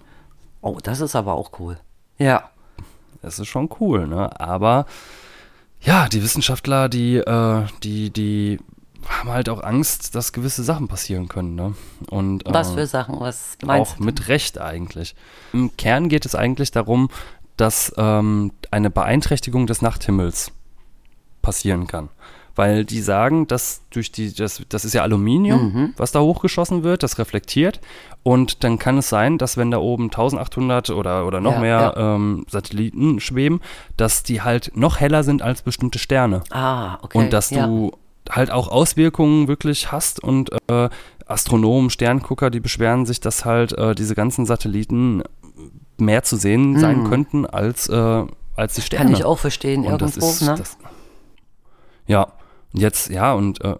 Oh, 0.61 0.77
das 0.81 0.99
ist 1.01 1.15
aber 1.15 1.33
auch 1.33 1.51
cool. 1.59 1.77
Ja, 2.17 2.49
Das 3.21 3.39
ist 3.39 3.47
schon 3.47 3.69
cool, 3.79 4.07
ne? 4.07 4.39
Aber 4.39 4.85
ja, 5.81 6.07
die 6.09 6.23
Wissenschaftler, 6.23 6.89
die, 6.89 7.17
äh, 7.17 7.63
die, 7.83 8.09
die 8.09 8.59
haben 9.07 9.29
halt 9.29 9.49
auch 9.49 9.63
Angst, 9.63 10.15
dass 10.15 10.33
gewisse 10.33 10.63
Sachen 10.63 10.87
passieren 10.87 11.27
können, 11.27 11.55
ne? 11.55 11.75
Und, 12.09 12.43
was 12.45 12.71
äh, 12.71 12.75
für 12.75 12.87
Sachen, 12.87 13.19
was 13.19 13.57
meinst 13.63 13.93
auch 13.93 13.97
du? 13.97 14.03
mit 14.03 14.27
Recht 14.27 14.59
eigentlich. 14.59 15.15
Im 15.53 15.75
Kern 15.77 16.09
geht 16.09 16.25
es 16.25 16.35
eigentlich 16.35 16.71
darum, 16.71 17.09
dass 17.57 17.93
ähm, 17.97 18.51
eine 18.71 18.89
Beeinträchtigung 18.89 19.67
des 19.67 19.81
Nachthimmels 19.81 20.51
passieren 21.41 21.87
kann. 21.87 22.09
Weil 22.55 22.85
die 22.85 23.01
sagen, 23.01 23.47
dass 23.47 23.81
durch 23.89 24.11
die, 24.11 24.33
das, 24.33 24.61
das 24.69 24.85
ist 24.85 24.93
ja 24.93 25.01
Aluminium, 25.01 25.73
Mhm. 25.73 25.93
was 25.97 26.11
da 26.11 26.21
hochgeschossen 26.21 26.83
wird, 26.83 27.03
das 27.03 27.19
reflektiert. 27.19 27.81
Und 28.23 28.63
dann 28.63 28.79
kann 28.79 28.97
es 28.97 29.09
sein, 29.09 29.37
dass 29.37 29.57
wenn 29.57 29.71
da 29.71 29.77
oben 29.77 30.05
1800 30.05 30.89
oder, 30.91 31.27
oder 31.27 31.41
noch 31.41 31.53
Ja, 31.53 31.59
mehr 31.59 31.93
Ähm, 31.97 32.45
Satelliten 32.49 33.19
schweben, 33.19 33.61
dass 33.97 34.23
die 34.23 34.41
halt 34.41 34.71
noch 34.75 34.99
heller 34.99 35.23
sind 35.23 35.41
als 35.41 35.61
bestimmte 35.61 35.99
Sterne. 35.99 36.43
Ah, 36.49 36.97
okay. 37.01 37.17
Und 37.17 37.33
dass 37.33 37.49
ja. 37.51 37.67
du 37.67 37.91
halt 38.29 38.51
auch 38.51 38.69
Auswirkungen 38.69 39.47
wirklich 39.47 39.91
hast 39.91 40.23
und 40.23 40.49
äh, 40.69 40.89
Astronomen, 41.27 41.89
Sterngucker, 41.89 42.49
die 42.49 42.59
beschweren 42.59 43.05
sich, 43.05 43.19
dass 43.19 43.45
halt 43.45 43.77
äh, 43.77 43.95
diese 43.95 44.15
ganzen 44.15 44.45
Satelliten 44.45 45.23
mehr 45.97 46.23
zu 46.23 46.35
sehen 46.35 46.79
sein 46.79 47.03
könnten 47.09 47.45
als, 47.45 47.87
äh, 47.89 48.23
als 48.55 48.75
die 48.75 48.81
Sterne. 48.81 49.05
Mhm. 49.05 49.09
Kann 49.09 49.19
ich 49.19 49.25
auch 49.25 49.39
verstehen, 49.39 49.85
und 49.85 50.01
das 50.01 50.17
irgendwo, 50.17 50.29
ist, 50.29 50.41
ne? 50.41 50.55
das, 50.57 50.77
ja, 52.07 52.27
jetzt, 52.75 53.09
ja, 53.09 53.33
und, 53.33 53.63
äh, 53.63 53.75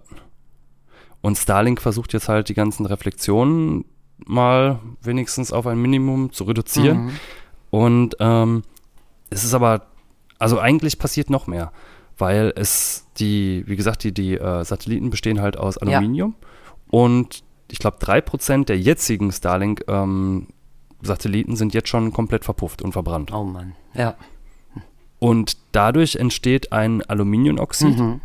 und 1.22 1.38
Starlink 1.38 1.82
versucht 1.82 2.14
jetzt 2.14 2.30
halt 2.30 2.50
die 2.50 2.54
ganzen 2.54 2.86
Reflexionen 2.86 3.86
mal 4.26 4.80
wenigstens 5.02 5.52
auf 5.52 5.66
ein 5.68 5.82
Minimum 5.82 6.32
zu 6.32 6.46
reduzieren. 6.46 7.06
Mhm. 7.06 7.12
Und 7.72 8.16
ähm, 8.20 8.64
es 9.30 9.44
ist 9.44 9.54
aber, 9.54 9.88
also 10.40 10.60
eigentlich 10.60 10.98
passiert 11.00 11.30
noch 11.30 11.48
mehr, 11.48 11.72
weil 12.18 12.54
es 12.56 13.06
die, 13.18 13.64
wie 13.68 13.76
gesagt, 13.76 14.04
die, 14.04 14.14
die 14.14 14.36
äh, 14.36 14.64
Satelliten 14.64 15.10
bestehen 15.10 15.42
halt 15.42 15.58
aus 15.58 15.78
Aluminium 15.78 16.36
und 16.90 17.44
ich 17.72 17.80
glaube, 17.80 17.98
drei 18.00 18.22
Prozent 18.22 18.70
der 18.70 18.80
jetzigen 18.80 19.32
Starlink-Satelliten 19.32 21.56
sind 21.56 21.74
jetzt 21.74 21.90
schon 21.90 22.14
komplett 22.14 22.46
verpufft 22.46 22.84
und 22.84 22.92
verbrannt. 22.94 23.34
Oh 23.34 23.44
Mann, 23.44 23.74
ja. 23.94 24.16
Und 25.20 25.58
dadurch 25.72 26.18
entsteht 26.18 26.72
ein 26.72 27.02
Aluminiumoxid 27.02 27.98
Mhm. 27.98 28.22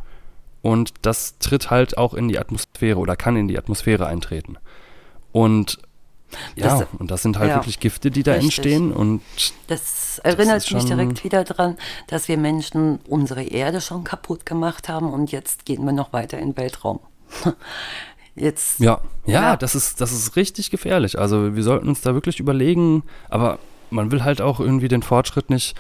Und 0.62 0.92
das 1.02 1.38
tritt 1.38 1.70
halt 1.70 1.96
auch 1.98 2.14
in 2.14 2.28
die 2.28 2.38
Atmosphäre 2.38 2.98
oder 2.98 3.16
kann 3.16 3.36
in 3.36 3.48
die 3.48 3.58
Atmosphäre 3.58 4.06
eintreten. 4.06 4.56
Und 5.32 5.78
Ja, 6.54 6.78
Das- 6.78 6.86
und 6.98 7.10
das 7.10 7.22
sind 7.22 7.38
halt 7.40 7.48
ja, 7.50 7.56
wirklich 7.56 7.80
Gifte, 7.80 8.10
die 8.12 8.22
da 8.22 8.34
richtig. 8.34 8.58
entstehen. 8.58 8.92
Und 8.92 9.20
Das 9.66 10.20
erinnert 10.20 10.58
ist 10.58 10.72
mich 10.72 10.84
direkt 10.84 11.24
wieder 11.24 11.42
dran, 11.42 11.76
dass 12.06 12.28
wir 12.28 12.36
Menschen 12.38 13.00
unsere 13.08 13.42
Erde 13.42 13.80
schon 13.80 14.04
kaputt 14.04 14.46
gemacht 14.46 14.88
haben 14.88 15.12
und 15.12 15.32
jetzt 15.32 15.64
gehen 15.64 15.84
wir 15.84 15.90
noch 15.92 16.12
weiter 16.12 16.38
in 16.38 16.50
den 16.50 16.56
Weltraum. 16.56 17.00
Jetzt, 18.36 18.78
ja, 18.78 19.00
ja, 19.26 19.32
Ja. 19.42 19.56
Das, 19.56 19.74
ist, 19.74 20.00
das 20.00 20.12
ist 20.12 20.36
richtig 20.36 20.70
gefährlich. 20.70 21.18
Also 21.18 21.56
wir 21.56 21.62
sollten 21.64 21.88
uns 21.88 22.00
da 22.00 22.14
wirklich 22.14 22.38
überlegen, 22.38 23.02
aber 23.28 23.58
man 23.90 24.12
will 24.12 24.22
halt 24.22 24.40
auch 24.40 24.60
irgendwie 24.60 24.88
den 24.88 25.02
Fortschritt 25.02 25.50
nicht, 25.50 25.74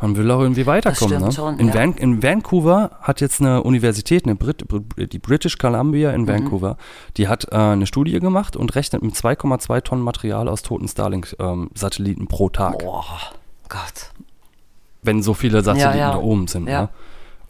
man 0.00 0.16
will 0.16 0.30
auch 0.30 0.40
irgendwie 0.40 0.66
weiterkommen. 0.66 1.14
stimmt 1.14 1.26
Ne? 1.26 1.32
schon, 1.32 1.58
in, 1.58 1.68
ja. 1.68 1.74
Van, 1.74 1.94
in 1.94 2.22
Vancouver 2.22 2.92
hat 3.02 3.20
jetzt 3.20 3.40
eine 3.40 3.62
Universität, 3.62 4.24
eine 4.24 4.34
Brit, 4.34 4.64
die 4.96 5.18
British 5.18 5.58
Columbia 5.58 6.10
Mhm. 6.10 6.14
in 6.14 6.28
Vancouver, 6.28 6.76
die 7.16 7.28
hat 7.28 7.46
äh, 7.52 7.56
eine 7.56 7.86
Studie 7.86 8.18
gemacht 8.20 8.56
und 8.56 8.74
rechnet 8.74 9.02
mit 9.02 9.14
2,2 9.14 9.80
Tonnen 9.82 10.02
Material 10.02 10.48
aus 10.48 10.62
toten 10.62 10.88
Starlink-Satelliten 10.88 12.26
pro 12.28 12.48
Tag. 12.48 12.78
boah, 12.78 13.04
Gott. 13.68 14.10
wenn 15.02 15.22
so 15.22 15.34
viele 15.34 15.62
Satelliten 15.62 15.98
Ja, 15.98 16.08
ja. 16.08 16.12
da 16.12 16.18
oben 16.18 16.46
sind. 16.48 16.68
Ja. 16.68 16.82
Ne? 16.82 16.88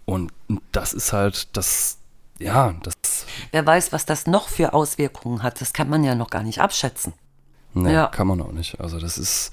Und 0.05 0.33
das 0.73 0.93
ist 0.93 1.13
halt 1.13 1.57
das, 1.57 1.99
ja, 2.39 2.75
das, 2.83 2.95
Wer 3.53 3.65
weiß, 3.67 3.93
was 3.93 4.07
das 4.07 4.27
noch 4.27 4.49
für 4.49 4.73
Auswirkungen 4.75 5.43
hat, 5.43 5.61
das 5.61 5.73
kann 5.73 5.89
man 5.89 6.03
ja 6.05 6.15
noch 6.15 6.31
gar 6.31 6.43
nicht 6.43 6.61
abschätzen. 6.61 7.13
ne, 7.75 7.93
Ja. 7.93 8.07
kann 8.09 8.27
man 8.27 8.41
auch 8.41 8.51
nicht. 8.53 8.81
Also 8.81 8.99
das 8.99 9.19
ist, 9.19 9.53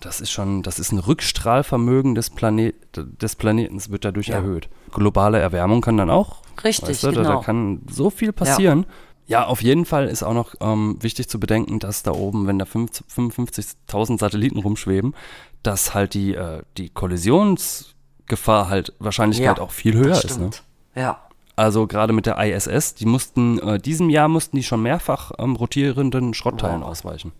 das 0.00 0.20
ist 0.20 0.30
schon, 0.30 0.62
das 0.62 0.78
ist 0.78 0.92
ein 0.92 0.98
Rückstrahlvermögen 0.98 2.14
des, 2.14 2.30
Planet, 2.30 2.74
des 2.94 3.36
Planetens 3.36 3.90
wird 3.90 4.04
dadurch 4.04 4.28
Ja. 4.28 4.36
erhöht. 4.36 4.68
Globale 4.92 5.38
Erwärmung 5.38 5.80
kann 5.80 5.96
dann 5.96 6.10
auch, 6.10 6.42
Richtig, 6.62 6.88
weißt 6.90 7.04
du, 7.04 7.10
da, 7.12 7.22
da 7.22 7.28
genau. 7.30 7.40
kann 7.40 7.82
so 7.90 8.10
viel 8.10 8.32
passieren. 8.32 8.86
Ja. 9.26 9.46
auf 9.46 9.62
jeden 9.62 9.86
Fall 9.86 10.06
ist 10.08 10.22
auch 10.22 10.34
noch 10.34 10.54
ähm, 10.60 10.98
wichtig 11.00 11.28
zu 11.30 11.40
bedenken, 11.40 11.78
dass 11.78 12.02
da 12.02 12.10
oben, 12.12 12.46
wenn 12.46 12.58
da 12.58 12.66
fünf- 12.66 13.02
55.000 13.08 14.18
Satelliten 14.20 14.58
rumschweben, 14.58 15.14
dass 15.62 15.94
halt 15.94 16.12
die, 16.12 16.34
äh, 16.34 16.60
die 16.76 16.90
Kollisionsgefahr 16.90 18.68
halt 18.68 18.92
Wahrscheinlichkeit 18.98 19.60
auch 19.60 19.70
viel 19.70 19.94
höher 19.94 20.22
ist. 20.22 20.38
Ne? 20.38 20.50
Ja, 20.94 21.20
Also 21.56 21.86
gerade 21.86 22.12
mit 22.12 22.26
der 22.26 22.36
ISS, 22.38 22.94
die 22.94 23.06
mussten, 23.06 23.58
äh, 23.60 23.78
diesem 23.80 24.10
Jahr 24.10 24.28
mussten 24.28 24.56
die 24.56 24.62
schon 24.62 24.82
mehrfach 24.82 25.32
ähm, 25.38 25.56
rotierenden 25.56 26.34
Schrottteilen 26.34 26.82
Wow. 26.82 26.88
ausweichen. 26.90 27.32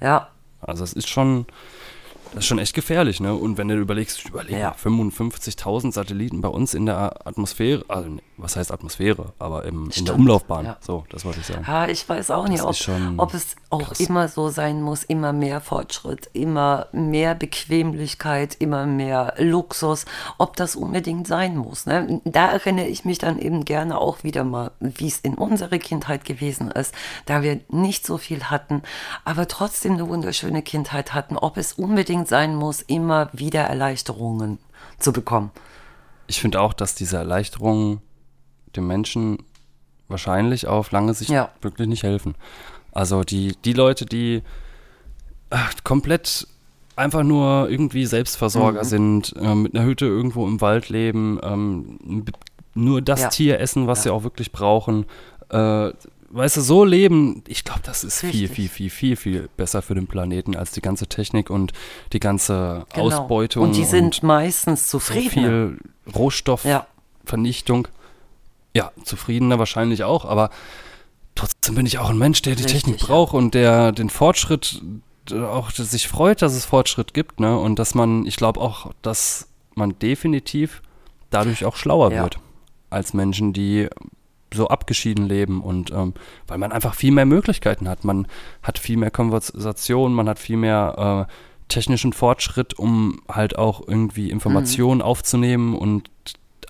ja, 0.00 0.28
Also 0.60 0.84
es 0.84 0.92
ist 0.92 1.08
schon, 1.08 1.46
das 2.32 2.40
ist 2.44 2.46
schon 2.46 2.58
echt 2.58 2.74
gefährlich, 2.74 3.20
ne? 3.20 3.34
Und 3.34 3.58
wenn 3.58 3.68
du 3.68 3.76
überlegst, 3.76 4.28
überleg 4.28 4.52
Ja. 4.58 4.70
mal, 4.70 4.76
55.000 5.08 5.92
Satelliten 5.92 6.40
bei 6.40 6.48
uns 6.48 6.74
in 6.74 6.86
der 6.86 7.26
Atmosphäre, 7.26 7.84
also 7.88 8.08
ne, 8.08 8.22
was 8.36 8.56
heißt 8.56 8.72
Atmosphäre, 8.72 9.32
aber 9.38 9.64
im, 9.64 9.90
in 9.94 10.04
der 10.04 10.14
Umlaufbahn. 10.14 10.64
ja. 10.64 10.76
So, 10.80 11.04
das 11.10 11.24
wollte 11.24 11.40
ich 11.40 11.46
sagen. 11.46 11.64
Ja, 11.66 11.88
ich 11.88 12.08
weiß 12.08 12.30
auch 12.30 12.48
nicht, 12.48 12.62
ob, 12.62 12.74
ob 13.18 13.34
es 13.34 13.56
auch 13.68 13.82
krass. 13.82 14.00
immer 14.00 14.28
so 14.28 14.48
sein 14.48 14.80
muss, 14.80 15.04
immer 15.04 15.32
mehr 15.32 15.60
Fortschritt, 15.60 16.30
immer 16.32 16.86
mehr 16.92 17.34
Bequemlichkeit, 17.34 18.56
immer 18.58 18.86
mehr 18.86 19.34
Luxus, 19.38 20.04
ob 20.38 20.56
das 20.56 20.76
unbedingt 20.76 21.26
sein 21.26 21.56
muss. 21.56 21.86
Ne? 21.86 22.20
Da 22.24 22.50
erinnere 22.50 22.86
ich 22.86 23.04
mich 23.04 23.18
dann 23.18 23.38
eben 23.38 23.64
gerne 23.64 23.98
auch 23.98 24.22
wieder 24.24 24.44
mal, 24.44 24.70
wie 24.80 25.08
es 25.08 25.20
in 25.20 25.34
unserer 25.34 25.78
Kindheit 25.78 26.24
gewesen 26.24 26.70
ist, 26.70 26.94
da 27.26 27.42
wir 27.42 27.60
nicht 27.68 28.06
so 28.06 28.18
viel 28.18 28.44
hatten, 28.44 28.82
aber 29.24 29.48
trotzdem 29.48 29.92
eine 29.94 30.08
wunderschöne 30.08 30.62
Kindheit 30.62 31.14
hatten, 31.14 31.36
ob 31.36 31.56
es 31.56 31.72
unbedingt 31.74 32.19
sein 32.26 32.54
muss, 32.54 32.82
immer 32.82 33.28
wieder 33.32 33.62
Erleichterungen 33.62 34.58
zu 34.98 35.12
bekommen. 35.12 35.50
Ich 36.26 36.40
finde 36.40 36.60
auch, 36.60 36.72
dass 36.72 36.94
diese 36.94 37.16
Erleichterungen 37.16 38.00
dem 38.76 38.86
Menschen 38.86 39.38
wahrscheinlich 40.08 40.66
auf 40.66 40.90
lange 40.92 41.14
Sicht 41.14 41.30
Ja. 41.30 41.50
wirklich 41.60 41.88
nicht 41.88 42.02
helfen. 42.02 42.34
Also 42.92 43.22
die, 43.24 43.56
die 43.64 43.72
Leute, 43.72 44.06
die 44.06 44.42
ach, 45.50 45.72
komplett 45.84 46.46
einfach 46.96 47.22
nur 47.22 47.68
irgendwie 47.70 48.02
Mhm. 48.02 48.06
Selbstversorger 48.08 48.84
sind, 48.84 49.34
äh, 49.40 49.54
mit 49.54 49.74
einer 49.74 49.84
Hütte 49.84 50.06
irgendwo 50.06 50.46
im 50.46 50.60
Wald 50.60 50.88
leben, 50.88 51.38
ähm, 51.42 52.24
nur 52.74 53.02
das 53.02 53.20
Ja. 53.22 53.28
Tier 53.28 53.60
essen, 53.60 53.86
was 53.86 54.00
Ja. 54.00 54.02
sie 54.04 54.10
auch 54.10 54.22
wirklich 54.22 54.52
brauchen. 54.52 55.06
Äh, 55.48 55.90
weißt 56.30 56.56
du, 56.58 56.60
so 56.60 56.84
leben, 56.84 57.42
ich 57.48 57.64
glaube, 57.64 57.80
das 57.84 58.04
ist 58.04 58.20
viel, 58.20 58.30
Richtig. 58.30 58.50
viel, 58.50 58.68
viel, 58.68 58.90
viel, 58.90 59.16
viel 59.16 59.48
besser 59.56 59.82
für 59.82 59.94
den 59.94 60.06
Planeten 60.06 60.56
als 60.56 60.70
die 60.72 60.80
ganze 60.80 61.06
Technik 61.06 61.50
und 61.50 61.72
die 62.12 62.20
ganze 62.20 62.86
Genau. 62.94 63.06
Ausbeutung. 63.06 63.64
Und 63.64 63.76
die 63.76 63.84
sind 63.84 64.22
meistens 64.22 64.90
so 64.90 64.98
zufrieden. 64.98 65.30
viel 65.30 65.78
Rohstoffvernichtung. 66.14 67.88
Ja. 67.88 67.92
Ja, 68.72 68.92
zufriedener 69.02 69.58
wahrscheinlich 69.58 70.04
auch, 70.04 70.24
aber 70.24 70.50
trotzdem 71.34 71.74
bin 71.74 71.86
ich 71.86 71.98
auch 71.98 72.10
ein 72.10 72.18
Mensch, 72.18 72.40
der 72.42 72.54
die 72.54 72.62
Richtig, 72.62 72.82
Technik 72.84 73.00
ja. 73.00 73.06
braucht 73.08 73.34
und 73.34 73.54
der 73.54 73.90
den 73.90 74.10
Fortschritt 74.10 74.80
äh, 75.32 75.40
auch 75.42 75.72
sich 75.72 76.06
freut, 76.06 76.40
dass 76.40 76.54
es 76.54 76.66
Fortschritt 76.66 77.12
gibt, 77.12 77.40
ne? 77.40 77.58
Und 77.58 77.80
dass 77.80 77.96
man, 77.96 78.26
ich 78.26 78.36
glaube 78.36 78.60
auch, 78.60 78.92
dass 79.02 79.48
man 79.74 79.98
definitiv 79.98 80.82
dadurch 81.30 81.64
auch 81.64 81.74
schlauer 81.74 82.12
Ja. 82.12 82.22
wird 82.22 82.38
als 82.90 83.12
Menschen, 83.12 83.52
die 83.52 83.88
so 84.54 84.68
abgeschieden 84.68 85.26
leben 85.26 85.62
und 85.62 85.90
ähm, 85.92 86.14
weil 86.46 86.58
man 86.58 86.72
einfach 86.72 86.94
viel 86.94 87.12
mehr 87.12 87.26
Möglichkeiten 87.26 87.88
hat. 87.88 88.04
Man 88.04 88.26
hat 88.62 88.78
viel 88.78 88.96
mehr 88.96 89.10
Konversation, 89.10 90.12
man 90.12 90.28
hat 90.28 90.38
viel 90.38 90.56
mehr 90.56 91.26
äh, 91.28 91.32
technischen 91.68 92.12
Fortschritt, 92.12 92.74
um 92.78 93.20
halt 93.30 93.56
auch 93.58 93.86
irgendwie 93.86 94.30
Informationen 94.30 95.02
aufzunehmen 95.02 95.74
und 95.76 96.10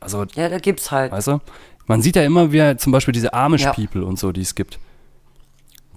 also 0.00 0.24
Ja, 0.34 0.48
da 0.48 0.58
gibt's 0.58 0.90
halt. 0.90 1.12
Weißt 1.12 1.28
du? 1.28 1.40
Man 1.86 2.02
sieht 2.02 2.16
ja 2.16 2.22
immer 2.22 2.52
wieder 2.52 2.76
zum 2.78 2.92
Beispiel 2.92 3.12
diese 3.12 3.32
Amish 3.34 3.62
Ja. 3.62 3.72
People 3.72 4.04
und 4.04 4.18
so, 4.18 4.30
die 4.32 4.42
es 4.42 4.54
gibt. 4.54 4.78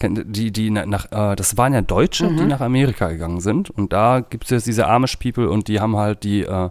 Die, 0.02 0.52
die 0.52 0.70
na- 0.70 0.86
nach, 0.86 1.06
äh, 1.12 1.36
das 1.36 1.56
waren 1.56 1.74
ja 1.74 1.82
Deutsche, 1.82 2.30
Mhm. 2.30 2.38
die 2.38 2.44
nach 2.46 2.60
Amerika 2.60 3.08
gegangen 3.10 3.40
sind. 3.40 3.70
Und 3.70 3.94
da 3.94 4.20
gibt 4.22 4.46
es 4.46 4.50
jetzt 4.50 4.68
diese 4.68 4.88
Amish 4.88 5.16
People 5.18 5.50
und 5.50 5.68
die 5.70 5.80
haben 5.80 5.96
halt 5.96 6.24
die, 6.24 6.42
äh, 6.42 6.70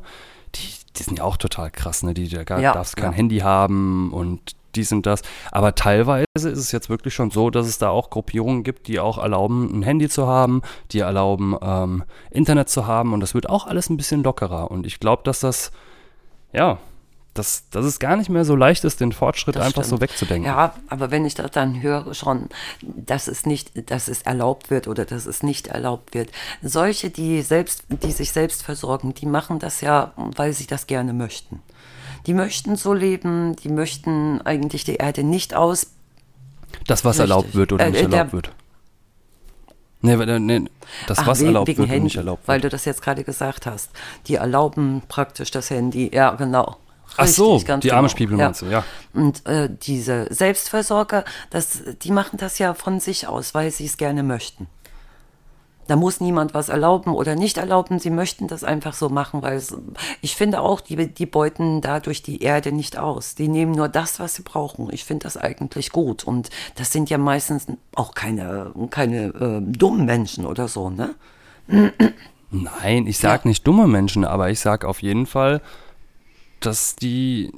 die, 0.55 0.69
die 0.97 1.03
sind 1.03 1.19
ja 1.19 1.25
auch 1.25 1.39
total 1.39 1.71
krass, 1.71 2.03
ne? 2.03 2.13
Die, 2.13 2.29
da 2.29 2.59
Ja, 2.59 2.73
darfst 2.75 2.97
kein 2.97 3.13
ja. 3.13 3.17
Handy 3.17 3.39
haben 3.39 4.13
und 4.13 4.41
dies 4.75 4.93
und 4.93 5.07
das. 5.07 5.23
Aber 5.51 5.75
teilweise 5.75 6.25
ist 6.35 6.45
es 6.45 6.73
jetzt 6.73 6.89
wirklich 6.91 7.15
schon 7.15 7.31
so, 7.31 7.51
dass 7.51 7.67
es 7.67 7.79
da 7.79 7.91
auch 7.91 8.11
Gruppierungen 8.11 8.63
gibt, 8.63 8.89
die 8.89 9.01
auch 9.01 9.19
erlauben, 9.19 9.79
ein 9.79 9.83
Handy 9.83 10.09
zu 10.09 10.27
haben, 10.27 10.63
die 10.91 11.01
erlauben, 11.01 11.57
ähm, 11.63 12.05
Internet 12.31 12.69
zu 12.69 12.87
haben. 12.87 13.13
Und 13.13 13.21
das 13.21 13.35
wird 13.35 13.49
auch 13.49 13.67
alles 13.67 13.91
ein 13.91 13.97
bisschen 13.97 14.23
lockerer. 14.23 14.71
Und 14.71 14.87
ich 14.87 15.01
glaube, 15.01 15.23
dass 15.25 15.41
das, 15.41 15.73
ja, 16.53 16.79
dass, 17.35 17.71
dass 17.71 17.87
es 17.87 17.99
gar 17.99 18.17
nicht 18.17 18.29
mehr 18.29 18.45
so 18.45 18.55
leicht 18.55 18.85
ist, 18.85 19.01
den 19.01 19.13
Fortschritt 19.13 19.57
Das 19.57 19.65
einfach 19.65 19.85
so 19.85 19.97
stimmt. 19.97 20.03
wegzudenken. 20.03 20.47
Ja, 20.47 20.75
aber 20.89 21.11
wenn 21.11 21.25
ich 21.25 21.35
das 21.35 21.51
dann 21.51 21.81
höre 21.81 22.13
schon, 22.13 22.49
dass 22.83 23.27
es 23.27 23.47
nicht, 23.47 23.91
dass 23.91 24.09
es 24.09 24.23
erlaubt 24.23 24.71
wird 24.71 24.87
oder 24.87 25.05
dass 25.07 25.25
es 25.25 25.43
nicht 25.43 25.69
erlaubt 25.69 26.13
wird. 26.13 26.31
Solche, 26.61 27.09
die 27.09 27.41
selbst, 27.41 27.85
die 27.89 28.13
sich 28.13 28.33
selbst 28.33 28.63
versorgen, 28.63 29.15
die 29.15 29.27
machen 29.27 29.59
das 29.59 29.81
ja, 29.81 30.13
weil 30.17 30.53
sie 30.53 30.67
das 30.67 30.87
gerne 30.87 31.15
möchten. 31.15 31.63
Die 32.27 32.35
möchten 32.35 32.77
so 32.77 32.93
leben, 32.93 33.57
die 33.57 33.69
möchten 33.69 34.41
eigentlich 34.43 34.85
die 34.85 34.97
Erde 34.97 35.25
nicht 35.25 35.55
aus. 35.55 35.89
Das, 36.87 37.05
was 37.05 37.17
Richtig. 37.19 37.31
erlaubt 37.31 37.55
wird 37.55 37.73
oder 37.73 37.87
Äh, 37.87 37.91
nicht 37.91 38.01
äh, 38.01 38.05
erlaubt 38.05 38.33
wird. 38.33 38.51
Nee, 40.05 40.19
weil, 40.19 40.29
äh, 40.29 40.39
nee, 40.41 40.65
das, 41.07 41.19
Ach, 41.21 41.27
was 41.29 41.39
wegen- 41.41 41.49
erlaubt 41.49 41.69
wegen 41.69 41.79
wird 41.79 41.91
Handy, 41.91 42.05
nicht 42.05 42.17
erlaubt 42.17 42.47
Weil 42.49 42.57
wird. 42.63 42.65
du 42.73 42.77
das 42.77 42.85
jetzt 42.85 43.03
gerade 43.03 43.23
gesagt 43.25 43.67
hast. 43.67 43.91
Die 44.27 44.35
erlauben 44.37 45.03
praktisch 45.09 45.51
das 45.53 45.71
Handy. 45.71 46.11
Ja, 46.13 46.33
genau. 46.33 46.77
Ach 47.17 47.27
so, 47.27 47.53
Richtig, 47.53 47.69
ganz 47.69 47.83
die 47.83 47.89
genau. 47.89 47.99
arme 47.99 48.09
Spiegel 48.09 48.39
Ja. 48.39 48.45
meinst 48.47 48.63
du, 48.63 48.67
ja. 48.67 48.85
Und 49.13 49.45
äh, 49.47 49.69
diese 49.83 50.27
Selbstversorger, 50.31 51.25
das, 51.51 51.83
die 52.03 52.11
machen 52.11 52.39
das 52.39 52.59
ja 52.59 52.73
von 52.75 53.01
sich 53.01 53.27
aus, 53.29 53.55
weil 53.55 53.71
sie 53.71 53.85
es 53.85 53.97
gerne 53.99 54.23
möchten. 54.23 54.67
Da 55.93 55.97
muss 55.97 56.23
niemand 56.23 56.55
was 56.55 56.71
erlauben 56.71 57.13
oder 57.13 57.35
nicht 57.35 57.59
erlauben. 57.59 57.99
Sie 57.99 58.09
möchten 58.09 58.47
das 58.49 58.65
einfach 58.65 58.95
so 58.95 59.11
machen, 59.11 59.43
weil 59.43 59.59
es, 59.59 59.77
ich 60.23 60.37
finde 60.37 60.63
auch, 60.63 60.81
die, 60.81 60.97
die 61.13 61.27
beuten 61.27 61.83
dadurch 61.83 62.23
die 62.23 62.41
Erde 62.43 62.73
nicht 62.73 62.97
aus. 62.97 63.35
Die 63.35 63.47
nehmen 63.47 63.73
nur 63.73 63.91
das, 63.91 64.19
was 64.19 64.35
sie 64.37 64.41
brauchen. 64.43 64.89
Ich 64.91 65.05
finde 65.05 65.25
das 65.25 65.37
eigentlich 65.37 65.93
gut. 65.93 66.25
Und 66.25 66.49
das 66.77 66.93
sind 66.93 67.11
ja 67.11 67.19
meistens 67.19 67.67
auch 67.95 68.15
keine, 68.15 68.73
keine 68.89 69.27
äh, 69.35 69.61
dummen 69.61 70.07
Menschen 70.07 70.47
oder 70.47 70.67
so, 70.67 70.89
ne? 70.89 71.15
Nein, 72.51 73.07
ich 73.07 73.19
sag 73.19 73.45
Ja. 73.45 73.49
nicht 73.51 73.67
dumme 73.67 73.87
Menschen, 73.87 74.25
aber 74.25 74.49
ich 74.49 74.61
sag 74.61 74.87
auf 74.87 75.03
jeden 75.03 75.27
Fall, 75.27 75.61
dass 76.61 76.97
die, 76.97 77.53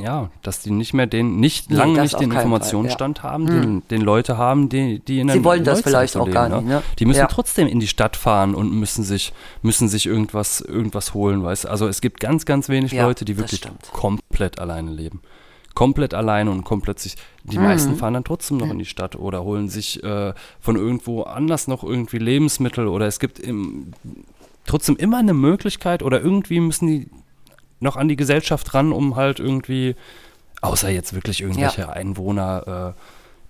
ja, 0.00 0.30
dass 0.42 0.60
die 0.60 0.70
nicht 0.70 0.94
mehr 0.94 1.06
den, 1.06 1.40
nicht 1.40 1.70
Nee, 1.70 1.76
lange 1.76 1.94
das 1.94 2.02
nicht 2.04 2.12
den 2.14 2.30
keinen 2.30 2.32
Fall, 2.32 2.42
Informationsstand 2.44 3.22
haben, 3.22 3.46
den, 3.46 3.82
den 3.88 4.00
Leute 4.02 4.36
haben, 4.38 4.68
die, 4.68 4.98
die 5.00 5.20
in 5.20 5.28
Sie 5.28 5.34
der 5.34 5.44
wollen 5.44 5.64
das 5.64 5.80
vielleicht 5.82 6.14
so 6.14 6.20
auch 6.20 6.26
leben, 6.26 6.34
gar 6.34 6.48
nicht, 6.48 6.66
ne? 6.66 6.82
Die 6.98 7.04
müssen 7.06 7.20
Ja. 7.20 7.26
trotzdem 7.26 7.66
in 7.68 7.80
die 7.80 7.86
Stadt 7.88 8.16
fahren 8.16 8.54
und 8.54 8.72
müssen 8.72 9.04
sich, 9.04 9.32
müssen 9.62 9.88
sich 9.88 10.06
irgendwas, 10.06 10.60
irgendwas 10.60 11.14
holen, 11.14 11.42
weißt? 11.42 11.66
Also 11.66 11.86
es 11.88 12.00
gibt 12.00 12.20
ganz, 12.20 12.44
ganz 12.44 12.68
wenig 12.68 12.92
Ja, 12.92 13.06
Leute, 13.06 13.24
die 13.24 13.36
wirklich 13.36 13.62
komplett 13.92 14.58
alleine 14.58 14.90
leben. 14.90 15.20
Komplett 15.74 16.12
alleine 16.12 16.50
und 16.50 16.64
komplett 16.64 16.98
sich. 16.98 17.14
Mhm. 17.44 17.50
Die 17.50 17.58
meisten 17.58 17.94
fahren 17.96 18.14
dann 18.14 18.24
trotzdem 18.24 18.56
noch 18.56 18.68
in 18.68 18.78
die 18.78 18.84
Stadt 18.84 19.14
oder 19.14 19.44
holen 19.44 19.68
sich 19.68 20.02
äh, 20.02 20.32
von 20.58 20.74
irgendwo 20.76 21.22
anders 21.22 21.68
noch 21.68 21.84
irgendwie 21.84 22.18
Lebensmittel 22.18 22.88
oder 22.88 23.06
es 23.06 23.20
gibt 23.20 23.38
im, 23.38 23.92
trotzdem 24.66 24.96
immer 24.96 25.18
eine 25.18 25.34
Möglichkeit 25.34 26.02
oder 26.02 26.20
irgendwie 26.20 26.58
müssen 26.60 26.86
die 26.88 27.08
noch 27.80 27.96
an 27.96 28.08
die 28.08 28.16
Gesellschaft 28.16 28.74
ran, 28.74 28.92
um 28.92 29.16
halt 29.16 29.38
irgendwie, 29.40 29.94
außer 30.60 30.88
jetzt 30.90 31.12
wirklich 31.14 31.40
irgendwelche 31.42 31.88
Einwohner 31.90 32.94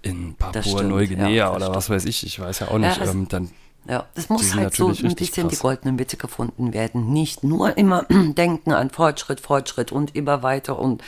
äh, 0.05 0.09
in 0.09 0.35
stimmt, 0.37 0.39
Papua-Neuguinea 0.39 1.29
ja, 1.29 1.55
oder 1.55 1.75
was 1.75 1.91
weiß 1.91 2.05
ich, 2.05 2.25
ich 2.25 2.39
weiß 2.39 2.61
ja 2.61 2.69
auch 2.69 2.79
nicht, 2.79 2.97
Ja, 2.97 3.05
es- 3.05 3.11
ähm, 3.11 3.27
dann 3.29 3.51
Ja, 3.89 4.05
es 4.15 4.27
Die 4.27 4.33
muss 4.35 4.55
halt 4.55 4.75
so 4.75 4.89
ein 4.89 5.15
bisschen 5.15 5.49
die 5.49 5.55
krass. 5.57 5.61
goldene 5.61 5.93
Mitte 5.93 6.17
gefunden 6.19 6.75
werden. 6.75 7.11
Nicht 7.13 7.43
nur 7.43 7.79
immer 7.79 8.05
denken 8.11 8.73
an 8.73 8.91
Fortschritt, 8.91 9.41
Fortschritt 9.41 9.93
und 9.93 10.15
immer 10.15 10.43
weiter 10.43 10.79
und 10.79 11.03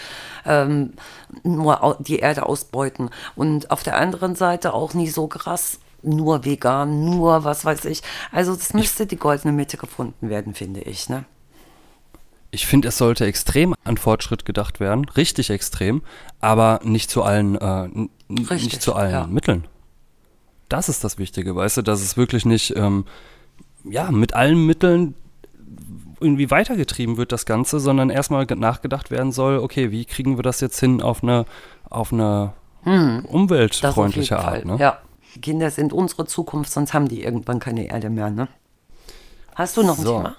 ähm, 0.46 0.94
nur 1.42 1.96
die 2.00 2.20
Erde 2.20 2.46
ausbeuten. 2.46 3.10
Und 3.36 3.70
auf 3.70 3.82
der 3.82 3.96
anderen 3.98 4.34
Seite 4.34 4.72
auch 4.72 4.94
nie 4.94 5.08
so 5.08 5.26
krass, 5.26 5.78
nur 6.02 6.46
vegan, 6.46 7.04
nur 7.04 7.44
was 7.44 7.66
weiß 7.66 7.84
ich. 7.84 8.02
Also 8.32 8.54
das 8.56 8.72
müsste 8.72 9.04
die 9.04 9.16
goldene 9.18 9.52
Mitte 9.52 9.76
gefunden 9.76 10.30
werden, 10.30 10.54
finde 10.54 10.80
ich. 10.80 11.10
Ne? 11.10 11.24
Ich 12.53 12.66
finde, 12.66 12.88
es 12.88 12.98
sollte 12.98 13.26
extrem 13.26 13.74
an 13.84 13.96
Fortschritt 13.96 14.44
gedacht 14.44 14.80
werden, 14.80 15.05
richtig 15.11 15.51
extrem, 15.51 16.03
aber 16.40 16.80
nicht 16.82 17.11
zu 17.11 17.22
allen, 17.22 17.55
äh, 17.57 17.88
Richtig, 18.30 18.64
nicht 18.64 18.82
zu 18.82 18.94
allen 18.94 19.12
ja. 19.12 19.26
Mitteln. 19.26 19.64
Das 20.68 20.88
ist 20.88 21.03
das 21.05 21.18
Wichtige, 21.18 21.55
weißt 21.55 21.78
du, 21.78 21.82
dass 21.82 22.01
es 22.01 22.16
wirklich 22.16 22.44
nicht, 22.44 22.74
ähm, 22.76 23.05
ja, 23.84 24.11
mit 24.11 24.34
allen 24.34 24.66
Mitteln 24.66 25.14
irgendwie 26.20 26.51
weitergetrieben 26.51 27.16
wird, 27.16 27.32
das 27.32 27.46
Ganze, 27.46 27.80
sondern 27.80 28.11
erstmal 28.11 28.46
ge- 28.46 28.57
nachgedacht 28.59 29.11
werden 29.11 29.32
soll, 29.32 29.59
okay, 29.59 29.90
wie 29.90 30.05
kriegen 30.05 30.36
wir 30.36 30.42
das 30.42 30.61
jetzt 30.61 30.78
hin 30.78 31.01
auf 31.03 31.22
eine, 31.22 31.46
auf 31.88 32.12
eine 32.12 32.53
Hm. 32.82 33.24
Umweltfreundliche 33.26 34.38
Art, 34.38 34.64
ne? 34.64 34.76
Ja. 34.78 34.98
Kinder 35.42 35.70
sind 35.70 35.92
unsere 35.92 36.24
Zukunft, 36.26 36.72
sonst 36.72 36.92
haben 36.94 37.07
die 37.09 37.22
irgendwann 37.22 37.61
keine 37.61 37.86
Erde 37.86 38.11
mehr. 38.11 38.30
Ne? 38.30 38.48
Hast 39.55 39.76
du 39.76 39.82
noch 39.84 39.96
ein 39.98 40.05
So. 40.05 40.16
Thema? 40.16 40.36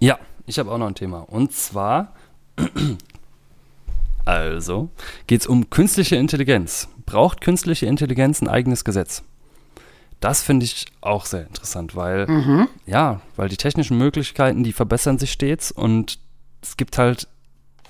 Ja, 0.00 0.18
ich 0.46 0.58
habe 0.58 0.70
auch 0.70 0.78
noch 0.78 0.86
ein 0.86 0.94
Thema. 0.94 1.20
Und 1.20 1.52
zwar, 1.52 2.14
also, 4.24 4.90
geht 5.26 5.42
es 5.42 5.46
um 5.46 5.70
künstliche 5.70 6.16
Intelligenz. 6.16 6.88
Braucht 7.06 7.40
künstliche 7.40 7.86
Intelligenz 7.86 8.40
ein 8.40 8.48
eigenes 8.48 8.84
Gesetz? 8.84 9.22
Das 10.20 10.42
finde 10.42 10.64
ich 10.64 10.86
auch 11.00 11.26
sehr 11.26 11.46
interessant, 11.46 11.96
weil, 11.96 12.26
ja, 12.86 13.20
weil 13.34 13.48
die 13.48 13.56
technischen 13.56 13.98
Möglichkeiten, 13.98 14.62
die 14.62 14.72
verbessern 14.72 15.18
sich 15.18 15.32
stets 15.32 15.72
und 15.72 16.20
es 16.62 16.76
gibt 16.76 16.96
halt 16.96 17.26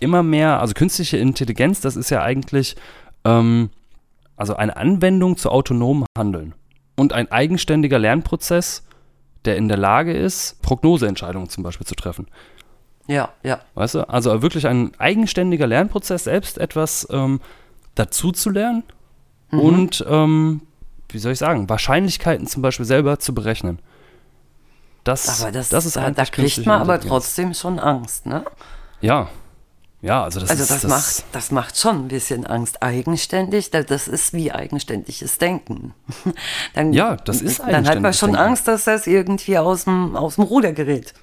immer 0.00 0.22
mehr, 0.22 0.59
also 0.59 0.72
künstliche 0.72 1.18
Intelligenz, 1.18 1.82
das 1.82 1.94
ist 1.94 2.09
ja 2.09 2.22
eigentlich, 2.22 2.74
ähm, 3.24 3.68
also 4.36 4.57
eine 4.57 4.78
Anwendung 4.78 5.36
zu 5.36 5.50
autonomem 5.50 6.07
Handeln 6.16 6.55
und 6.96 7.12
ein 7.12 7.30
eigenständiger 7.30 7.98
Lernprozess, 7.98 8.84
der 9.45 9.57
in 9.57 9.68
der 9.68 9.76
Lage 9.76 10.12
ist, 10.12 10.61
Prognoseentscheidungen 10.62 11.49
zum 11.49 11.62
Beispiel 11.64 11.86
zu 11.86 11.95
treffen. 11.95 12.26
Ja, 13.09 13.30
ja. 13.43 13.61
Weißt 13.74 13.97
du? 13.97 14.09
Also 14.09 14.43
wirklich 14.43 14.66
ein 14.68 14.93
eigenständiger 14.99 15.66
Lernprozess, 15.66 16.24
selbst 16.24 16.59
etwas 16.59 17.07
ähm, 17.11 17.40
dazu 17.95 18.32
zu 18.32 18.51
lernen 18.51 18.84
Mhm. 19.51 19.61
und, 19.61 20.05
ähm, 20.09 20.62
wie 21.11 21.18
soll 21.18 21.32
ich 21.32 21.38
sagen, 21.38 21.68
Wahrscheinlichkeiten 21.68 22.47
zum 22.47 22.62
Beispiel 22.62 22.86
selber 22.86 23.18
zu 23.18 23.34
berechnen. 23.34 23.80
Das, 25.05 25.43
Aber 25.43 25.53
das, 25.53 25.68
das 25.68 25.84
ist 25.84 25.97
da, 25.97 26.11
da 26.11 26.24
kriegt 26.24 26.64
man 26.64 26.80
aber 26.80 26.99
trotzdem 27.01 27.53
schon 27.55 27.78
Angst, 27.78 28.24
ne? 28.24 28.45
Ja. 29.01 29.28
Ja, 30.03 30.24
also 30.24 30.40
das 30.40 30.50
Also 30.50 30.62
ist 30.64 30.70
das, 30.70 30.82
macht, 30.90 31.24
das 31.32 31.50
macht 31.53 31.78
schon 31.78 31.96
ein 32.05 32.09
bisschen 32.09 32.44
Angst. 32.44 32.82
Eigenständig, 32.82 33.70
da- 33.70 33.84
das 33.84 34.09
ist 34.09 34.32
wie 34.34 34.50
eigenständiges 34.53 35.38
Denken. 35.38 35.94
Dann, 36.74 36.92
Ja, 36.92 37.16
das 37.16 37.40
ist 37.40 37.61
Dann 37.61 37.86
hat 37.88 38.00
man 38.00 38.12
schon 38.12 38.30
Denken. 38.32 38.44
Angst, 38.48 38.66
dass 38.68 38.84
das 38.84 39.07
irgendwie 39.07 39.59
aus 39.59 39.84
dem, 39.84 40.16
aus 40.16 40.34
dem 40.34 40.44
Ruder 40.44 40.72
gerät. 40.72 41.14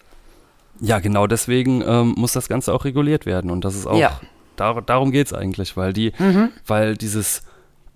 Ja, 0.80 1.00
genau 1.00 1.28
deswegen 1.28 1.82
ähm, 1.86 2.14
muss 2.18 2.32
das 2.32 2.48
Ganze 2.48 2.74
auch 2.74 2.86
reguliert 2.86 3.26
werden. 3.26 3.52
Und 3.52 3.66
das 3.66 3.76
ist 3.76 3.86
auch, 3.86 3.98
Ja. 3.98 4.12
Mhm. 4.22 4.28
dar 4.56 4.82
darum 4.82 5.12
geht 5.12 5.28
es 5.28 5.34
eigentlich, 5.34 5.76
weil 5.76 5.92
die, 5.92 6.14
weil 6.66 6.96
dieses, 6.96 7.44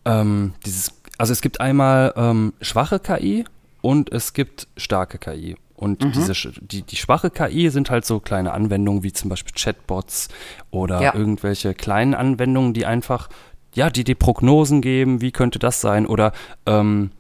ähm, 0.04 0.54
dieses, 0.66 0.92
also 1.18 1.32
es 1.32 1.40
gibt 1.42 1.62
einmal 1.62 2.14
ähm, 2.18 2.52
schwache 2.62 3.00
KI 3.00 3.46
und 3.82 4.12
es 4.12 4.34
gibt 4.34 4.68
starke 4.76 5.18
KI. 5.18 5.56
Und 5.84 6.02
Mhm. 6.04 6.12
diese, 6.14 6.34
die, 6.62 6.82
die 6.82 6.96
schwache 6.96 7.30
KI 7.30 7.70
sind 7.70 7.90
halt 7.90 8.06
so 8.06 8.20
kleine 8.22 8.54
Anwendungen 8.54 9.04
wie 9.04 9.12
zum 9.12 9.30
Beispiel 9.30 9.54
Chatbots 9.54 10.30
oder 10.72 11.02
Ja. 11.02 11.14
irgendwelche 11.14 11.74
kleinen 11.74 12.14
Anwendungen, 12.14 12.74
die 12.74 12.86
einfach, 12.86 13.28
ja, 13.76 13.90
die 13.90 14.04
die 14.06 14.16
Prognosen 14.16 14.82
geben, 14.82 15.20
wie 15.22 15.32
könnte 15.32 15.60
das 15.60 15.82
sein? 15.82 16.06
Oder 16.06 16.32
ähm, 16.66 17.12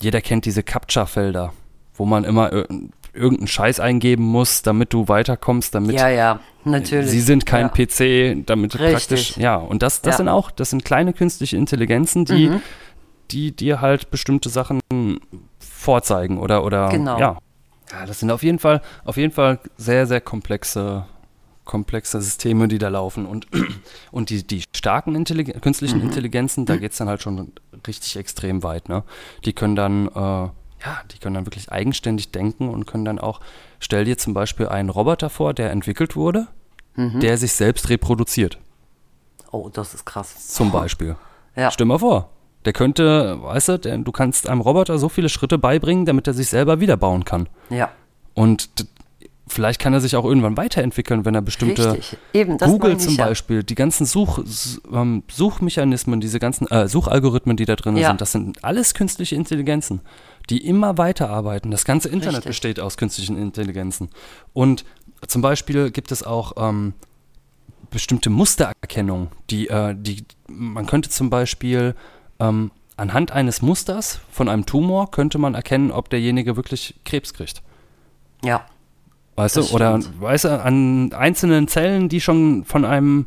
jeder 0.00 0.20
kennt 0.20 0.44
diese 0.44 0.62
Captcha-Felder, 0.62 1.52
wo 1.94 2.04
man 2.06 2.22
immer 2.24 2.52
ir 2.52 2.68
irgendeinen 3.12 3.48
Scheiß 3.48 3.80
eingeben 3.80 4.24
muss, 4.24 4.60
damit 4.60 4.92
du 4.92 5.08
weiterkommst, 5.08 5.74
damit 5.74 5.96
Ja, 5.96 6.08
ja, 6.10 6.40
natürlich. 6.64 7.10
sie 7.10 7.22
sind 7.22 7.46
kein 7.46 7.70
ja. 7.74 7.86
PC, 7.86 8.44
damit 8.44 8.74
du 8.74 8.78
Richtig. 8.78 8.92
praktisch, 8.92 9.36
ja, 9.38 9.56
und 9.56 9.82
das, 9.82 10.02
das 10.02 10.12
Ja. 10.12 10.16
sind 10.18 10.28
auch, 10.28 10.50
das 10.50 10.68
sind 10.68 10.84
kleine 10.84 11.14
künstliche 11.14 11.56
Intelligenzen, 11.56 12.26
die, 12.26 12.50
Mhm. 12.50 12.60
die 13.30 13.52
dir 13.56 13.80
halt 13.80 14.10
bestimmte 14.10 14.50
Sachen 14.50 14.80
vorzeigen 15.58 16.36
oder, 16.38 16.62
oder, 16.62 16.90
Genau. 16.90 17.18
ja. 17.18 17.38
Ja, 17.92 18.04
das 18.06 18.20
sind 18.20 18.30
auf 18.30 18.42
jeden 18.42 18.58
Fall, 18.58 18.82
auf 19.04 19.16
jeden 19.16 19.32
Fall 19.32 19.60
sehr, 19.76 20.06
sehr 20.06 20.20
komplexe, 20.20 21.06
komplexe 21.64 22.20
Systeme, 22.20 22.68
die 22.68 22.78
da 22.78 22.88
laufen 22.88 23.26
und, 23.26 23.46
und 24.10 24.30
die, 24.30 24.46
die 24.46 24.64
starken 24.74 25.14
Intelligen 25.14 25.60
künstlichen 25.60 25.98
Mhm. 25.98 26.04
Intelligenzen, 26.06 26.66
da 26.66 26.76
geht 26.76 26.92
es 26.92 26.98
dann 26.98 27.08
halt 27.08 27.22
schon 27.22 27.52
richtig 27.86 28.16
extrem 28.16 28.62
weit, 28.62 28.88
ne? 28.88 29.04
Die 29.44 29.52
können 29.52 29.76
dann, 29.76 30.08
äh, 30.08 30.10
ja, 30.84 31.00
die 31.12 31.18
können 31.18 31.34
dann 31.34 31.46
wirklich 31.46 31.70
eigenständig 31.70 32.32
denken 32.32 32.68
und 32.68 32.86
können 32.86 33.04
dann 33.04 33.18
auch, 33.18 33.40
stell 33.80 34.04
dir 34.04 34.18
zum 34.18 34.34
Beispiel 34.34 34.68
einen 34.68 34.90
Roboter 34.90 35.30
vor, 35.30 35.54
der 35.54 35.70
entwickelt 35.70 36.16
wurde, 36.16 36.48
Mhm. 36.96 37.20
der 37.20 37.36
sich 37.38 37.52
selbst 37.52 37.88
reproduziert, 37.90 38.58
Oh, 39.52 39.68
das 39.68 39.94
ist 39.94 40.04
krass. 40.06 40.48
zum 40.48 40.72
Beispiel. 40.72 41.16
Ja. 41.54 41.70
Stell 41.70 41.86
mal 41.86 41.98
vor, 41.98 42.30
der 42.66 42.72
könnte, 42.72 43.40
weißt 43.42 43.68
du, 43.68 43.78
der, 43.78 43.98
du 43.98 44.12
kannst 44.12 44.48
einem 44.48 44.60
Roboter 44.60 44.98
so 44.98 45.08
viele 45.08 45.28
Schritte 45.28 45.56
beibringen, 45.56 46.04
damit 46.04 46.26
er 46.26 46.34
sich 46.34 46.48
selber 46.48 46.80
wiederbauen 46.80 47.24
kann. 47.24 47.48
Ja, 47.70 47.90
Und 48.34 48.68
vielleicht 49.48 49.80
kann 49.80 49.92
er 49.92 50.00
sich 50.00 50.16
auch 50.16 50.24
irgendwann 50.24 50.56
weiterentwickeln, 50.56 51.24
wenn 51.24 51.34
er 51.34 51.42
bestimmte 51.42 51.92
richtig. 51.92 52.18
Eben, 52.32 52.58
Google 52.58 52.98
zum 52.98 53.14
ja. 53.14 53.26
Beispiel, 53.26 53.62
die 53.62 53.76
ganzen 53.76 54.04
Such, 54.04 54.40
ähm, 54.92 55.22
Suchmechanismen, 55.30 56.20
diese 56.20 56.40
ganzen 56.40 56.66
äh, 56.66 56.88
Suchalgorithmen, 56.88 57.56
die 57.56 57.64
da 57.64 57.76
drin 57.76 57.96
Ja. 57.96 58.08
sind, 58.08 58.20
das 58.20 58.32
sind 58.32 58.64
alles 58.64 58.94
künstliche 58.94 59.36
Intelligenzen, 59.36 60.00
die 60.50 60.66
immer 60.66 60.98
weiterarbeiten. 60.98 61.70
Das 61.70 61.84
ganze 61.84 62.08
Internet 62.08 62.38
Richtig. 62.38 62.50
besteht 62.50 62.80
aus 62.80 62.96
künstlichen 62.96 63.38
Intelligenzen. 63.38 64.10
Und 64.52 64.84
zum 65.28 65.42
Beispiel 65.42 65.92
gibt 65.92 66.10
es 66.10 66.24
auch 66.24 66.54
ähm, 66.56 66.94
bestimmte 67.90 68.30
Mustererkennung, 68.30 69.28
die, 69.50 69.68
äh, 69.68 69.94
die 69.96 70.24
man 70.48 70.86
könnte 70.86 71.08
zum 71.08 71.30
Beispiel 71.30 71.94
ähm, 72.40 72.70
anhand 72.96 73.32
eines 73.32 73.62
Musters 73.62 74.20
von 74.30 74.48
einem 74.48 74.66
Tumor 74.66 75.10
könnte 75.10 75.38
man 75.38 75.54
erkennen, 75.54 75.90
ob 75.90 76.10
derjenige 76.10 76.56
wirklich 76.56 76.94
Krebs 77.04 77.32
kriegt. 77.34 77.62
Ja, 78.44 78.66
Weißt 79.36 79.56
du, 79.56 79.60
Das 79.60 79.72
oder 79.72 80.00
stimmt. 80.00 80.20
weißt 80.20 80.44
du, 80.44 80.62
an 80.62 81.12
einzelnen 81.12 81.68
Zellen, 81.68 82.08
die 82.08 82.22
schon 82.22 82.64
von 82.64 82.86
einem, 82.86 83.26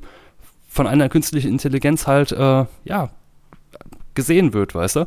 von 0.67 0.87
einer 0.87 1.07
künstlichen 1.07 1.49
Intelligenz 1.49 2.07
halt, 2.07 2.31
äh, 2.31 2.65
ja, 2.83 3.11
gesehen 4.15 4.53
wird, 4.53 4.73
weißt 4.73 4.97
du? 4.97 5.05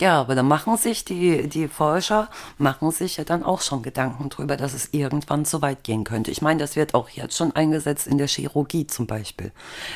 Ja, 0.00 0.20
aber 0.20 0.36
da 0.36 0.44
machen 0.44 0.76
sich 0.76 1.04
die, 1.04 1.48
die 1.48 1.66
Forscher, 1.66 2.28
machen 2.56 2.92
sich 2.92 3.16
ja 3.16 3.24
dann 3.24 3.42
auch 3.42 3.60
schon 3.60 3.82
Gedanken 3.82 4.28
drüber, 4.28 4.56
dass 4.56 4.72
es 4.72 4.90
irgendwann 4.92 5.44
zu 5.44 5.60
weit 5.60 5.82
gehen 5.82 6.04
könnte. 6.04 6.30
Ich 6.30 6.40
meine, 6.40 6.60
das 6.60 6.76
wird 6.76 6.94
auch 6.94 7.08
jetzt 7.08 7.36
schon 7.36 7.50
eingesetzt 7.56 8.06
in 8.06 8.16
der 8.16 8.28
Chirurgie 8.28 8.86
zum 8.86 9.08
Beispiel. 9.08 9.50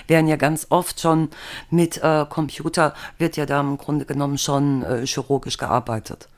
Werden 0.08 0.26
ja 0.26 0.36
ganz 0.36 0.66
oft 0.70 1.00
schon 1.00 1.28
mit 1.70 2.02
äh, 2.02 2.26
Computer, 2.28 2.94
wird 3.18 3.36
ja 3.36 3.46
da 3.46 3.60
im 3.60 3.78
Grunde 3.78 4.04
genommen 4.04 4.38
schon 4.38 4.82
äh, 4.82 5.06
chirurgisch 5.06 5.56
gearbeitet. 5.56 6.28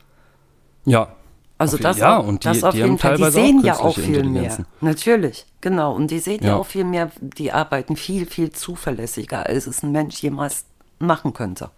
Ja. 0.84 1.14
Also 1.56 1.78
das, 1.78 1.98
ja, 1.98 2.18
und 2.18 2.44
die, 2.44 2.48
das 2.48 2.64
auf 2.64 2.74
die 2.74 2.80
jeden 2.80 2.98
Fall, 2.98 3.16
die 3.16 3.30
sehen 3.30 3.60
auch 3.60 3.64
ja 3.64 3.78
auch 3.78 3.96
viel 3.96 4.24
mehr. 4.24 4.58
Natürlich, 4.80 5.46
genau. 5.60 5.94
Und 5.94 6.10
die 6.10 6.18
sehen 6.18 6.40
ja. 6.42 6.48
Ja. 6.48 6.56
auch 6.56 6.66
viel 6.66 6.84
mehr, 6.84 7.10
die 7.20 7.52
arbeiten 7.52 7.96
viel, 7.96 8.26
viel 8.26 8.50
zuverlässiger, 8.50 9.46
als 9.46 9.66
es 9.66 9.82
ein 9.82 9.92
Mensch 9.92 10.20
jemals 10.20 10.66
machen 10.98 11.32
könnte. 11.32 11.70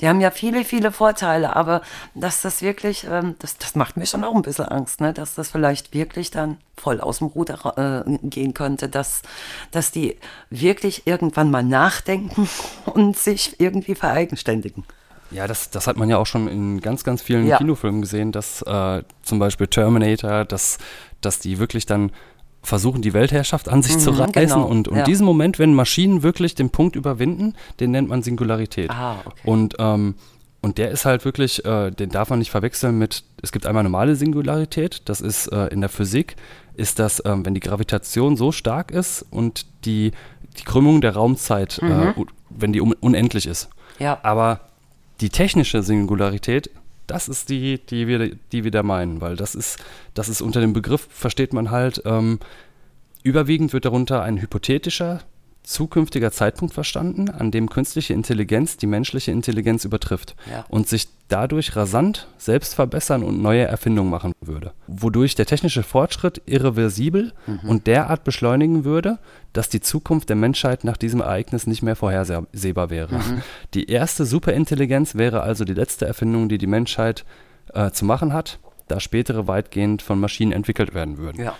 Die 0.00 0.08
haben 0.08 0.20
ja 0.20 0.30
viele, 0.30 0.64
viele 0.64 0.92
Vorteile, 0.92 1.56
aber 1.56 1.82
dass 2.14 2.42
das 2.42 2.62
wirklich, 2.62 3.06
ähm, 3.10 3.36
das, 3.38 3.58
das 3.58 3.74
macht 3.74 3.96
mir 3.96 4.06
schon 4.06 4.24
auch 4.24 4.34
ein 4.34 4.42
bisschen 4.42 4.66
Angst, 4.66 5.00
ne? 5.00 5.12
dass 5.12 5.34
das 5.34 5.50
vielleicht 5.50 5.94
wirklich 5.94 6.30
dann 6.30 6.58
voll 6.76 7.00
aus 7.00 7.18
dem 7.18 7.28
Ruder 7.28 8.04
äh, 8.06 8.18
gehen 8.22 8.54
könnte, 8.54 8.88
dass, 8.88 9.22
dass 9.70 9.90
die 9.90 10.16
wirklich 10.50 11.06
irgendwann 11.06 11.50
mal 11.50 11.62
nachdenken 11.62 12.48
und 12.86 13.16
sich 13.16 13.60
irgendwie 13.60 13.94
vereigenständigen. 13.94 14.84
Ja, 15.30 15.46
das, 15.46 15.70
das 15.70 15.86
hat 15.86 15.96
man 15.96 16.10
ja 16.10 16.18
auch 16.18 16.26
schon 16.26 16.46
in 16.46 16.80
ganz, 16.80 17.04
ganz 17.04 17.22
vielen 17.22 17.46
Ja. 17.46 17.56
Kinofilmen 17.56 18.02
gesehen, 18.02 18.32
dass 18.32 18.62
äh, 18.62 19.02
zum 19.22 19.38
Beispiel 19.38 19.66
Terminator, 19.66 20.44
dass, 20.44 20.78
dass 21.22 21.38
die 21.38 21.58
wirklich 21.58 21.86
dann 21.86 22.12
versuchen, 22.62 23.02
die 23.02 23.12
Weltherrschaft 23.12 23.68
an 23.68 23.82
sich 23.82 23.98
zu 23.98 24.12
Mhm, 24.12 24.18
reißen. 24.20 24.32
genau, 24.32 24.64
Und, 24.66 24.88
und 24.88 24.98
ja. 24.98 25.04
diesen 25.04 25.26
Moment, 25.26 25.58
wenn 25.58 25.74
Maschinen 25.74 26.22
wirklich 26.22 26.54
den 26.54 26.70
Punkt 26.70 26.94
überwinden, 26.96 27.54
den 27.80 27.90
nennt 27.90 28.08
man 28.08 28.22
Singularität. 28.22 28.90
Ah, 28.90 29.16
okay. 29.24 29.40
Und, 29.44 29.74
ähm, 29.78 30.14
und 30.60 30.78
der 30.78 30.90
ist 30.92 31.04
halt 31.04 31.24
wirklich, 31.24 31.64
äh, 31.64 31.90
den 31.90 32.10
darf 32.10 32.30
man 32.30 32.38
nicht 32.38 32.52
verwechseln 32.52 32.96
mit, 32.98 33.24
es 33.42 33.50
gibt 33.50 33.66
einmal 33.66 33.82
normale 33.82 34.14
Singularität, 34.14 35.02
das 35.06 35.20
ist 35.20 35.48
äh, 35.48 35.66
in 35.68 35.80
der 35.80 35.90
Physik, 35.90 36.36
ist 36.74 36.98
das, 37.00 37.20
ähm, 37.26 37.44
wenn 37.44 37.54
die 37.54 37.60
Gravitation 37.60 38.36
so 38.36 38.52
stark 38.52 38.92
ist 38.92 39.26
und 39.30 39.66
die, 39.84 40.12
die 40.58 40.62
Krümmung 40.64 41.00
der 41.00 41.14
Raumzeit, 41.14 41.80
Mhm. 41.82 41.90
äh, 41.90 42.14
wenn 42.50 42.72
die 42.72 42.80
un 42.80 42.92
unendlich 43.00 43.46
ist. 43.46 43.70
Ja. 43.98 44.18
Aber 44.22 44.60
die 45.20 45.30
technische 45.30 45.82
Singularität, 45.82 46.70
das 47.06 47.28
ist 47.28 47.48
die, 47.48 47.78
die 47.78 48.06
wir, 48.06 48.34
die 48.52 48.64
wir 48.64 48.70
da 48.70 48.82
meinen, 48.82 49.20
weil 49.20 49.36
das 49.36 49.54
ist, 49.54 49.78
das 50.14 50.28
ist 50.28 50.40
unter 50.40 50.60
dem 50.60 50.72
Begriff, 50.72 51.06
versteht 51.10 51.52
man 51.52 51.70
halt, 51.70 52.02
ähm, 52.04 52.38
überwiegend 53.22 53.72
wird 53.72 53.84
darunter 53.84 54.22
ein 54.22 54.40
hypothetischer 54.40 55.20
zukünftiger 55.62 56.32
Zeitpunkt 56.32 56.74
verstanden, 56.74 57.30
an 57.30 57.50
dem 57.50 57.68
künstliche 57.70 58.12
Intelligenz 58.14 58.76
die 58.76 58.86
menschliche 58.86 59.30
Intelligenz 59.30 59.84
übertrifft 59.84 60.34
Ja. 60.50 60.64
und 60.68 60.88
sich 60.88 61.08
dadurch 61.28 61.76
rasant 61.76 62.26
selbst 62.36 62.74
verbessern 62.74 63.22
und 63.22 63.40
neue 63.40 63.62
Erfindungen 63.62 64.10
machen 64.10 64.32
würde. 64.40 64.72
Wodurch 64.86 65.34
der 65.34 65.46
technische 65.46 65.82
Fortschritt 65.82 66.42
irreversibel 66.46 67.32
und 67.66 67.86
derart 67.86 68.24
beschleunigen 68.24 68.84
würde, 68.84 69.18
dass 69.52 69.68
die 69.70 69.80
Zukunft 69.80 70.28
der 70.28 70.36
Menschheit 70.36 70.84
nach 70.84 70.96
diesem 70.98 71.20
Ereignis 71.20 71.66
nicht 71.66 71.82
mehr 71.82 71.96
vorhersehbar 71.96 72.90
wäre. 72.90 73.20
Die 73.72 73.88
erste 73.88 74.26
Superintelligenz 74.26 75.14
wäre 75.14 75.42
also 75.42 75.64
die 75.64 75.74
letzte 75.74 76.06
Erfindung, 76.06 76.48
die 76.50 76.58
die 76.58 76.66
Menschheit 76.66 77.24
äh, 77.72 77.90
zu 77.92 78.04
machen 78.04 78.32
hat, 78.34 78.58
da 78.88 79.00
spätere 79.00 79.46
weitgehend 79.46 80.02
von 80.02 80.20
Maschinen 80.20 80.52
entwickelt 80.52 80.92
werden 80.92 81.16
würden. 81.16 81.42
Ja. 81.42 81.54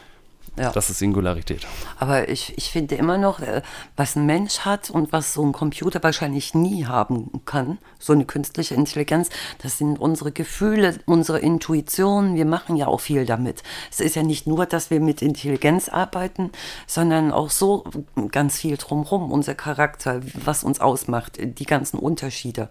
Ja. 0.56 0.70
Das 0.70 0.90
ist 0.90 0.98
Singularität. 0.98 1.66
Aber 1.98 2.28
ich, 2.28 2.56
ich 2.58 2.70
finde 2.70 2.96
immer 2.96 3.16
noch, 3.16 3.40
äh, 3.40 3.62
was 3.96 4.16
ein 4.16 4.26
Mensch 4.26 4.60
hat 4.60 4.90
und 4.90 5.10
was 5.10 5.32
so 5.32 5.42
ein 5.42 5.52
Computer 5.52 6.02
wahrscheinlich 6.02 6.54
nie 6.54 6.84
haben 6.84 7.30
kann, 7.46 7.78
so 7.98 8.12
eine 8.12 8.26
künstliche 8.26 8.74
Intelligenz, 8.74 9.30
das 9.62 9.78
sind 9.78 9.98
unsere 9.98 10.30
Gefühle, 10.30 10.98
unsere 11.06 11.38
Intuition. 11.38 12.34
Wir 12.34 12.44
machen 12.44 12.76
ja 12.76 12.86
auch 12.86 13.00
viel 13.00 13.24
damit. 13.24 13.62
Es 13.90 14.00
ist 14.00 14.14
ja 14.14 14.22
nicht 14.22 14.46
nur, 14.46 14.66
dass 14.66 14.90
wir 14.90 15.00
mit 15.00 15.22
Intelligenz 15.22 15.88
arbeiten, 15.88 16.52
sondern 16.86 17.32
auch 17.32 17.48
so 17.48 17.84
ganz 18.30 18.58
viel 18.58 18.76
drumherum, 18.76 19.32
unser 19.32 19.54
Charakter, 19.54 20.20
was 20.44 20.64
uns 20.64 20.80
ausmacht, 20.80 21.38
die 21.40 21.64
ganzen 21.64 21.98
Unterschiede. 21.98 22.68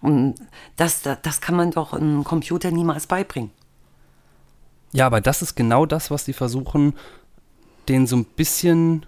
Und 0.00 0.36
das, 0.76 1.02
das 1.02 1.40
kann 1.40 1.56
man 1.56 1.72
doch 1.72 1.92
einem 1.92 2.22
Computer 2.22 2.70
niemals 2.70 3.08
beibringen. 3.08 3.50
Ja, 4.96 5.06
aber 5.06 5.20
das 5.20 5.42
ist 5.42 5.54
genau 5.54 5.86
das, 5.86 6.10
was 6.10 6.24
die 6.24 6.32
versuchen, 6.32 6.94
denen 7.88 8.06
so 8.06 8.16
ein 8.16 8.24
bisschen, 8.24 9.04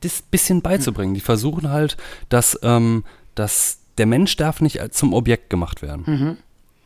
das 0.00 0.22
bisschen 0.22 0.62
beizubringen. 0.62 1.14
Die 1.14 1.20
versuchen 1.20 1.70
halt, 1.70 1.96
dass, 2.28 2.58
ähm, 2.62 3.04
dass 3.34 3.78
der 3.98 4.06
Mensch 4.06 4.36
darf 4.36 4.60
nicht 4.60 4.80
als- 4.80 4.96
zum 4.96 5.12
Objekt 5.12 5.50
gemacht 5.50 5.82
werden. 5.82 6.38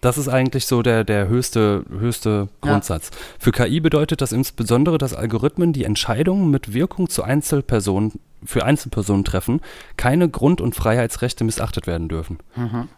Das 0.02 0.18
ist 0.18 0.28
eigentlich 0.28 0.66
so 0.66 0.82
der, 0.82 1.04
der 1.04 1.28
höchste, 1.28 1.84
höchste 1.88 2.48
Ja. 2.64 2.72
Grundsatz. 2.72 3.12
Für 3.38 3.52
KI 3.52 3.78
bedeutet 3.78 4.20
das 4.20 4.32
insbesondere, 4.32 4.98
dass 4.98 5.14
Algorithmen 5.14 5.72
die 5.72 5.84
Entscheidungen 5.84 6.50
mit 6.50 6.74
Wirkung 6.74 7.08
zu 7.08 7.22
Einzelpersonen, 7.22 8.12
für 8.44 8.64
Einzelpersonen 8.64 9.24
treffen, 9.24 9.60
keine 9.96 10.28
Grund- 10.28 10.60
und 10.60 10.74
Freiheitsrechte 10.74 11.44
missachtet 11.44 11.86
werden 11.86 12.08
dürfen. 12.08 12.38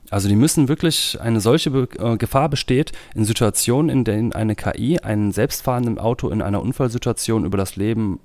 Also 0.09 0.29
die 0.29 0.35
müssen 0.35 0.69
wirklich, 0.69 1.21
eine 1.21 1.41
solche 1.41 1.71
Be 1.71 1.89
äh, 1.99 2.17
Gefahr 2.17 2.49
besteht 2.49 2.93
in 3.15 3.27
Situationen, 3.27 3.91
in 3.91 4.05
denen 4.05 4.33
eine 4.33 4.57
KI 4.57 4.99
einen 5.01 5.31
selbstfahrenden 5.31 5.99
Auto 5.99 6.31
in 6.31 6.41
einer 6.41 6.63
Unfallsituation 6.63 7.45
über 7.45 7.59
das 7.59 7.77
Leben 7.77 8.19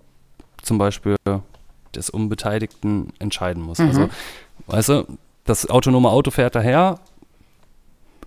zum 0.61 0.77
Beispiel 0.77 1.17
des 1.93 2.09
Unbeteiligten 2.09 3.11
entscheiden 3.19 3.61
muss. 3.61 3.81
Also, 3.81 4.07
weißt 4.67 4.89
du, 4.89 5.03
das 5.43 5.69
autonome 5.69 6.09
Auto 6.09 6.31
fährt 6.31 6.55
daher, 6.55 6.99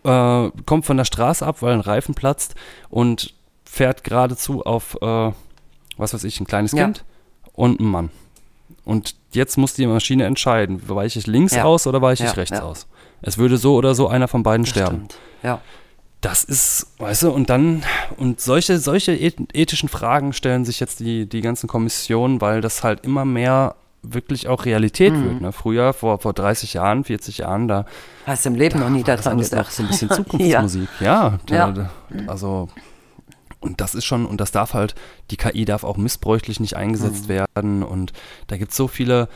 äh, 0.04 0.50
kommt 0.66 0.84
von 0.86 0.96
der 0.96 1.04
Straße 1.04 1.44
ab, 1.46 1.62
weil 1.62 1.72
ein 1.74 1.80
Reifen 1.80 2.14
platzt 2.14 2.54
und 2.90 3.34
fährt 3.64 4.04
geradezu 4.04 4.64
auf, 4.64 4.96
äh, 5.00 5.32
was 5.96 6.14
weiß 6.14 6.24
ich, 6.24 6.40
ein 6.40 6.46
kleines 6.46 6.72
Ja. 6.72 6.84
Kind 6.84 7.04
und 7.54 7.80
einen 7.80 7.90
Mann. 7.90 8.10
Und 8.84 9.14
jetzt 9.30 9.56
muss 9.58 9.74
die 9.74 9.86
Maschine 9.86 10.24
entscheiden, 10.24 10.82
weiche 10.88 11.18
ich 11.18 11.26
links 11.26 11.54
Ja. 11.54 11.64
aus 11.64 11.86
oder 11.86 12.02
weiche 12.02 12.24
ich 12.24 12.30
Ja, 12.30 12.34
rechts 12.36 12.60
aus. 12.60 12.86
Es 13.20 13.38
würde 13.38 13.56
so 13.56 13.76
oder 13.76 13.94
so 13.94 14.08
einer 14.08 14.26
von 14.28 14.42
beiden 14.42 14.64
Das 14.64 14.70
sterben. 14.70 14.96
stimmt. 14.96 15.14
Ja. 15.42 15.60
Das 16.20 16.44
ist, 16.44 16.86
weißt 16.98 17.24
du, 17.24 17.30
und 17.30 17.50
dann, 17.50 17.82
und 18.16 18.40
solche, 18.40 18.78
solche 18.78 19.12
eth- 19.12 19.52
ethischen 19.54 19.88
Fragen 19.88 20.32
stellen 20.32 20.64
sich 20.64 20.78
jetzt 20.78 21.00
die, 21.00 21.26
die 21.28 21.40
ganzen 21.40 21.68
Kommissionen, 21.68 22.40
weil 22.40 22.60
das 22.60 22.84
halt 22.84 23.04
immer 23.04 23.24
mehr 23.24 23.74
wirklich 24.02 24.48
auch 24.48 24.64
Realität 24.64 25.12
Mhm. 25.12 25.24
wird. 25.24 25.40
Ne? 25.42 25.52
Früher, 25.52 25.92
vor, 25.92 26.18
vor 26.18 26.32
30 26.32 26.74
Jahren, 26.74 27.04
40 27.04 27.38
Jahren, 27.38 27.68
da 27.68 27.84
Hast 28.26 28.44
du 28.44 28.50
im 28.50 28.56
Leben 28.56 28.80
noch 28.80 28.90
nie 28.90 29.02
das 29.04 29.22
daran 29.22 29.38
gedacht. 29.40 29.72
so 29.72 29.82
ein 29.82 29.88
bisschen 29.88 30.10
Zukunftsmusik. 30.10 30.88
ja, 31.00 31.38
da, 31.46 31.54
Ja. 31.54 31.70
Da, 31.72 31.90
also 32.26 32.68
und 33.60 33.80
das 33.80 33.94
ist 33.94 34.04
schon, 34.04 34.26
und 34.26 34.40
das 34.40 34.50
darf 34.50 34.74
halt, 34.74 34.96
die 35.30 35.36
KI 35.36 35.64
darf 35.64 35.84
auch 35.84 35.96
missbräuchlich 35.96 36.58
nicht 36.58 36.72
Mhm. 36.74 36.78
eingesetzt 36.80 37.28
werden. 37.28 37.84
Und 37.84 38.12
da 38.48 38.56
gibt 38.56 38.72
es 38.72 38.76
so 38.76 38.88
viele, 38.88 39.28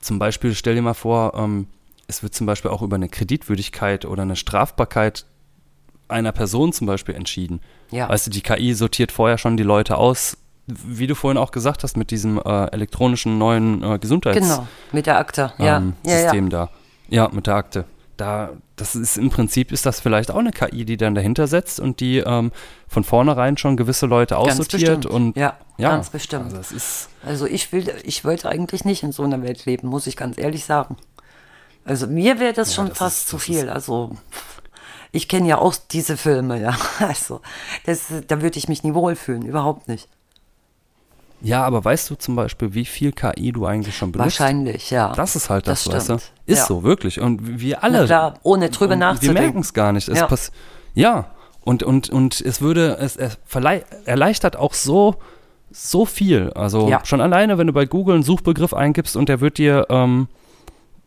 zum 0.00 0.18
Beispiel, 0.18 0.54
stell 0.54 0.74
dir 0.76 0.82
mal 0.82 0.94
vor, 0.94 1.34
ähm, 1.36 1.66
es 2.08 2.22
wird 2.22 2.34
zum 2.34 2.46
Beispiel 2.46 2.70
auch 2.70 2.80
über 2.82 2.96
eine 2.96 3.08
Kreditwürdigkeit 3.10 4.06
oder 4.06 4.22
eine 4.22 4.36
Strafbarkeit 4.36 5.26
einer 6.08 6.32
Person 6.32 6.72
zum 6.72 6.86
Beispiel 6.86 7.14
entschieden. 7.16 7.60
Ja. 7.90 8.08
Weißt 8.08 8.26
du, 8.28 8.30
die 8.30 8.40
KI 8.40 8.72
sortiert 8.74 9.12
vorher 9.12 9.36
schon 9.38 9.56
die 9.58 9.62
Leute 9.64 9.98
aus, 9.98 10.38
wie 10.66 11.06
du 11.06 11.14
vorhin 11.14 11.38
auch 11.38 11.50
gesagt 11.52 11.82
hast, 11.84 11.96
mit 11.96 12.10
diesem 12.10 12.38
äh, 12.38 12.66
elektronischen 12.72 13.38
neuen 13.38 13.82
äh, 13.82 13.98
Gesundheits 13.98 14.38
Genau, 14.38 14.66
mit 14.92 15.06
der 15.06 15.18
Akte. 15.18 15.52
Ja, 15.58 15.76
ähm, 15.78 15.92
ja, 16.04 16.18
System 16.22 16.44
ja. 16.50 16.50
da. 16.66 16.70
Ja, 17.08 17.28
mit 17.32 17.46
der 17.46 17.54
Akte. 17.54 17.84
Da, 18.16 18.50
das 18.76 18.96
ist 18.96 19.18
im 19.18 19.28
Prinzip 19.30 19.70
ist 19.72 19.84
das 19.84 20.00
vielleicht 20.00 20.30
auch 20.30 20.38
eine 20.38 20.50
KI, 20.50 20.84
die 20.86 20.96
dann 20.96 21.14
dahinter 21.14 21.46
setzt 21.46 21.78
und 21.78 22.00
die 22.00 22.18
ähm, 22.18 22.50
von 22.88 23.04
vornherein 23.04 23.58
schon 23.58 23.76
gewisse 23.76 24.06
Leute 24.06 24.38
aussortiert 24.38 25.04
und 25.04 25.36
ja, 25.36 25.54
ja, 25.76 25.90
ganz 25.90 26.08
bestimmt. 26.10 26.54
Also 26.54 26.74
Also 27.24 27.46
ich 27.46 27.70
will, 27.72 27.92
ich 28.04 28.24
wollte 28.24 28.48
eigentlich 28.48 28.84
nicht 28.86 29.02
in 29.02 29.12
so 29.12 29.22
einer 29.22 29.42
Welt 29.42 29.66
leben, 29.66 29.88
muss 29.88 30.06
ich 30.06 30.16
ganz 30.16 30.38
ehrlich 30.38 30.64
sagen. 30.64 30.96
Also 31.84 32.06
mir 32.06 32.40
wäre 32.40 32.54
das 32.54 32.74
schon 32.74 32.88
das 32.88 32.98
fast 32.98 33.18
ist- 33.22 33.28
zu 33.28 33.38
viel. 33.38 33.68
Also 33.68 34.16
ich 35.12 35.28
kenne 35.28 35.46
ja 35.48 35.58
auch 35.58 35.74
diese 35.90 36.16
Filme, 36.16 36.60
ja. 36.60 36.74
Also 36.98 37.40
das, 37.84 38.06
da 38.26 38.40
würde 38.40 38.58
ich 38.58 38.68
mich 38.68 38.82
nie 38.82 38.94
wohlfühlen, 38.94 39.42
überhaupt 39.42 39.88
nicht. 39.88 40.08
Ja, 41.42 41.64
aber 41.64 41.84
weißt 41.84 42.10
du 42.10 42.14
zum 42.16 42.34
Beispiel, 42.36 42.74
wie 42.74 42.84
viel 42.84 43.12
KI 43.12 43.52
du 43.52 43.66
eigentlich 43.66 43.96
schon 43.96 44.12
benutzt? 44.12 44.40
Wahrscheinlich, 44.40 44.90
ja. 44.90 45.12
Das 45.14 45.36
ist 45.36 45.50
halt 45.50 45.66
das, 45.66 45.84
Das 45.84 45.94
weißt 45.94 46.08
du? 46.08 46.14
Ist 46.46 46.58
Ja. 46.60 46.66
so, 46.66 46.82
wirklich. 46.82 47.20
Und 47.20 47.60
wir 47.60 47.82
alle. 47.84 48.00
Na 48.00 48.04
klar, 48.06 48.34
ohne 48.42 48.70
drüber 48.70 48.94
und 48.94 49.00
Wir 49.00 49.06
nachzudenken. 49.06 49.42
merken 49.42 49.58
es 49.60 49.74
gar 49.74 49.92
nicht. 49.92 50.08
Es 50.08 50.18
Ja. 50.18 50.26
pass 50.26 50.50
ja, 50.94 51.26
und, 51.62 51.82
und, 51.82 52.08
und 52.10 52.40
es 52.40 52.60
würde, 52.60 52.96
es, 53.00 53.16
es 53.16 53.38
erleichtert 54.04 54.56
auch 54.56 54.72
so, 54.74 55.16
so 55.70 56.06
viel. 56.06 56.50
Also 56.54 56.88
Ja. 56.88 57.04
schon 57.04 57.20
alleine, 57.20 57.58
wenn 57.58 57.66
du 57.66 57.72
bei 57.72 57.84
Google 57.86 58.14
einen 58.14 58.22
Suchbegriff 58.22 58.72
eingibst 58.72 59.16
und 59.16 59.28
der 59.28 59.40
wird 59.40 59.58
dir, 59.58 59.86
ähm, 59.90 60.28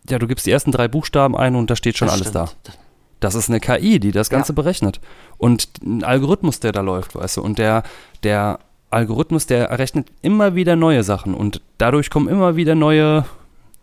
ja, 0.09 0.19
du 0.19 0.27
gibst 0.27 0.45
die 0.45 0.51
ersten 0.51 0.71
drei 0.71 0.87
Buchstaben 0.87 1.35
ein 1.35 1.55
und 1.55 1.69
da 1.69 1.75
steht 1.75 1.97
schon 1.97 2.07
Das 2.07 2.15
alles 2.21 2.31
da. 2.31 2.47
stimmt. 2.47 2.77
Das 3.19 3.35
ist 3.35 3.49
eine 3.49 3.59
KI, 3.59 3.99
die 3.99 4.11
das 4.11 4.29
Ganze 4.29 4.53
berechnet. 4.53 5.01
Und 5.37 5.67
ein 5.83 6.03
Algorithmus, 6.03 6.59
der 6.61 6.71
da 6.71 6.81
läuft, 6.81 7.15
weißt 7.15 7.37
du, 7.37 7.41
und 7.41 7.57
der, 7.57 7.83
der 8.23 8.59
Algorithmus, 8.89 9.45
der 9.45 9.69
errechnet 9.69 10.07
immer 10.21 10.55
wieder 10.55 10.75
neue 10.75 11.03
Sachen 11.03 11.33
und 11.33 11.61
dadurch 11.77 12.09
kommen 12.09 12.27
immer 12.27 12.55
wieder 12.55 12.75
neue, 12.75 13.25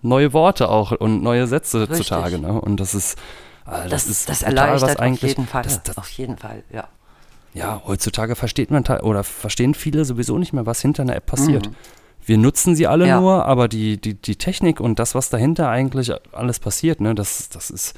neue 0.03 0.33
Worte 0.33 0.69
auch 0.69 0.93
und 0.93 1.23
neue 1.23 1.47
Sätze 1.47 1.89
Richtig. 1.89 2.09
zutage. 2.09 2.39
Ne? 2.39 2.61
Und 2.61 2.79
das 2.81 2.95
ist, 2.95 3.19
ah, 3.65 3.83
das, 3.83 3.91
Das, 3.91 4.07
ist 4.09 4.29
das 4.29 4.43
erleichtert 4.43 4.83
was 4.83 4.97
eigentlich, 4.97 5.33
auf 5.33 5.39
jeden 5.39 5.49
Fall. 5.49 5.63
Das, 5.63 5.83
das, 5.83 5.99
auf 5.99 6.09
jeden 6.11 6.37
Fall, 6.37 6.65
ja. 6.73 6.89
ja, 7.55 7.83
heutzutage 7.87 8.35
versteht 8.35 8.71
man 8.71 8.85
oder 9.03 9.23
verstehen 9.25 9.75
viele 9.75 10.05
sowieso 10.05 10.39
nicht 10.39 10.53
mehr, 10.53 10.67
was 10.67 10.81
hinter 10.83 11.03
einer 11.03 11.17
App 11.17 11.27
passiert. 11.27 11.69
Mhm. 11.69 11.75
Wir 12.25 12.39
nutzen 12.39 12.75
sie 12.75 12.89
alle 12.89 13.07
Ja. 13.07 13.21
nur, 13.21 13.47
aber 13.47 13.69
die, 13.69 14.01
die, 14.01 14.15
die 14.15 14.35
Technik 14.35 14.81
und 14.81 14.99
das, 14.99 15.15
was 15.15 15.31
dahinter 15.31 15.69
eigentlich 15.69 16.13
alles 16.33 16.59
passiert, 16.59 17.01
ne, 17.01 17.15
das, 17.15 17.49
das 17.51 17.71
ist, 17.71 17.95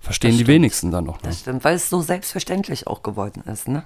verstehen 0.00 0.32
Das 0.32 0.38
die 0.38 0.46
wenigsten 0.48 0.90
dann 0.90 1.04
noch. 1.04 1.22
Ne? 1.22 1.28
Das 1.28 1.40
stimmt, 1.40 1.62
weil 1.62 1.76
es 1.76 1.88
so 1.88 2.00
selbstverständlich 2.00 2.88
auch 2.88 3.04
geworden 3.04 3.44
ist, 3.46 3.68
ne? 3.68 3.84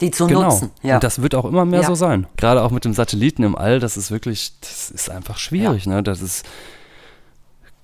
Die 0.00 0.10
zu 0.10 0.26
Genau. 0.26 0.42
nutzen. 0.44 0.70
Ja. 0.82 0.96
Und 0.96 1.04
das 1.04 1.22
wird 1.22 1.34
auch 1.34 1.44
immer 1.44 1.64
mehr 1.64 1.80
Ja. 1.82 1.86
so 1.86 1.94
sein. 1.94 2.26
Gerade 2.36 2.62
auch 2.62 2.70
mit 2.70 2.84
dem 2.84 2.94
Satelliten 2.94 3.42
im 3.42 3.56
All, 3.56 3.80
das 3.80 3.96
ist 3.96 4.10
wirklich, 4.10 4.52
das 4.60 4.90
ist 4.90 5.10
einfach 5.10 5.38
schwierig. 5.38 5.86
Ne? 5.86 6.02
Das 6.02 6.22
ist, 6.22 6.46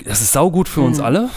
das 0.05 0.21
ist 0.21 0.33
saugut 0.33 0.69
für 0.69 0.81
Mhm. 0.81 0.87
uns 0.87 1.01
alle. 1.01 1.31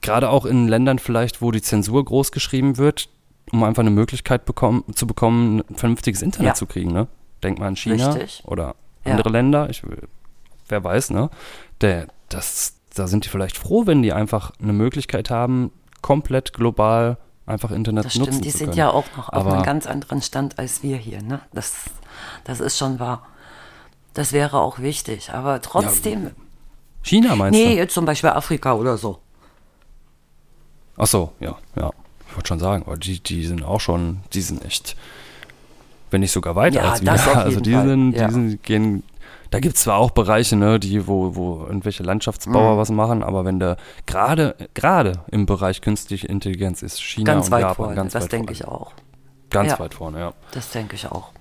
Gerade 0.00 0.30
auch 0.30 0.44
in 0.44 0.68
Ländern 0.68 0.98
vielleicht, 0.98 1.40
wo 1.40 1.50
die 1.52 1.62
Zensur 1.62 2.04
groß 2.04 2.32
geschrieben 2.32 2.76
wird, 2.78 3.08
um 3.52 3.62
einfach 3.64 3.80
eine 3.82 3.90
Möglichkeit 3.90 4.44
bekommen, 4.44 4.84
zu 4.94 5.06
bekommen, 5.06 5.62
ein 5.70 5.76
vernünftiges 5.76 6.20
Internet 6.22 6.48
Ja. 6.48 6.54
zu 6.54 6.66
kriegen. 6.66 6.92
Ne? 6.92 7.06
Denk 7.42 7.58
mal 7.58 7.68
an 7.68 7.76
China 7.76 8.12
Richtig. 8.12 8.42
oder 8.46 8.74
Ja. 9.04 9.12
andere 9.12 9.30
Länder. 9.30 9.70
Ich, 9.70 9.82
wer 10.68 10.82
weiß, 10.84 11.10
ne? 11.10 11.30
Der, 11.80 12.08
das, 12.28 12.74
da 12.94 13.06
sind 13.06 13.24
die 13.24 13.28
vielleicht 13.28 13.56
froh, 13.56 13.86
wenn 13.86 14.02
die 14.02 14.12
einfach 14.12 14.50
eine 14.60 14.72
Möglichkeit 14.72 15.30
haben, 15.30 15.70
komplett 16.02 16.52
global 16.52 17.16
einfach 17.48 17.70
Internet 17.70 18.04
Das 18.06 18.14
nutzen 18.16 18.32
stimmt, 18.32 18.44
die 18.44 18.50
zu 18.50 18.58
sind 18.58 18.66
können. 18.68 18.78
ja 18.78 18.90
auch 18.90 19.04
noch 19.16 19.28
auf 19.28 19.34
Aber- 19.34 19.54
einem 19.54 19.62
ganz 19.64 19.86
anderen 19.86 20.22
Stand 20.22 20.58
als 20.58 20.82
wir 20.82 20.96
hier, 20.96 21.22
ne? 21.22 21.40
Das, 21.52 21.74
das 22.44 22.60
ist 22.60 22.76
schon 22.78 22.98
wahr. 23.00 23.26
Das 24.14 24.32
wäre 24.32 24.60
auch 24.60 24.78
wichtig, 24.80 25.30
aber 25.32 25.60
trotzdem, 25.60 26.30
China 27.02 27.36
meinst 27.36 27.58
nee, 27.58 27.70
du? 27.70 27.76
jetzt 27.76 27.94
zum 27.94 28.04
Beispiel 28.04 28.30
Afrika 28.30 28.72
oder 28.74 28.96
so. 28.98 29.18
Ach 30.96 31.06
so, 31.06 31.32
ja, 31.40 31.56
ja. 31.76 31.90
Ich 32.28 32.34
wollte 32.36 32.48
schon 32.48 32.58
sagen, 32.58 32.82
aber 32.86 32.96
die, 32.96 33.20
die 33.22 33.46
sind 33.46 33.62
auch 33.64 33.80
schon, 33.80 34.20
die 34.32 34.40
sind 34.42 34.64
echt, 34.64 34.96
wenn 36.10 36.20
nicht 36.20 36.32
sogar 36.32 36.56
weiter 36.56 36.82
Ja, 36.82 36.90
als 36.92 37.02
wir. 37.02 37.12
auf 37.12 37.26
also 37.36 37.60
die 37.60 37.72
Fall, 37.72 37.86
sind, 37.88 38.12
ja. 38.12 38.26
die 38.26 38.32
sind, 38.34 38.62
gehen, 38.62 39.02
Da 39.50 39.60
gibt 39.60 39.76
es 39.76 39.82
zwar 39.84 39.96
auch 39.96 40.10
Bereiche, 40.10 40.56
ne, 40.56 40.78
die, 40.78 41.06
wo, 41.06 41.34
wo 41.34 41.64
irgendwelche 41.64 42.02
Landschaftsbauer 42.02 42.74
Mhm. 42.74 42.78
was 42.78 42.90
machen, 42.90 43.22
aber 43.22 43.44
wenn 43.44 43.58
du 43.58 43.76
gerade, 44.06 44.54
gerade 44.74 45.24
im 45.30 45.46
Bereich 45.46 45.80
künstliche 45.80 46.26
Intelligenz 46.26 46.82
ist 46.82 47.00
China 47.02 47.32
Ganz 47.34 47.46
und 47.46 47.52
weit 47.52 47.60
Japan 47.62 47.74
vorne, 47.76 47.94
ganz 47.94 48.12
das 48.12 48.24
weit 48.24 48.32
denke 48.32 48.54
vorne. 48.54 48.72
ich 48.72 48.82
auch. 48.82 48.92
Ganz 49.50 49.70
Ja. 49.72 49.78
weit 49.78 49.94
vorne, 49.94 50.18
ja. 50.20 50.32
Das 50.52 50.70
denke 50.70 50.96
ich 50.96 51.06
auch. 51.10 51.32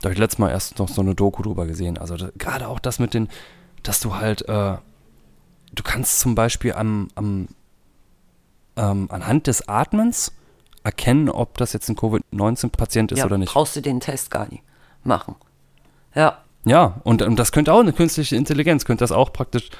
Da 0.00 0.06
habe 0.06 0.12
ich 0.14 0.18
letztes 0.18 0.38
Mal 0.38 0.50
erst 0.50 0.78
noch 0.78 0.88
so 0.88 1.00
eine 1.00 1.14
Doku 1.14 1.42
drüber 1.42 1.66
gesehen. 1.66 1.96
Also 1.98 2.16
gerade 2.36 2.68
auch 2.68 2.78
das 2.78 2.98
mit 2.98 3.14
den, 3.14 3.28
dass 3.82 4.00
du 4.00 4.16
halt, 4.16 4.42
äh, 4.48 4.76
du 5.74 5.82
kannst 5.82 6.20
zum 6.20 6.34
Beispiel 6.34 6.74
am, 6.74 7.08
am 7.14 7.48
ähm, 8.76 9.08
anhand 9.10 9.46
des 9.46 9.66
Atmens 9.68 10.32
erkennen, 10.84 11.28
ob 11.28 11.56
das 11.58 11.72
jetzt 11.72 11.88
ein 11.88 11.96
Covid-19-Patient 11.96 13.12
ist 13.12 13.18
ja, 13.18 13.24
oder 13.26 13.36
nicht. 13.38 13.52
brauchst 13.52 13.76
du 13.76 13.82
den 13.82 14.00
Test 14.00 14.30
gar 14.30 14.48
nicht 14.48 14.62
machen. 15.04 15.34
Ja, 16.14 16.38
Ja, 16.64 17.00
und, 17.04 17.22
und 17.22 17.36
das 17.36 17.52
könnte 17.52 17.72
auch 17.72 17.80
eine 17.80 17.92
künstliche 17.92 18.36
Intelligenz, 18.36 18.84
könnte 18.84 19.02
das 19.02 19.12
auch 19.12 19.32
praktisch, 19.32 19.70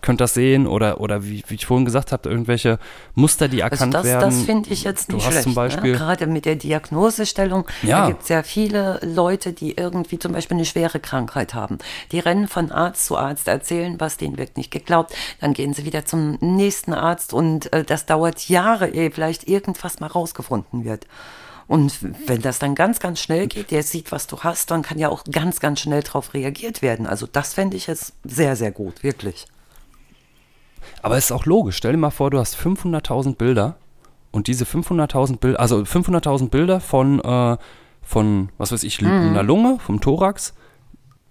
könnte 0.00 0.22
das 0.24 0.34
sehen 0.34 0.66
oder, 0.66 1.00
oder 1.00 1.24
wie, 1.24 1.42
wie 1.48 1.54
ich 1.54 1.64
vorhin 1.66 1.84
gesagt 1.86 2.12
habe, 2.12 2.28
irgendwelche 2.28 2.78
Muster, 3.14 3.48
die 3.48 3.62
also 3.62 3.72
erkannt 3.74 3.94
das, 3.94 4.04
werden. 4.04 4.20
das 4.20 4.42
finde 4.42 4.70
ich 4.70 4.84
jetzt 4.84 5.10
Du 5.10 5.16
nicht 5.16 5.24
hast 5.24 5.32
schlecht. 5.32 5.44
zum 5.44 5.54
Beispiel- 5.54 5.92
ne? 5.92 5.96
Gerade 5.98 6.26
mit 6.26 6.44
der 6.44 6.56
Diagnosestellung, 6.56 7.66
Ja. 7.82 8.02
da 8.02 8.06
gibt 8.08 8.22
es 8.22 8.28
ja 8.28 8.42
viele 8.42 9.00
Leute, 9.02 9.52
die 9.54 9.72
irgendwie 9.76 10.18
zum 10.18 10.32
Beispiel 10.32 10.56
eine 10.58 10.66
schwere 10.66 11.00
Krankheit 11.00 11.54
haben. 11.54 11.78
Die 12.12 12.18
rennen 12.20 12.48
von 12.48 12.70
Arzt 12.70 13.06
zu 13.06 13.16
Arzt, 13.16 13.48
erzählen 13.48 13.96
was, 13.98 14.16
denen 14.18 14.36
wird 14.38 14.56
nicht 14.56 14.70
geglaubt. 14.70 15.14
Dann 15.40 15.54
gehen 15.54 15.72
sie 15.72 15.84
wieder 15.86 16.04
zum 16.04 16.36
nächsten 16.40 16.92
Arzt 16.92 17.32
und 17.32 17.72
äh, 17.72 17.82
das 17.82 18.04
dauert 18.06 18.48
Jahre, 18.48 18.88
ehe 18.88 19.10
vielleicht 19.10 19.48
irgendwas 19.48 20.00
mal 20.00 20.06
rausgefunden 20.08 20.84
wird. 20.84 21.06
Und 21.66 21.98
wenn 22.26 22.42
das 22.42 22.58
dann 22.58 22.74
ganz, 22.74 23.00
ganz 23.00 23.20
schnell 23.20 23.46
geht, 23.46 23.70
der 23.70 23.82
sieht, 23.82 24.12
was 24.12 24.26
du 24.26 24.40
hast, 24.40 24.70
dann 24.70 24.82
kann 24.82 24.98
ja 24.98 25.08
auch 25.08 25.24
ganz, 25.24 25.60
ganz 25.60 25.80
schnell 25.80 26.02
darauf 26.02 26.34
reagiert 26.34 26.82
werden. 26.82 27.06
Also 27.06 27.26
das 27.26 27.54
fände 27.54 27.76
ich 27.76 27.86
jetzt 27.86 28.12
sehr, 28.24 28.54
sehr 28.56 28.70
gut, 28.70 29.02
wirklich. 29.02 29.46
Aber 31.02 31.16
es 31.16 31.26
ist 31.26 31.32
auch 31.32 31.46
logisch. 31.46 31.76
Stell 31.76 31.92
dir 31.92 31.98
mal 31.98 32.10
vor, 32.10 32.30
du 32.30 32.38
hast 32.38 32.56
500.000 32.56 33.36
Bilder 33.36 33.76
und 34.30 34.46
diese 34.46 34.64
500.000 34.64 35.38
Bilder, 35.38 35.60
also 35.60 35.78
500.000 35.78 36.50
Bilder 36.50 36.80
von, 36.80 37.20
äh, 37.20 37.56
von, 38.02 38.50
was 38.58 38.72
weiß 38.72 38.82
ich, 38.82 39.02
einer 39.02 39.42
Lunge, 39.42 39.78
vom 39.78 40.00
Thorax, 40.00 40.54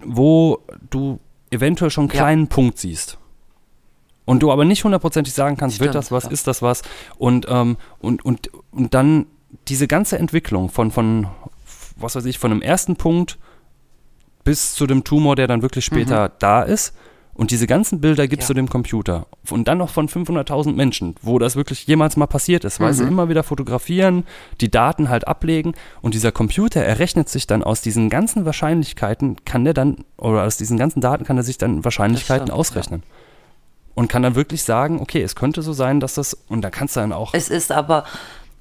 wo 0.03 0.59
du 0.89 1.19
eventuell 1.51 1.91
schon 1.91 2.05
einen 2.05 2.11
Ja. 2.11 2.21
kleinen 2.23 2.47
Punkt 2.47 2.79
siehst. 2.79 3.19
Und 4.25 4.41
du 4.41 4.51
aber 4.51 4.63
nicht 4.65 4.83
hundertprozentig 4.83 5.33
sagen 5.33 5.57
kannst, 5.57 5.79
wird 5.79 5.91
Stimmt, 5.91 6.03
das 6.05 6.11
was, 6.11 6.23
ja. 6.25 6.31
ist 6.31 6.47
das 6.47 6.61
was? 6.61 6.81
Und, 7.17 7.45
ähm, 7.49 7.77
und, 7.99 8.23
und, 8.25 8.49
und 8.71 8.93
dann 8.93 9.25
diese 9.67 9.87
ganze 9.87 10.17
Entwicklung 10.17 10.69
von, 10.69 10.91
von, 10.91 11.27
was 11.95 12.15
weiß 12.15 12.25
ich, 12.25 12.39
von 12.39 12.51
einem 12.51 12.61
ersten 12.61 12.95
Punkt 12.95 13.37
bis 14.43 14.73
zu 14.73 14.87
dem 14.87 15.03
Tumor, 15.03 15.35
der 15.35 15.47
dann 15.47 15.61
wirklich 15.61 15.85
später 15.85 16.29
da 16.39 16.63
ist. 16.63 16.93
Und 17.35 17.49
diese 17.49 17.65
ganzen 17.65 17.99
Bilder 17.99 18.27
gibst 18.27 18.47
Ja. 18.47 18.53
du 18.53 18.61
dem 18.61 18.69
Computer. 18.69 19.25
Und 19.49 19.67
dann 19.67 19.79
noch 19.79 19.89
von 19.89 20.07
500.000 20.07 20.73
Menschen, 20.73 21.15
wo 21.23 21.39
das 21.39 21.55
wirklich 21.55 21.87
jemals 21.87 22.15
mal 22.15 22.27
passiert 22.27 22.63
ist, 22.63 22.79
weil 22.79 22.93
sie 22.93 23.05
immer 23.05 23.27
wieder 23.27 23.41
fotografieren, 23.41 24.23
die 24.61 24.69
Daten 24.69 25.09
halt 25.09 25.27
ablegen. 25.27 25.73
Und 26.03 26.13
dieser 26.13 26.31
Computer 26.31 26.81
errechnet 26.81 27.29
sich 27.29 27.47
dann 27.47 27.63
aus 27.63 27.81
diesen 27.81 28.11
ganzen 28.11 28.45
Wahrscheinlichkeiten, 28.45 29.37
kann 29.45 29.63
der 29.63 29.73
dann, 29.73 30.05
oder 30.17 30.43
aus 30.43 30.57
diesen 30.57 30.77
ganzen 30.77 31.01
Daten 31.01 31.23
kann 31.23 31.37
er 31.37 31.43
sich 31.43 31.57
dann 31.57 31.83
Wahrscheinlichkeiten 31.83 32.47
stimmt, 32.47 32.59
ausrechnen. 32.59 33.03
Und 33.95 34.09
kann 34.09 34.21
dann 34.21 34.35
wirklich 34.35 34.61
sagen, 34.61 35.01
okay, 35.01 35.23
es 35.23 35.35
könnte 35.35 35.63
so 35.63 35.73
sein, 35.73 35.99
dass 35.99 36.13
das, 36.13 36.35
und 36.49 36.61
da 36.61 36.69
kannst 36.69 36.95
du 36.95 36.99
dann 36.99 37.13
auch 37.13 37.33
Es 37.33 37.49
ist 37.49 37.71
aber 37.71 38.03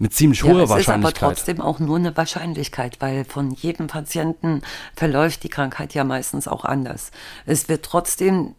mit 0.02 0.12
ziemlich 0.12 0.40
Ja, 0.40 0.46
hoher 0.46 0.54
es 0.56 0.62
ist 0.62 0.70
aber 0.70 0.74
Wahrscheinlichkeit. 0.76 1.28
trotzdem 1.28 1.60
auch 1.60 1.78
nur 1.78 1.96
eine 1.96 2.16
Wahrscheinlichkeit, 2.16 2.96
weil 3.00 3.24
von 3.24 3.52
jedem 3.52 3.86
Patienten 3.86 4.62
verläuft 4.96 5.44
die 5.44 5.48
Krankheit 5.48 5.94
ja 5.94 6.02
meistens 6.02 6.48
auch 6.48 6.64
anders. 6.64 7.12
Es 7.46 7.68
wird 7.68 7.84
trotzdem, 7.84 8.56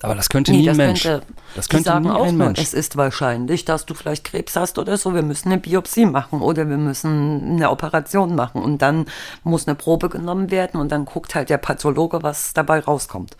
aber 0.00 0.14
das 0.14 0.30
könnte 0.30 0.50
nee, 0.50 0.62
nie 0.62 0.62
ein 0.62 0.68
das 0.68 0.76
Mensch. 0.78 1.02
könnte, 1.02 1.26
das 1.54 1.68
könnte 1.68 1.84
sagen 1.90 2.04
nie 2.06 2.10
auch 2.10 2.24
ein 2.24 2.38
nur, 2.38 2.46
Mensch. 2.46 2.60
es 2.60 2.72
ist 2.72 2.96
wahrscheinlich, 2.96 3.66
dass 3.66 3.84
du 3.84 3.92
vielleicht 3.92 4.24
Krebs 4.24 4.56
hast 4.56 4.78
oder 4.78 4.96
so, 4.96 5.14
wir 5.14 5.22
müssen 5.22 5.52
eine 5.52 5.60
Biopsie 5.60 6.06
machen 6.06 6.40
oder 6.40 6.70
wir 6.70 6.78
müssen 6.78 7.56
eine 7.56 7.68
Operation 7.70 8.34
machen 8.34 8.62
und 8.62 8.80
dann 8.80 9.04
muss 9.44 9.68
eine 9.68 9.74
Probe 9.74 10.08
genommen 10.08 10.50
werden 10.50 10.80
und 10.80 10.90
dann 10.90 11.04
guckt 11.04 11.34
halt 11.34 11.50
der 11.50 11.58
Pathologe, 11.58 12.22
was 12.22 12.54
dabei 12.54 12.80
rauskommt. 12.80 13.36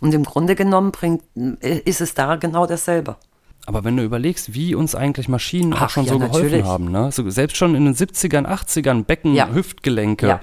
Und 0.00 0.12
im 0.12 0.24
Grunde 0.24 0.56
genommen 0.56 0.92
bringt, 0.92 1.22
ist 1.62 2.02
es 2.02 2.12
da 2.12 2.36
genau 2.36 2.66
dasselbe. 2.66 3.16
Aber 3.66 3.84
wenn 3.84 3.96
du 3.96 4.02
überlegst, 4.02 4.54
wie 4.54 4.74
uns 4.74 4.94
eigentlich 4.94 5.28
Maschinen 5.28 5.72
auch 5.72 5.82
Ach, 5.82 5.90
schon 5.90 6.04
ja, 6.04 6.12
so 6.12 6.18
geholfen 6.18 6.42
natürlich. 6.44 6.64
haben, 6.66 6.90
ne? 6.90 7.12
So, 7.12 7.28
selbst 7.30 7.56
schon 7.56 7.74
in 7.74 7.84
den 7.84 7.94
70ern, 7.94 8.44
80ern, 8.46 9.04
Becken, 9.04 9.34
Ja. 9.34 9.48
Hüftgelenke, 9.52 10.26
Ja. 10.26 10.40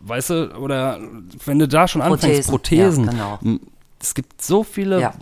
weißt 0.00 0.30
du, 0.30 0.56
oder 0.56 0.98
wenn 1.44 1.58
du 1.58 1.68
da 1.68 1.86
schon 1.86 2.00
anfängst, 2.00 2.48
Prothesen, 2.48 3.10
genau. 3.10 3.38
Es 4.00 4.14
gibt 4.14 4.40
so 4.40 4.64
viele, 4.64 5.12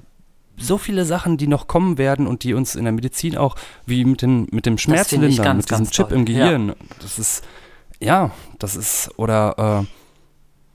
so 0.57 0.79
viele 0.79 1.05
Sachen, 1.05 1.37
die 1.37 1.49
noch 1.49 1.67
kommen 1.67 1.99
werden 1.99 2.29
und 2.29 2.45
die 2.45 2.55
uns 2.55 2.77
in 2.77 2.85
der 2.85 2.93
Medizin 2.93 3.37
auch, 3.37 3.57
wie 3.87 4.05
mit, 4.05 4.23
den, 4.23 4.47
mit 4.53 4.67
dem 4.67 4.79
Schmerzlindern, 4.79 5.35
ganz, 5.37 5.65
mit 5.65 5.71
diesem 5.73 5.91
Chip 5.91 6.09
toll. 6.11 6.19
im 6.19 6.25
Gehirn. 6.25 6.75
Das 7.03 7.19
ist, 7.19 7.45
ja, 7.99 8.31
das 8.61 8.77
ist, 8.77 9.11
oder, 9.17 9.83
äh, 9.85 9.87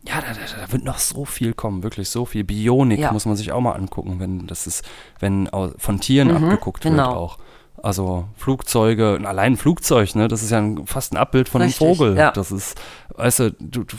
ja, 0.08 0.22
da, 0.22 0.28
da, 0.34 0.62
da 0.66 0.72
wird 0.72 0.84
noch 0.84 0.98
so 0.98 1.26
viel 1.26 1.54
kommen, 1.54 1.84
wirklich 1.84 2.10
so 2.10 2.26
viel. 2.26 2.44
Bionik 2.44 3.00
Ja. 3.00 3.12
muss 3.12 3.26
man 3.26 3.36
sich 3.36 3.52
auch 3.52 3.62
mal 3.62 3.74
angucken, 3.74 4.20
wenn 4.20 4.48
das 4.48 4.68
ist, 4.68 4.84
wenn 5.20 5.50
von 5.78 6.00
Tieren 6.00 6.32
abgeguckt 6.32 6.84
wird 6.84 6.96
genau. 6.96 7.14
auch. 7.14 7.38
Also 7.82 8.28
Flugzeuge, 8.38 9.20
allein 9.26 9.54
ein 9.54 9.58
Flugzeug, 9.58 10.16
ne, 10.16 10.28
das 10.28 10.42
ist 10.44 10.52
ja 10.52 10.58
ein, 10.60 10.86
fast 10.88 11.14
ein 11.14 11.18
Abbild 11.18 11.50
von 11.50 11.62
Richtig, 11.62 11.82
einem 11.82 11.96
Vogel. 11.96 12.18
ja. 12.18 12.32
Das 12.32 12.52
ist, 12.52 12.80
weißt 13.16 13.40
du, 13.40 13.52
du, 13.60 13.84
du, 13.84 13.98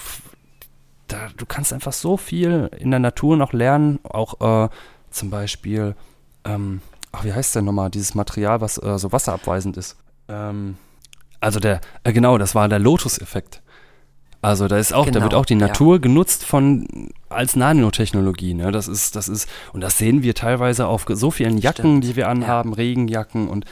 da, 1.09 1.29
du 1.37 1.45
kannst 1.47 1.73
einfach 1.73 1.93
so 1.93 2.17
viel 2.17 2.71
in 2.79 2.91
der 2.91 3.01
Natur 3.01 3.37
noch 3.37 3.53
lernen, 3.53 3.99
auch 4.05 4.41
äh, 4.65 4.69
zum 5.11 5.31
Beispiel, 5.31 5.95
ähm, 6.45 6.81
ach, 7.13 7.25
wie 7.25 7.33
heißt 7.33 7.55
denn 7.57 7.67
nochmal, 7.67 7.91
dieses 7.91 8.15
Material, 8.15 8.61
was 8.63 8.79
äh, 8.79 8.99
so 8.99 9.13
wasserabweisend 9.13 9.77
ist. 9.77 9.97
Ähm, 10.29 10.77
also 11.41 11.61
der, 11.61 11.81
äh, 12.05 12.13
genau, 12.15 12.39
das 12.39 12.55
war 12.55 12.69
der 12.69 12.79
Lotus-Effekt. 12.79 13.61
Also 14.45 14.69
da 14.69 14.77
ist 14.77 14.93
auch, 14.93 15.07
da 15.07 15.13
Genau, 15.13 15.23
wird 15.25 15.35
auch 15.35 15.47
die 15.47 15.55
ja. 15.55 15.61
Natur 15.67 16.01
genutzt 16.01 16.45
von 16.45 17.09
als 17.31 17.57
Nanotechnologie, 17.57 18.53
ne? 18.53 18.71
Das 18.73 18.89
ist, 18.89 19.17
das 19.17 19.27
ist, 19.29 19.49
und 19.73 19.81
das 19.81 19.97
sehen 19.97 20.23
wir 20.23 20.35
teilweise 20.35 20.87
auf 20.87 21.07
so 21.09 21.31
vielen 21.31 21.57
Jacken, 21.57 22.03
Stimmt, 22.03 22.05
die 22.05 22.17
wir 22.17 22.29
anhaben, 22.29 22.75
Regenjacken 22.75 23.49
und 23.49 23.65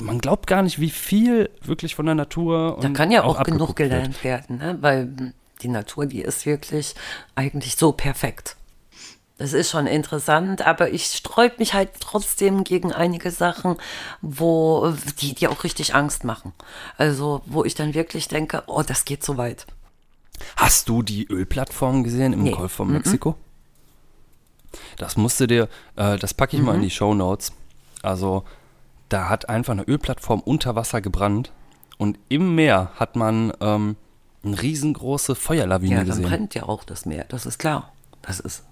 man 0.00 0.18
glaubt 0.18 0.46
gar 0.46 0.62
nicht, 0.62 0.80
wie 0.80 0.90
viel 0.90 1.48
wirklich 1.62 1.94
von 1.94 2.04
der 2.04 2.14
Natur 2.14 2.76
und 2.76 2.84
Da 2.84 2.90
kann 2.90 3.10
ja 3.10 3.22
auch, 3.24 3.42
genug 3.42 3.70
abgeguckt 3.70 3.78
wird. 3.78 3.90
gelernt 3.90 4.22
werden, 4.24 4.58
ne? 4.58 4.76
weil 4.82 5.32
die 5.62 5.68
Natur, 5.68 6.04
die 6.04 6.20
ist 6.20 6.44
wirklich 6.44 6.94
eigentlich 7.34 7.76
so 7.76 7.92
perfekt. 7.92 8.56
Das 9.38 9.52
ist 9.52 9.70
schon 9.70 9.86
interessant, 9.86 10.66
aber 10.66 10.90
ich 10.90 11.04
sträub 11.06 11.58
mich 11.58 11.72
halt 11.72 11.90
trotzdem 12.00 12.64
gegen 12.64 12.92
einige 12.92 13.30
Sachen, 13.30 13.76
wo 14.20 14.92
die, 15.20 15.34
die 15.34 15.48
auch 15.48 15.62
richtig 15.64 15.94
Angst 15.94 16.24
machen. 16.24 16.52
Also, 16.96 17.40
wo 17.46 17.64
ich 17.64 17.76
dann 17.76 17.94
wirklich 17.94 18.26
denke, 18.28 18.64
oh, 18.66 18.82
das 18.82 19.04
geht 19.04 19.24
so 19.24 19.36
weit. 19.36 19.66
Hast 20.56 20.88
du 20.88 21.02
die 21.02 21.26
Ölplattform 21.26 22.04
gesehen 22.04 22.32
im 22.32 22.42
Nee. 22.42 22.52
Golf 22.52 22.72
von 22.72 22.90
Mexiko? 22.92 23.36
Das 24.98 25.16
musste 25.16 25.46
dir, 25.46 25.68
äh, 25.96 26.18
das 26.18 26.34
packe 26.34 26.56
ich 26.56 26.62
mal 26.62 26.74
in 26.74 26.82
die 26.82 26.90
Show 26.90 27.14
Notes. 27.14 27.52
Also, 28.02 28.44
da 29.08 29.28
hat 29.28 29.48
einfach 29.48 29.72
eine 29.72 29.82
Ölplattform 29.82 30.40
unter 30.40 30.74
Wasser 30.76 31.00
gebrannt 31.00 31.52
und 31.96 32.18
im 32.28 32.54
Meer 32.54 32.92
hat 32.96 33.16
man 33.16 33.52
ähm, 33.60 33.96
eine 34.44 34.60
riesengroße 34.60 35.34
Feuerlawine 35.34 35.92
Ja, 35.92 35.98
dann 35.98 36.06
gesehen. 36.08 36.24
brennt 36.24 36.54
ja 36.54 36.64
auch 36.64 36.84
das 36.84 37.06
Meer, 37.06 37.24
das 37.28 37.46
ist 37.46 37.58
klar. 37.58 37.92
Das 38.22 38.40
ist. 38.40 38.62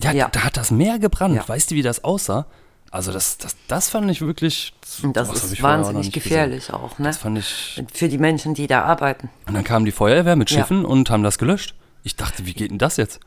Ja, 0.00 0.12
Ja. 0.12 0.28
da 0.28 0.40
hat 0.44 0.56
das 0.56 0.70
Meer 0.70 0.98
gebrannt. 0.98 1.34
Ja. 1.36 1.46
Weißt 1.48 1.70
du, 1.70 1.74
wie 1.74 1.82
das 1.82 2.02
aussah? 2.02 2.46
Also, 2.94 3.10
das, 3.12 3.38
das, 3.38 3.56
das 3.66 3.88
fand 3.90 4.08
ich 4.10 4.20
wirklich. 4.20 4.72
Das 4.80 5.02
hab 5.28 5.34
ist 5.34 5.58
auch 5.58 5.62
wahnsinnig 5.62 6.12
gefährlich 6.12 6.72
auch, 6.72 6.80
ne? 6.80 6.88
Gesehen. 6.90 7.04
Das 7.06 7.16
fand 7.18 7.38
ich. 7.38 7.82
Für 7.92 8.08
die 8.08 8.18
Menschen, 8.18 8.54
die 8.54 8.68
da 8.68 8.82
arbeiten. 8.84 9.30
Und 9.48 9.54
dann 9.54 9.64
kam 9.64 9.84
die 9.84 9.90
Feuerwehr 9.90 10.36
mit 10.36 10.50
Ja. 10.50 10.58
Schiffen 10.60 10.84
und 10.84 11.10
haben 11.10 11.24
das 11.24 11.38
gelöscht. 11.38 11.74
Ich 12.04 12.14
dachte, 12.14 12.46
wie 12.46 12.52
geht 12.54 12.70
denn 12.70 12.78
das 12.78 12.96
jetzt? 12.96 13.18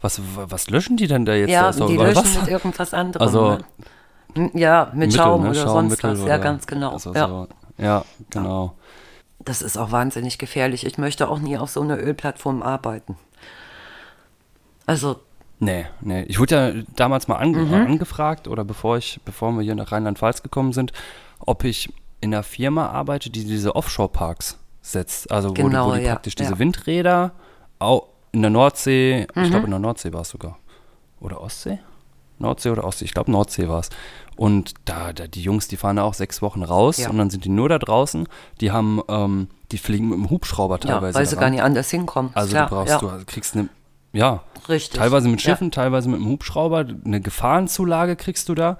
Was, 0.00 0.20
was 0.34 0.70
löschen 0.70 0.96
die 0.96 1.06
denn 1.06 1.24
da 1.24 1.34
jetzt? 1.34 1.50
Da 1.50 1.52
Ja, 1.52 1.70
doch 1.72 1.86
die 1.88 1.96
löschen 1.96 2.16
Wasser. 2.16 2.40
mit 2.40 2.48
irgendwas 2.50 2.92
anderem. 2.94 3.24
Also, 3.24 3.50
ne? 3.52 3.58
M- 4.34 4.50
Ja, 4.54 4.86
mit 4.86 5.08
Mittel, 5.10 5.16
Schaum 5.18 5.42
ne? 5.44 5.50
oder 5.50 5.54
sonst 5.60 5.70
Schaummittel 6.00 6.10
was. 6.10 6.18
Ja, 6.18 6.24
oder- 6.24 6.38
ganz 6.40 6.66
genau. 6.66 6.90
Also 6.92 7.14
ja. 7.14 7.28
So, 7.28 7.48
ja, 7.78 8.04
genau. 8.30 8.74
Das 9.44 9.62
ist 9.62 9.76
auch 9.78 9.92
wahnsinnig 9.92 10.38
gefährlich. 10.38 10.84
Ich 10.84 10.98
möchte 10.98 11.28
auch 11.28 11.38
nie 11.38 11.56
auf 11.58 11.70
so 11.70 11.80
einer 11.80 11.96
Ölplattform 11.98 12.62
arbeiten. 12.62 13.16
Also, 14.86 15.20
Nee, 15.64 15.86
nee. 16.00 16.22
Ich 16.24 16.40
wurde 16.40 16.54
ja 16.56 16.82
damals 16.96 17.28
mal 17.28 17.36
ange 17.36 17.58
Mhm. 17.58 17.72
angefragt, 17.74 18.48
oder 18.48 18.64
bevor 18.64 18.96
ich, 18.96 19.20
bevor 19.24 19.52
wir 19.52 19.62
hier 19.62 19.76
nach 19.76 19.92
Rheinland-Pfalz 19.92 20.42
gekommen 20.42 20.72
sind, 20.72 20.92
ob 21.38 21.62
ich 21.62 21.88
in 22.20 22.34
einer 22.34 22.42
Firma 22.42 22.88
arbeite, 22.88 23.30
die 23.30 23.44
diese 23.44 23.76
Offshore-Parks 23.76 24.58
setzt. 24.80 25.30
Also 25.30 25.50
wo, 25.50 25.52
Genau, 25.54 25.86
die, 25.86 25.92
wo 25.92 26.00
die 26.00 26.02
ja, 26.06 26.12
praktisch 26.14 26.34
diese 26.34 26.50
ja. 26.50 26.54
Mhm. 26.56 26.60
Windräder 26.60 27.30
in 28.32 28.42
der 28.42 28.50
Nordsee, 28.50 29.22
ich 29.36 29.50
glaube 29.50 29.66
in 29.66 29.70
der 29.70 29.78
Nordsee 29.78 30.12
war 30.12 30.22
es 30.22 30.30
sogar. 30.30 30.58
Oder 31.20 31.40
Ostsee? 31.40 31.78
Nordsee 32.40 32.70
oder 32.70 32.82
Ostsee? 32.82 33.04
Ich 33.04 33.14
glaube 33.14 33.30
Nordsee 33.30 33.68
war 33.68 33.78
es. 33.80 33.90
Und 34.34 34.74
da, 34.84 35.12
da, 35.12 35.28
die 35.28 35.42
Jungs, 35.42 35.68
die 35.68 35.76
fahren 35.76 35.94
da 35.96 36.02
auch 36.02 36.14
sechs 36.14 36.42
Wochen 36.42 36.64
raus 36.64 36.98
Ja. 36.98 37.08
und 37.10 37.18
dann 37.18 37.30
sind 37.30 37.44
die 37.44 37.50
nur 37.50 37.68
da 37.68 37.78
draußen. 37.78 38.26
Die 38.60 38.72
haben, 38.72 39.00
ähm, 39.08 39.46
die 39.70 39.78
fliegen 39.78 40.08
mit 40.08 40.18
dem 40.18 40.30
Hubschrauber 40.30 40.80
ja, 40.82 40.94
teilweise. 40.94 41.16
weil 41.18 41.26
sie 41.26 41.36
da 41.36 41.40
gar 41.40 41.50
nicht 41.50 41.62
anders 41.62 41.88
hinkommen. 41.90 42.32
Also 42.34 42.50
klar, 42.50 42.68
du 42.68 42.74
brauchst, 42.74 42.90
ja. 42.90 42.98
du 42.98 43.24
kriegst 43.26 43.54
eine 43.56 43.68
ja, 44.12 44.42
Richtig. 44.68 44.98
teilweise 44.98 45.28
mit 45.28 45.42
Ja. 45.42 45.50
Schiffen, 45.52 45.70
teilweise 45.70 46.08
mit 46.08 46.20
einem 46.20 46.28
Hubschrauber. 46.28 46.86
Eine 47.04 47.20
Gefahrenzulage 47.20 48.16
kriegst 48.16 48.48
du 48.48 48.54
da. 48.54 48.78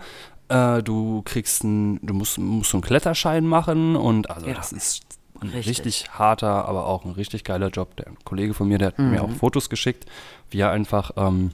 Äh, 0.48 0.82
du 0.82 1.22
kriegst 1.24 1.64
ein, 1.64 1.98
du 2.04 2.14
musst, 2.14 2.38
musst 2.38 2.70
so 2.70 2.76
einen 2.78 2.82
Kletterschein 2.82 3.46
machen 3.46 3.96
und 3.96 4.30
also 4.30 4.46
Ja. 4.46 4.54
das 4.54 4.72
ist 4.72 5.02
ein 5.40 5.48
Richtig. 5.48 5.66
richtig. 5.84 6.10
harter, 6.18 6.66
aber 6.68 6.86
auch 6.86 7.04
ein 7.04 7.12
richtig 7.12 7.42
geiler 7.44 7.68
Job. 7.70 7.96
Der 7.96 8.06
Kollege 8.24 8.54
von 8.54 8.68
mir, 8.68 8.78
der 8.78 8.88
hat 8.88 8.98
mir 8.98 9.04
Mhm. 9.04 9.18
auch 9.18 9.30
Fotos 9.30 9.68
geschickt, 9.70 10.06
wie 10.50 10.60
er 10.60 10.70
einfach 10.70 11.10
ähm, 11.16 11.50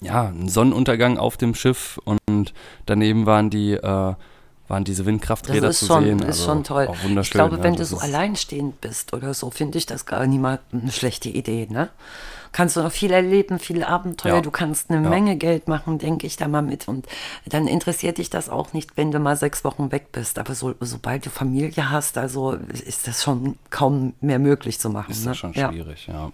ja, 0.00 0.24
ein 0.28 0.48
Sonnenuntergang 0.48 1.16
auf 1.16 1.36
dem 1.36 1.54
Schiff 1.54 1.98
und 2.04 2.52
daneben 2.86 3.24
waren 3.24 3.50
die 3.50 3.72
äh, 3.74 4.14
waren 4.72 4.82
diese 4.84 5.02
Das 5.02 5.06
Windkrafträder 5.06 5.68
ist 5.68 5.78
zu 5.78 5.86
schon, 5.86 6.02
sehen. 6.04 6.18
ist 6.20 6.26
also 6.26 6.44
schon 6.44 6.64
toll. 6.64 6.86
Auch 6.88 7.04
wunderschön. 7.04 7.20
ich 7.22 7.30
glaube, 7.30 7.56
ja, 7.58 7.62
wenn 7.62 7.74
du 7.74 7.78
das 7.80 7.90
so 7.90 7.96
ist- 7.96 8.02
alleinstehend 8.02 8.80
bist 8.80 9.12
oder 9.12 9.32
so, 9.34 9.50
finde 9.50 9.78
ich 9.78 9.86
das 9.86 10.04
gar 10.06 10.26
nicht 10.26 10.40
mal 10.40 10.58
eine 10.72 10.90
schlechte 10.90 11.28
Idee, 11.28 11.68
ne? 11.70 11.90
Kannst 12.54 12.76
du 12.76 12.82
noch 12.82 12.92
viel 12.92 13.12
erleben, 13.12 13.58
viele 13.58 13.88
Abenteuer, 13.88 14.34
Ja. 14.34 14.40
du 14.42 14.50
kannst 14.50 14.90
eine 14.90 15.02
Ja. 15.02 15.08
Menge 15.08 15.36
Geld 15.36 15.68
machen, 15.68 15.98
denke 15.98 16.26
ich 16.26 16.36
da 16.36 16.48
mal 16.48 16.60
mit. 16.60 16.86
Und 16.86 17.06
dann 17.46 17.66
interessiert 17.66 18.18
dich 18.18 18.28
das 18.28 18.50
auch 18.50 18.74
nicht, 18.74 18.98
wenn 18.98 19.10
du 19.10 19.18
mal 19.20 19.36
sechs 19.38 19.64
Wochen 19.64 19.90
weg 19.90 20.12
bist. 20.12 20.38
Aber 20.38 20.54
so, 20.54 20.74
sobald 20.80 21.24
du 21.24 21.30
Familie 21.30 21.88
hast, 21.90 22.18
also 22.18 22.52
ist 22.52 23.06
das 23.08 23.22
schon 23.22 23.56
kaum 23.70 24.12
mehr 24.20 24.38
möglich 24.38 24.78
zu 24.78 24.90
machen. 24.90 25.12
ist 25.12 25.20
ne? 25.24 25.30
das 25.30 25.38
schon 25.38 25.54
schwierig, 25.54 26.08
ja. 26.08 26.30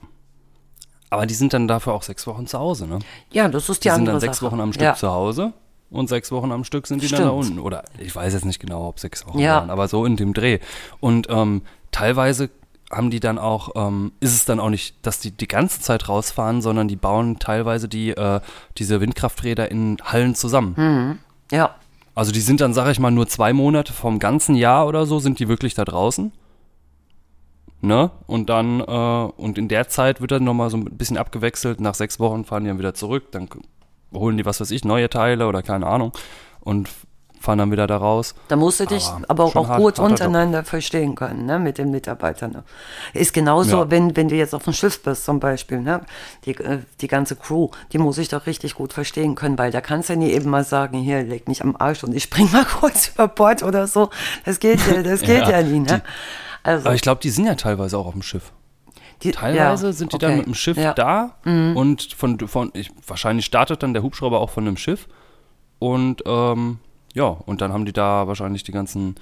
Aber 1.11 1.25
die 1.25 1.35
sind 1.35 1.53
dann 1.53 1.69
dafür 1.69 1.95
auch 1.95 2.03
sechs 2.03 2.27
Wochen 2.27 2.47
zu 2.49 2.59
Hause, 2.59 2.87
ne? 2.89 2.99
ja, 3.31 3.47
das 3.49 3.69
ist 3.69 3.85
die, 3.85 3.89
Die 3.89 3.93
sind 3.95 4.01
andere 4.01 4.15
dann 4.15 4.21
sechs 4.21 4.39
Sache. 4.39 4.51
Wochen 4.51 4.61
am 4.61 4.73
Stück 4.73 4.97
zu 4.97 5.11
Hause 5.11 5.53
und 5.91 6.09
sechs 6.09 6.31
Wochen 6.33 6.53
am 6.53 6.65
Stück 6.65 6.87
sind 6.87 7.03
die 7.03 7.09
dann 7.09 7.21
da 7.23 7.27
Stimmt. 7.29 7.39
unten. 7.47 7.59
Oder 7.61 7.85
ich 7.99 8.15
weiß 8.15 8.33
jetzt 8.35 8.45
nicht 8.45 8.59
genau, 8.61 8.89
ob 8.89 8.99
sechs 9.01 9.27
Wochen 9.27 9.39
Ja. 9.39 9.57
waren, 9.57 9.71
aber 9.71 9.89
so 9.89 10.05
in 10.05 10.17
dem 10.17 10.35
Dreh. 10.35 10.59
Und 11.01 11.29
ähm, 11.31 11.63
teilweise 11.93 12.51
haben 12.91 13.11
die 13.11 13.21
dann 13.21 13.39
auch, 13.39 13.71
ähm, 13.75 14.13
ist 14.21 14.33
es 14.35 14.45
dann 14.47 14.61
auch 14.61 14.71
nicht, 14.71 14.97
dass 15.07 15.21
die 15.21 15.31
die 15.31 15.49
ganze 15.49 15.81
Zeit 15.81 16.09
rausfahren, 16.09 16.63
sondern 16.63 16.89
die 16.89 16.97
bauen 16.97 17.39
teilweise 17.39 17.87
die, 17.89 18.11
äh, 18.11 18.41
diese 18.79 19.01
Windkrafträder 19.01 19.71
in 19.71 19.99
Hallen 20.03 20.35
zusammen. 20.35 20.77
Hm. 20.77 21.19
Ja, 21.53 21.75
Also 22.15 22.33
die 22.33 22.41
sind 22.41 22.61
dann, 22.61 22.75
sag 22.75 22.91
ich 22.91 22.99
mal, 22.99 23.11
nur 23.13 23.29
zwei 23.29 23.53
Monate 23.53 23.93
vom 23.93 24.19
ganzen 24.19 24.57
Jahr 24.57 24.87
oder 24.89 25.07
so, 25.07 25.19
sind 25.21 25.39
die 25.39 25.47
wirklich 25.49 25.75
da 25.75 25.85
draußen. 25.85 26.33
Ne? 27.81 28.11
Und 28.27 28.49
dann, 28.51 28.81
äh, 28.81 28.85
und 29.37 29.57
in 29.57 29.69
der 29.69 29.89
Zeit 29.89 30.21
wird 30.21 30.33
dann 30.33 30.43
nochmal 30.45 30.69
so 30.69 30.77
ein 30.79 30.85
bisschen 30.85 31.17
abgewechselt. 31.17 31.81
Nach 31.81 31.95
sechs 31.95 32.19
Wochen 32.19 32.45
fahren 32.45 32.65
die 32.65 32.71
dann 32.71 32.79
wieder 32.79 32.95
zurück, 32.95 33.31
dann 33.31 33.49
holen 34.13 34.37
die, 34.37 34.45
was 34.47 34.61
weiß 34.61 34.71
ich, 34.71 34.85
neue 34.85 35.09
Teile 35.11 35.47
oder 35.47 35.63
keine 35.63 35.87
Ahnung 35.87 36.13
und 36.61 36.89
fahren 37.41 37.59
dann 37.59 37.71
wieder 37.71 37.87
da 37.87 37.97
raus. 37.99 38.35
Da 38.49 38.57
musst 38.57 38.81
du 38.81 38.85
dich 38.87 39.07
Aber 39.07 39.25
aber, 39.29 39.45
auch 39.45 39.69
hart- 39.69 39.79
gut 39.81 39.99
untereinander 40.01 40.65
verstehen 40.65 41.15
können, 41.15 41.47
ne, 41.47 41.61
mit 41.61 41.79
den 41.79 41.93
Mitarbeitern. 41.93 42.51
Ne. 42.51 42.65
Ist 43.15 43.33
genauso, 43.33 43.77
Ja. 43.85 43.91
wenn, 43.93 44.17
wenn 44.17 44.27
du 44.29 44.35
jetzt 44.35 44.57
auf 44.57 44.65
dem 44.65 44.73
Schiff 44.73 45.01
bist 45.05 45.25
zum 45.25 45.39
Beispiel, 45.39 45.81
ne, 45.81 46.01
die, 46.47 46.57
äh, 46.57 46.81
die 47.01 47.07
ganze 47.07 47.37
Crew, 47.37 47.69
die 47.93 47.99
muss 47.99 48.19
ich 48.19 48.29
doch 48.29 48.47
richtig 48.47 48.75
gut 48.75 48.93
verstehen 48.93 49.37
können, 49.37 49.57
weil 49.57 49.71
da 49.71 49.81
kannst 49.81 50.09
du 50.09 50.15
ja 50.15 50.19
nie 50.19 50.31
eben 50.33 50.51
mal 50.51 50.65
sagen, 50.65 50.99
hier, 50.99 51.23
leg 51.23 51.47
mich 51.47 51.63
am 51.63 51.77
Arsch 51.79 52.03
und 52.03 52.13
ich 52.13 52.25
spring 52.25 52.49
mal 52.53 52.65
kurz 52.65 53.09
über 53.15 53.29
Bord 53.29 53.63
oder 53.63 53.87
so. 53.87 54.11
Das 54.45 54.59
geht 54.59 54.81
ja, 54.91 55.03
das 55.05 55.21
geht 55.23 55.43
Ja, 55.47 55.61
ja, 55.61 55.63
nie, 55.63 55.79
ne. 55.79 56.03
Also, 56.65 56.87
Aber 56.87 56.97
ich 56.97 57.03
glaube, 57.03 57.21
die 57.23 57.31
sind 57.31 57.47
ja 57.47 57.55
teilweise 57.55 57.97
auch 57.99 58.07
auf 58.07 58.15
dem 58.15 58.23
Schiff. 58.23 58.51
Die, 59.23 59.33
Teilweise 59.33 59.87
ja, 59.87 59.93
sind 59.93 60.13
die 60.13 60.17
okay. 60.17 60.27
dann 60.27 60.37
mit 60.37 60.47
dem 60.47 60.55
Schiff 60.55 60.77
ja. 60.77 60.91
Mhm. 60.91 60.95
da 60.95 61.35
und 61.75 62.13
von, 62.13 62.39
von 62.49 62.71
ich, 62.75 62.91
wahrscheinlich 63.07 63.47
startet 63.47 63.83
dann 63.83 63.93
der 63.93 64.03
Hubschrauber 64.03 64.41
auch 64.41 64.51
von 64.51 64.65
dem 64.65 64.77
Schiff 64.77 65.09
und 65.79 66.23
ähm, 66.27 66.79
ja, 67.15 67.25
und 67.25 67.61
dann 67.61 67.73
haben 67.73 67.85
die 67.85 67.93
da 67.93 68.27
wahrscheinlich 68.29 68.63
die 68.65 68.73
ganzen 68.73 69.17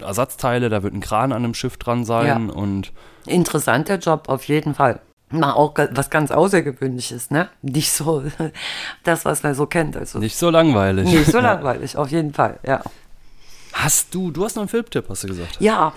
Ersatzteile, 0.00 0.68
da 0.68 0.82
wird 0.82 0.94
ein 0.94 1.00
Kran 1.00 1.32
an 1.32 1.42
dem 1.42 1.54
Schiff 1.54 1.76
dran 1.76 2.04
sein 2.04 2.48
Ja. 2.48 2.54
und 2.54 2.92
Interessanter 3.26 3.98
Job, 3.98 4.28
auf 4.28 4.44
jeden 4.44 4.74
Fall. 4.74 5.00
Mal 5.30 5.52
auch 5.52 5.74
was 5.92 6.10
ganz 6.10 6.30
Außergewöhnliches, 6.30 7.30
ne? 7.30 7.48
Nicht 7.62 7.90
so 7.92 8.22
das, 9.04 9.24
was 9.24 9.42
man 9.42 9.54
so 9.54 9.66
kennt. 9.66 9.96
Also 9.96 10.18
nicht 10.18 10.36
so 10.36 10.50
langweilig. 10.50 11.08
nicht 11.10 11.26
so 11.30 11.38
langweilig, 11.40 11.96
auf 11.96 12.10
jeden 12.10 12.32
Fall, 12.32 12.58
ja. 12.66 12.82
Hast 13.72 14.14
du, 14.14 14.30
du 14.30 14.44
hast 14.44 14.56
noch 14.56 14.62
einen 14.62 14.68
Filmtipp, 14.68 15.06
hast 15.08 15.24
du 15.24 15.28
gesagt. 15.28 15.56
Ja, 15.60 15.92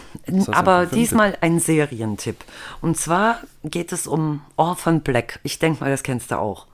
aber 0.47 0.85
diesmal 0.85 1.37
ein 1.41 1.59
Serientipp. 1.59 2.37
Und 2.81 2.97
zwar 2.97 3.39
geht 3.63 3.91
es 3.91 4.07
um 4.07 4.41
Orphan 4.55 5.01
Black. 5.01 5.39
Ich 5.43 5.59
denke 5.59 5.83
mal, 5.83 5.89
das 5.91 6.03
kennst 6.03 6.31
du 6.31 6.39
auch. 6.39 6.67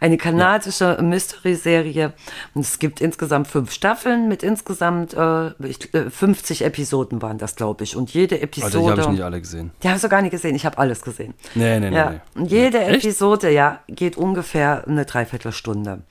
Eine 0.00 0.18
kanadische 0.18 0.98
Mystery-Serie. 1.00 2.12
Und 2.54 2.62
es 2.62 2.80
gibt 2.80 3.00
insgesamt 3.00 3.46
fünf 3.46 3.70
Staffeln 3.70 4.26
mit 4.26 4.42
insgesamt 4.42 5.14
äh, 5.14 5.50
ich, 5.64 5.94
äh, 5.94 6.10
50 6.10 6.64
Episoden 6.64 7.22
waren 7.22 7.38
das, 7.38 7.54
glaube 7.54 7.84
ich. 7.84 7.94
Und 7.94 8.12
jede 8.12 8.40
Episode. 8.40 8.66
Also 8.66 8.80
die 8.84 8.90
habe 8.90 9.00
ich 9.02 9.08
nicht 9.08 9.22
alle 9.22 9.40
gesehen. 9.40 9.70
Die 9.82 9.88
hast 9.88 10.02
du 10.02 10.08
gar 10.08 10.20
nicht 10.22 10.32
gesehen. 10.32 10.56
Ich 10.56 10.66
habe 10.66 10.76
alles 10.78 11.02
gesehen. 11.02 11.34
Nee, 11.54 11.78
nee, 11.78 11.90
nee, 11.90 11.96
Ja. 11.96 12.10
nee. 12.10 12.20
Und 12.34 12.50
jede 12.50 12.80
Echt? 12.80 13.04
Episode, 13.04 13.50
ja, 13.52 13.78
geht 13.86 14.16
ungefähr 14.16 14.84
eine 14.88 15.04
Dreiviertelstunde. 15.04 16.02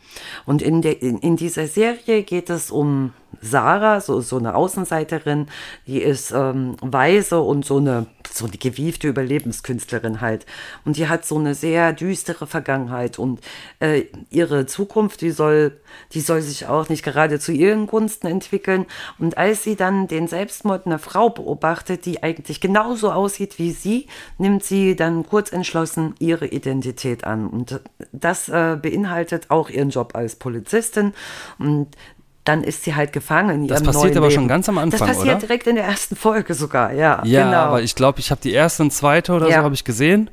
Und 0.46 0.62
in, 0.62 0.82
der, 0.82 1.02
in, 1.02 1.18
in 1.18 1.36
dieser 1.36 1.68
Serie 1.68 2.24
geht 2.24 2.50
es 2.50 2.72
um 2.72 3.12
Sarah, 3.40 4.02
so, 4.02 4.20
so 4.22 4.38
eine 4.38 4.56
Außenseiterin, 4.56 5.48
die 5.88 6.02
ist 6.02 6.32
ähm, 6.32 6.76
weise 6.82 7.40
und 7.42 7.66
so 7.66 7.78
eine, 7.78 8.08
so 8.32 8.46
eine 8.46 8.58
gewiefte 8.58 9.08
Überlebenskünstlerin 9.08 10.22
halt. 10.22 10.46
Und 10.86 10.98
die 10.98 11.08
hat 11.08 11.26
so 11.26 11.38
eine 11.38 11.56
sehr 11.56 11.94
düstere 11.94 12.46
Vergangenheit 12.46 13.18
und 13.20 13.40
äh, 13.80 14.04
ihre 14.30 14.66
Zukunft, 14.66 15.22
die 15.22 15.32
soll, 15.32 15.80
die 16.12 16.22
soll 16.22 16.42
sich 16.42 16.68
auch 16.68 16.90
nicht 16.90 17.04
gerade 17.04 17.40
zu 17.40 17.52
ihren 17.52 17.88
Gunsten 17.88 18.28
entwickeln. 18.28 18.86
Und 19.18 19.38
als 19.38 19.64
sie 19.64 19.76
dann 19.76 20.08
den 20.08 20.28
Selbstmord 20.28 20.86
einer 20.86 21.00
Frau 21.00 21.30
beobachtet, 21.30 22.06
die 22.06 22.24
eigentlich 22.24 22.60
genauso 22.60 23.12
aussieht 23.12 23.60
wie 23.60 23.72
sie, 23.72 24.08
nimmt 24.38 24.64
sie 24.64 24.96
dann 24.96 25.26
kurz 25.26 25.52
entschlossen 25.52 26.16
ihre 26.20 26.48
Identität 26.48 27.24
an. 27.24 27.48
Und 27.48 27.80
das 28.12 28.50
äh, 28.50 28.78
beinhaltet 28.82 29.50
auch 29.50 29.70
ihren 29.70 29.90
Job 29.90 30.16
als 30.16 30.36
Polizistin. 30.36 31.14
Und 31.58 31.96
dann 32.44 32.64
ist 32.64 32.84
sie 32.84 32.96
halt 32.96 33.14
gefangen 33.14 33.64
in 33.64 33.68
Das 33.68 33.84
passiert 33.84 34.18
aber 34.18 34.28
Leben. 34.28 34.42
schon 34.42 34.48
ganz 34.48 34.68
am 34.70 34.78
Anfang, 34.78 35.00
Das 35.08 35.18
passiert 35.18 35.36
oder? 35.38 35.48
direkt 35.48 35.68
in 35.68 35.76
der 35.76 35.86
ersten 35.86 36.16
Folge 36.16 36.54
sogar, 36.54 36.92
ja. 36.94 37.22
Ja, 37.24 37.46
genau. 37.46 37.58
aber 37.58 37.82
ich 37.84 37.94
glaube, 37.96 38.20
ich 38.20 38.32
habe 38.32 38.42
die 38.42 38.52
erste 38.52 38.84
und 38.84 38.92
zweite 38.92 39.34
oder 39.34 39.48
Ja. 39.50 39.58
so 39.60 39.64
habe 39.64 39.76
ich 39.76 39.84
gesehen 39.84 40.30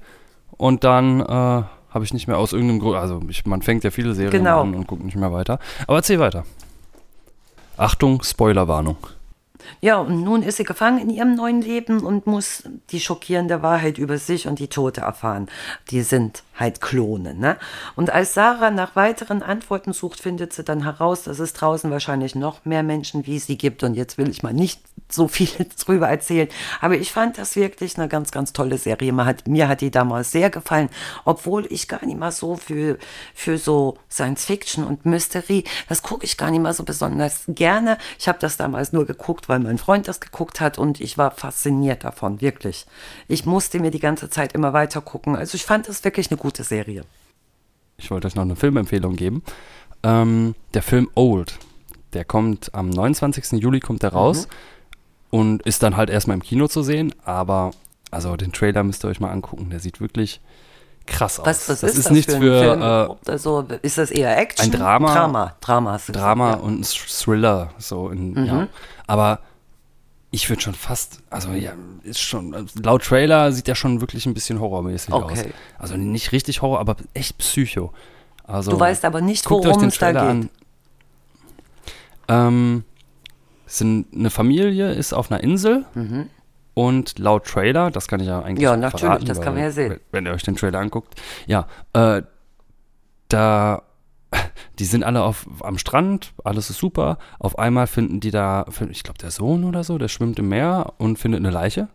und 0.57 0.85
dann 0.85 1.21
äh, 1.21 1.25
habe 1.25 2.05
ich 2.05 2.13
nicht 2.15 2.27
mehr 2.29 2.39
aus 2.39 2.53
irgendeinem 2.53 2.81
Grund, 2.81 2.97
also 2.97 3.21
ich, 3.29 3.45
man 3.47 3.63
fängt 3.63 3.85
ja 3.85 3.91
viele 3.91 4.15
Serien 4.15 4.31
Genau. 4.45 4.63
an 4.63 4.75
und 4.75 4.87
guckt 4.87 5.05
nicht 5.05 5.17
mehr 5.17 5.33
weiter. 5.33 5.59
Aber 5.87 5.97
erzähl 5.99 6.19
weiter. 6.19 6.45
Achtung, 7.77 8.23
Spoilerwarnung. 8.23 8.97
Ja, 9.81 9.99
und 9.99 10.23
nun 10.25 10.43
ist 10.43 10.57
sie 10.57 10.65
gefangen 10.65 10.99
in 10.99 11.11
ihrem 11.11 11.35
neuen 11.35 11.61
Leben 11.61 12.01
und 12.01 12.27
muss 12.27 12.63
die 12.91 13.01
schockierende 13.01 13.63
Wahrheit 13.63 13.99
über 13.99 14.17
sich 14.19 14.49
und 14.49 14.59
die 14.59 14.69
Tote 14.69 15.03
erfahren. 15.03 15.49
Die 15.91 16.03
sind 16.03 16.43
halt 16.59 16.81
Klone, 16.81 17.35
ne? 17.35 17.57
Und 17.97 18.11
als 18.11 18.35
Sarah 18.35 18.71
nach 18.71 18.97
weiteren 18.97 19.43
Antworten 19.43 19.93
sucht, 19.93 20.21
findet 20.21 20.53
sie 20.53 20.65
dann 20.65 20.83
heraus, 20.83 21.23
dass 21.23 21.39
es 21.39 21.53
draußen 21.53 21.91
wahrscheinlich 21.91 22.35
noch 22.35 22.65
mehr 22.65 22.83
Menschen 22.83 23.27
wie 23.27 23.39
sie 23.39 23.57
gibt. 23.57 23.83
Und 23.83 23.95
jetzt 23.95 24.19
will 24.19 24.29
ich 24.29 24.43
mal 24.43 24.53
nicht 24.53 24.81
so 25.11 25.29
viel 25.29 25.49
drüber 25.85 26.09
erzählen. 26.09 26.49
Aber 26.81 26.97
ich 26.97 27.13
fand 27.13 27.39
das 27.39 27.57
wirklich 27.57 27.97
eine 27.97 28.09
ganz, 28.09 28.31
ganz 28.31 28.53
tolle 28.53 28.79
Serie. 28.79 29.15
Hat, 29.25 29.49
mir 29.49 29.69
hat 29.69 29.81
die 29.81 29.91
damals 29.91 30.33
sehr 30.33 30.51
gefallen, 30.51 30.91
obwohl 31.25 31.67
ich 31.71 31.89
gar 31.89 32.05
nicht 32.05 32.19
mal 32.19 32.33
so 32.33 32.57
für, 32.57 32.99
für 33.35 33.59
so 33.59 33.97
Science 34.11 34.45
Fiction 34.45 34.85
und 34.85 35.07
Mystery, 35.07 35.65
das 35.89 36.03
gucke 36.03 36.25
ich 36.25 36.37
gar 36.37 36.51
nicht 36.51 36.61
mal 36.61 36.75
so 36.75 36.85
besonders 36.85 37.45
gerne. 37.49 37.99
Ich 38.19 38.29
habe 38.29 38.39
das 38.39 38.57
damals 38.57 38.93
nur 38.93 39.07
geguckt, 39.07 39.49
weil 39.49 39.61
mein 39.61 39.79
Freund 39.79 40.09
das 40.09 40.21
geguckt 40.21 40.61
hat 40.61 40.79
und 40.79 41.01
ich 41.01 41.19
war 41.19 41.31
fasziniert 41.31 42.05
davon, 42.05 42.41
wirklich. 42.41 42.87
Ich 43.29 43.47
musste 43.47 43.81
mir 43.81 43.91
die 43.91 44.01
ganze 44.01 44.29
Zeit 44.31 44.53
immer 44.53 44.73
weiter 44.73 45.01
gucken. 45.01 45.37
Also 45.37 45.55
ich 45.55 45.65
fand 45.65 45.89
das 45.89 46.05
wirklich 46.05 46.31
eine 46.31 46.39
gute 46.39 46.48
Serie. 46.57 47.05
Ich 47.97 48.11
wollte 48.11 48.27
euch 48.29 48.35
noch 48.35 48.43
eine 48.43 48.57
Filmempfehlung 48.57 49.17
geben. 49.17 49.43
Ähm, 50.03 50.55
der 50.75 50.83
Film 50.83 51.11
Old, 51.15 51.59
der 52.13 52.25
kommt 52.25 52.73
am 52.75 52.89
29. 52.91 53.61
Juli 53.61 53.81
kommt 53.81 54.03
der 54.03 54.13
raus 54.13 54.47
Mhm. 54.47 55.39
und 55.39 55.63
ist 55.63 55.83
dann 55.83 55.97
halt 55.97 56.09
erstmal 56.11 56.35
im 56.37 56.43
Kino 56.43 56.69
zu 56.69 56.83
sehen, 56.83 57.13
aber 57.25 57.73
also 58.11 58.37
den 58.37 58.53
Trailer 58.53 58.85
müsst 58.85 59.05
ihr 59.05 59.09
euch 59.09 59.21
mal 59.21 59.31
angucken, 59.31 59.71
der 59.71 59.81
sieht 59.81 60.01
wirklich 60.01 60.41
krass 61.07 61.41
aus. 61.41 61.47
Was, 61.47 61.69
was 61.69 61.81
das 61.81 61.91
ist, 61.93 61.99
ist 61.99 62.05
das 62.07 62.13
nichts 62.13 62.35
für 62.35 62.41
für, 62.41 63.19
äh, 63.27 63.31
also, 63.31 63.67
ist 63.83 63.99
das 63.99 64.11
eher 64.11 64.37
Action? 64.39 64.67
ein 64.67 64.71
Drama. 64.73 65.15
Drama, 65.15 65.57
Drama. 65.61 65.93
hast 65.93 66.09
du 66.09 66.13
Drama 66.13 66.47
gesagt, 66.53 66.65
und 66.65 66.81
ein 66.81 66.85
Thriller, 66.85 67.71
so 67.79 68.09
in, 68.11 68.33
Mhm. 68.35 68.47
ja. 68.47 68.69
Aber 69.07 69.41
ich 70.39 70.49
würde 70.49 70.63
schon 70.63 70.75
fast, 70.75 71.19
also 71.31 71.51
ja, 71.51 71.73
ist 72.05 72.21
schon, 72.21 72.69
laut 72.81 73.03
Trailer 73.03 73.51
sieht 73.51 73.67
der 73.67 73.75
schon 73.75 74.01
wirklich 74.01 74.25
ein 74.25 74.35
bisschen 74.35 74.61
horrormäßig 74.61 75.13
aus. 75.13 75.25
Okay. 75.33 75.53
Also 75.81 75.97
nicht 75.97 76.31
richtig 76.31 76.63
Horror, 76.63 76.79
aber 76.79 76.95
echt 77.13 77.39
Psycho. 77.39 77.93
Also, 78.45 78.71
Du 78.71 78.79
weißt 78.79 79.05
aber 79.05 79.21
nicht, 79.21 79.51
worum 79.51 79.83
es 79.85 79.99
da 79.99 80.13
geht. 80.13 80.21
an. 80.21 80.51
Ähm, 82.29 82.85
es 83.67 83.79
sind 83.79 84.15
eine 84.15 84.31
Familie 84.31 84.93
ist 84.93 85.13
auf 85.13 85.31
einer 85.31 85.43
Insel 85.43 85.85
und 86.75 87.19
laut 87.19 87.45
Trailer, 87.47 87.91
das 87.91 88.07
kann 88.07 88.21
ich 88.21 88.29
ja 88.29 88.39
eigentlich 88.41 88.59
Mhm. 88.59 88.63
Ja, 88.63 88.77
natürlich, 88.77 89.01
verraten, 89.01 89.27
das 89.27 89.41
kann 89.41 89.55
man 89.55 89.63
ja 89.65 89.71
sehen. 89.73 89.91
Wenn, 89.91 90.01
wenn 90.13 90.27
ihr 90.27 90.33
euch 90.33 90.45
den 90.45 90.55
Trailer 90.55 90.79
anguckt. 90.79 91.21
Ja, 91.47 91.67
äh, 91.95 92.23
da, 93.29 93.83
die 94.79 94.85
sind 94.85 95.03
alle 95.05 95.23
auf, 95.23 95.47
am 95.63 95.79
Strand, 95.79 96.33
alles 96.45 96.71
ist 96.71 96.79
super. 96.79 97.19
Auf 97.39 97.59
einmal 97.59 97.87
finden 97.87 98.21
die 98.21 98.31
da, 98.31 98.67
ich 98.91 99.03
glaube 99.03 99.19
der 99.19 99.31
Sohn 99.31 99.65
oder 99.65 99.85
so, 99.85 99.99
der 99.99 100.09
schwimmt 100.09 100.39
im 100.39 100.49
Meer 100.49 100.95
und 100.99 101.19
findet 101.19 101.41
eine 101.41 101.51
Leiche. 101.51 101.89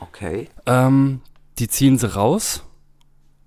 Okay. 0.00 0.48
Ähm, 0.66 1.20
die 1.58 1.68
ziehen 1.68 1.98
sie 1.98 2.12
raus 2.14 2.64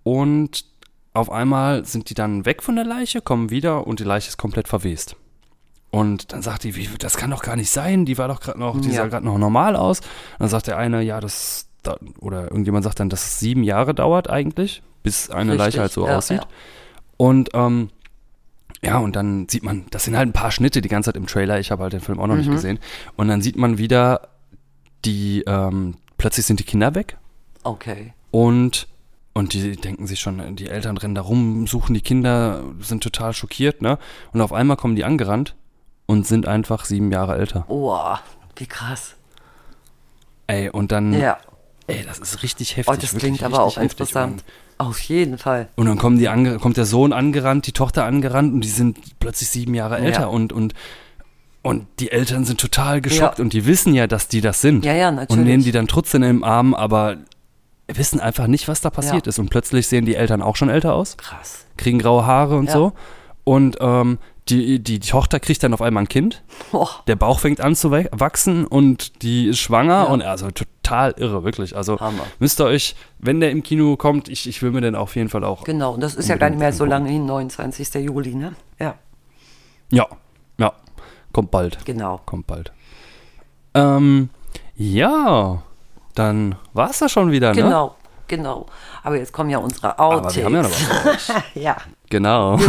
und 0.03 0.65
auf 1.13 1.29
einmal 1.29 1.85
sind 1.85 2.09
die 2.09 2.13
dann 2.13 2.45
weg 2.45 2.63
von 2.63 2.75
der 2.75 2.85
Leiche, 2.85 3.21
kommen 3.21 3.49
wieder 3.49 3.85
und 3.87 3.99
die 3.99 4.03
Leiche 4.05 4.29
ist 4.29 4.37
komplett 4.37 4.67
verwest. 4.67 5.15
Und 5.89 6.31
dann 6.31 6.41
sagt 6.41 6.63
die, 6.63 6.75
wie, 6.77 6.87
das 6.99 7.17
kann 7.17 7.31
doch 7.31 7.43
gar 7.43 7.57
nicht 7.57 7.69
sein, 7.69 8.05
die 8.05 8.17
war 8.17 8.29
doch 8.29 8.39
gerade 8.39 8.57
noch, 8.59 8.79
die 8.79 8.89
Ja. 8.89 8.95
sah 8.95 9.07
gerade 9.07 9.25
noch 9.25 9.37
normal 9.37 9.75
aus. 9.75 9.99
Und 9.99 10.07
dann 10.39 10.47
sagt 10.49 10.67
der 10.67 10.77
eine, 10.77 11.01
ja, 11.01 11.19
das, 11.19 11.67
da, 11.83 11.97
oder 12.19 12.43
irgendjemand 12.43 12.85
sagt 12.85 13.01
dann, 13.01 13.09
dass 13.09 13.25
es 13.25 13.39
sieben 13.39 13.63
Jahre 13.63 13.93
dauert 13.93 14.29
eigentlich, 14.29 14.81
bis 15.03 15.29
eine 15.29 15.51
Richtig, 15.53 15.57
Leiche 15.65 15.79
halt 15.81 15.91
so 15.91 16.07
ja, 16.07 16.17
aussieht. 16.17 16.41
ja. 16.43 16.47
Und 17.17 17.49
ähm, 17.53 17.89
ja, 18.83 18.97
und 18.97 19.15
dann 19.15 19.47
sieht 19.49 19.63
man, 19.63 19.85
das 19.91 20.05
sind 20.05 20.17
halt 20.17 20.27
ein 20.29 20.33
paar 20.33 20.51
Schnitte 20.51 20.81
die 20.81 20.89
ganze 20.89 21.09
Zeit 21.09 21.15
im 21.17 21.27
Trailer, 21.27 21.59
ich 21.59 21.71
habe 21.71 21.83
halt 21.83 21.93
den 21.93 22.01
Film 22.01 22.19
auch 22.19 22.27
noch 22.27 22.33
Mhm. 22.35 22.41
nicht 22.41 22.51
gesehen. 22.51 22.79
Und 23.15 23.27
dann 23.27 23.41
sieht 23.41 23.55
man 23.57 23.77
wieder 23.77 24.29
die, 25.05 25.43
ähm, 25.47 25.95
plötzlich 26.17 26.45
sind 26.45 26.59
die 26.59 26.63
Kinder 26.63 26.93
weg 26.95 27.17
Okay. 27.63 28.13
und, 28.31 28.87
und 29.33 29.53
die 29.53 29.75
denken 29.75 30.07
sich 30.07 30.19
schon, 30.19 30.55
die 30.55 30.67
Eltern 30.69 30.97
rennen 30.97 31.15
da 31.15 31.21
rum, 31.21 31.67
suchen 31.67 31.93
die 31.93 32.01
Kinder, 32.01 32.63
sind 32.81 33.01
total 33.03 33.33
schockiert, 33.33 33.81
ne? 33.81 33.97
Und 34.33 34.41
auf 34.41 34.51
einmal 34.53 34.77
kommen 34.77 34.95
die 34.95 35.03
angerannt 35.05 35.55
und 36.05 36.27
sind 36.27 36.47
einfach 36.47 36.85
sieben 36.85 37.11
Jahre 37.11 37.37
älter. 37.37 37.65
Oh, 37.67 37.97
wie 38.57 38.65
krass. 38.67 39.15
Ey, 40.47 40.69
und 40.69 40.91
dann, 40.91 41.13
Ja. 41.13 41.37
ey, 41.87 42.03
das 42.05 42.19
ist 42.19 42.43
richtig 42.43 42.75
heftig. 42.77 42.93
Oh, 42.93 42.99
das 42.99 43.15
klingt 43.15 43.41
aber 43.43 43.61
auch 43.63 43.77
interessant. 43.77 44.43
Auf 44.81 44.99
jeden 45.01 45.37
Fall. 45.37 45.67
Und 45.75 45.85
dann 45.87 45.97
kommen 45.97 46.17
die 46.17 46.27
ange 46.29 46.57
kommt 46.59 46.77
der 46.77 46.85
Sohn 46.85 47.13
angerannt, 47.13 47.67
die 47.67 47.71
Tochter 47.71 48.05
angerannt 48.05 48.53
und 48.53 48.61
die 48.63 48.69
sind 48.69 48.97
plötzlich 49.19 49.49
sieben 49.49 49.73
Jahre 49.73 49.97
älter 49.97 50.21
Ja. 50.21 50.27
und, 50.27 50.51
und, 50.53 50.73
und 51.61 51.85
die 51.99 52.11
Eltern 52.11 52.45
sind 52.45 52.59
total 52.59 53.01
geschockt 53.01 53.37
Ja. 53.39 53.43
und 53.43 53.53
die 53.53 53.65
wissen 53.65 53.93
ja, 53.93 54.07
dass 54.07 54.27
die 54.27 54.41
das 54.41 54.61
sind. 54.61 54.83
Ja, 54.85 54.93
ja, 54.93 55.09
Und 55.09 55.15
natürlich. 55.15 55.45
nehmen 55.45 55.63
die 55.63 55.71
dann 55.71 55.87
trotzdem 55.87 56.23
im 56.23 56.43
Arm, 56.43 56.73
aber 56.73 57.17
wissen 57.87 58.19
einfach 58.19 58.47
nicht, 58.47 58.67
was 58.67 58.81
da 58.81 58.89
passiert 58.89 59.25
Ja. 59.25 59.29
ist. 59.29 59.39
Und 59.39 59.49
plötzlich 59.49 59.87
sehen 59.87 60.05
die 60.05 60.15
Eltern 60.15 60.41
auch 60.41 60.55
schon 60.55 60.69
älter 60.69 60.93
aus, 60.93 61.17
Krass. 61.17 61.65
kriegen 61.77 61.99
graue 61.99 62.25
Haare 62.25 62.57
und 62.57 62.69
so. 62.71 62.93
Und 63.43 63.77
ähm, 63.81 64.17
die, 64.49 64.79
die, 64.83 64.99
Tochter 64.99 65.39
kriegt 65.39 65.63
dann 65.63 65.73
auf 65.73 65.81
einmal 65.81 66.03
ein 66.03 66.07
Kind. 66.09 66.41
Oh, 66.73 66.87
Der 67.07 67.15
Bauch 67.15 67.39
fängt 67.39 67.61
an 67.61 67.75
zu 67.75 67.91
wachsen 67.91 68.65
und 68.65 69.21
die 69.21 69.47
ist 69.47 69.59
schwanger 69.59 69.93
Ja. 69.93 70.03
und 70.05 70.21
also 70.23 70.49
total 70.51 71.11
irre, 71.17 71.43
wirklich. 71.43 71.75
Also 71.77 71.99
Hammer. 71.99 72.23
müsst 72.39 72.59
ihr 72.59 72.65
euch, 72.65 72.95
wenn 73.19 73.39
der 73.39 73.51
im 73.51 73.63
Kino 73.63 73.95
kommt, 73.97 74.27
ich, 74.29 74.47
ich 74.49 74.61
will 74.61 74.71
mir 74.71 74.81
den 74.81 74.95
auf 74.95 75.15
jeden 75.15 75.29
Fall 75.29 75.43
auch. 75.43 75.63
genau. 75.63 75.93
Und 75.93 76.01
das 76.01 76.15
ist 76.15 76.27
ja 76.27 76.35
gar 76.37 76.49
nicht 76.49 76.59
mehr 76.59 76.73
so 76.73 76.85
lange 76.85 77.09
hin, 77.09 77.25
29. 77.25 77.93
Juli, 78.03 78.35
ne? 78.35 78.53
Ja, 78.79 78.95
Ja, 79.89 80.07
ja, 80.57 80.73
kommt 81.31 81.51
bald. 81.51 81.77
genau. 81.85 82.19
Kommt 82.25 82.47
bald. 82.47 82.71
Ähm, 83.73 84.29
ja, 84.75 85.61
dann 86.15 86.55
war 86.73 86.89
es 86.89 86.99
das 86.99 87.11
schon 87.11 87.31
wieder, 87.31 87.53
ne? 87.53 87.61
Genau, 87.61 87.95
genau. 88.27 88.65
Aber 89.03 89.15
jetzt 89.17 89.31
kommen 89.31 89.49
ja 89.49 89.59
unsere 89.59 89.97
Aber 89.97 90.15
Outtakes. 90.17 90.35
wir 90.35 90.45
haben 90.45 90.55
ja 90.55 90.61
noch 90.63 90.71
was 90.71 91.31
ja, 91.53 91.77
Genau, 92.09 92.59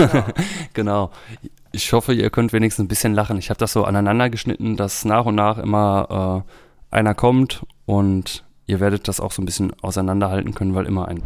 genau. 0.75 1.11
Ich 1.73 1.93
hoffe, 1.93 2.13
ihr 2.13 2.29
könnt 2.31 2.53
wenigstens 2.53 2.85
ein 2.85 2.89
bisschen 2.89 3.15
lachen. 3.15 3.39
Ich 3.39 3.49
habe 3.51 3.59
das 3.59 3.73
so 3.73 3.85
aneinander 3.85 4.29
geschnitten, 4.29 4.77
dass 4.77 5.05
nach 5.05 5.25
und 5.25 5.35
nach 5.35 5.57
immer 5.59 6.45
äh, 6.91 6.95
einer 6.97 7.15
kommt 7.15 7.65
und 7.87 8.45
ihr 8.67 8.79
werdet 8.81 9.09
das 9.09 9.21
auch 9.21 9.33
so 9.33 9.41
ein 9.43 9.47
bisschen 9.47 9.73
auseinanderhalten 9.83 10.55
können, 10.55 10.75
weil 10.75 10.87
immer 10.87 11.09
ein 11.09 11.23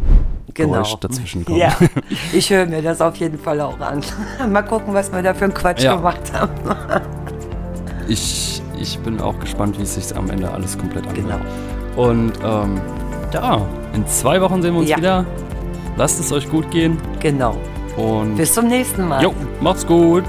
genau. 0.55 0.73
Geräusch 0.75 0.95
dazwischen 1.01 1.45
kommt. 1.45 1.59
Ja, 1.59 1.77
ich 2.33 2.51
höre 2.51 2.67
mir 2.67 2.81
das 2.81 3.01
auf 3.01 3.17
jeden 3.17 3.39
Fall 3.39 3.61
auch 3.61 3.79
an. 3.81 4.03
Mal 4.53 4.63
gucken, 4.63 4.95
was 4.95 5.13
wir 5.13 5.21
da 5.23 5.35
für 5.35 5.45
einen 5.45 5.55
Quatsch 5.55 5.83
Ja. 5.83 5.97
gemacht 5.97 6.33
haben. 6.33 6.53
Ich, 8.09 8.63
ich 8.81 9.01
bin 9.01 9.21
auch 9.21 9.37
gespannt, 9.41 9.79
wie 9.79 9.83
es 9.83 9.97
sich 9.97 10.17
am 10.17 10.31
Ende 10.31 10.49
alles 10.49 10.79
komplett 10.79 11.09
anhört. 11.09 11.41
Genau. 11.97 12.09
Und 12.09 12.35
ähm, 12.41 12.81
ja, 13.33 13.61
in 13.95 14.07
zwei 14.07 14.41
Wochen 14.41 14.63
sehen 14.63 14.75
wir 14.75 14.81
uns 14.83 14.91
Ja. 14.91 14.97
wieder. 14.97 15.27
Lasst 15.97 16.21
es 16.21 16.31
euch 16.31 16.49
gut 16.49 16.71
gehen 16.71 16.99
Genau. 17.19 17.57
Und 17.97 18.37
Bis 18.37 18.55
zum 18.55 18.69
nächsten 18.69 19.09
Mal. 19.09 19.23
jo, 19.23 19.35
macht's 19.61 19.87
gut. 19.87 20.25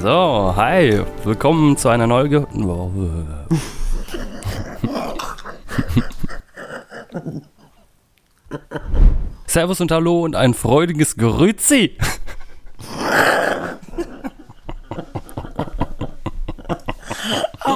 So, 0.00 0.54
hi, 0.56 1.02
willkommen 1.24 1.76
zu 1.76 1.88
einer 1.88 2.06
neuen. 2.06 2.46
Servus 9.46 9.80
und 9.80 9.90
Hallo 9.90 10.22
und 10.22 10.36
ein 10.36 10.54
freudiges 10.54 11.16
Grüezi. 11.16 11.98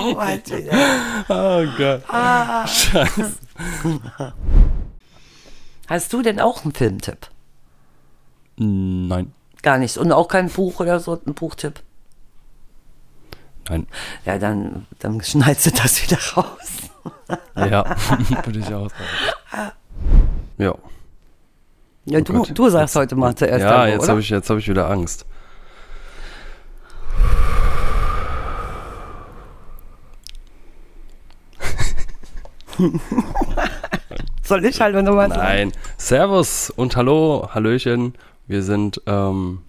Oh, 0.02 0.16
Alter. 0.16 0.56
Oh 1.28 1.64
Gott. 1.78 2.02
Scheiße. 2.68 3.32
Hast 5.88 6.12
du 6.12 6.22
denn 6.22 6.40
auch 6.40 6.64
einen 6.64 6.74
Filmtipp? 6.74 7.28
Nein, 8.56 9.32
Gar 9.62 9.78
nicht. 9.78 9.96
Und 9.96 10.12
auch 10.12 10.28
kein 10.28 10.48
Buch 10.48 10.80
oder 10.80 10.98
so, 11.00 11.20
ein 11.24 11.34
Buchtipp? 11.34 11.80
nein. 13.68 13.86
Ja, 14.24 14.38
dann, 14.38 14.86
dann 14.98 15.22
schneidest 15.22 15.66
du 15.66 15.70
das 15.70 16.02
wieder 16.02 16.18
raus. 16.36 16.90
Ja, 17.54 17.96
würde 18.44 18.58
ich 18.58 18.74
auch 18.74 18.90
sagen. 18.90 19.72
Ja. 20.58 20.74
Ja, 22.04 22.20
du, 22.20 22.32
Gott. 22.32 22.58
du 22.58 22.68
sagst 22.68 22.96
heute 22.96 23.14
mal 23.14 23.34
zuerst. 23.36 23.64
Oh 23.64 23.68
Ja, 23.68 23.78
Hallo, 23.78 23.92
jetzt 23.92 24.08
habe 24.08 24.20
ich, 24.20 24.28
jetzt 24.30 24.50
hab 24.50 24.58
ich 24.58 24.68
wieder 24.68 24.90
Angst. 24.90 25.24
Soll 34.42 34.64
ich 34.64 34.80
halt 34.80 34.94
nochmal 34.94 35.28
sagen? 35.28 35.40
Nein. 35.40 35.72
Servus 35.96 36.70
und 36.70 36.96
Hallo, 36.96 37.48
Hallöchen. 37.52 38.14
Wir 38.46 38.62
sind, 38.62 39.00
ähm, 39.06 39.62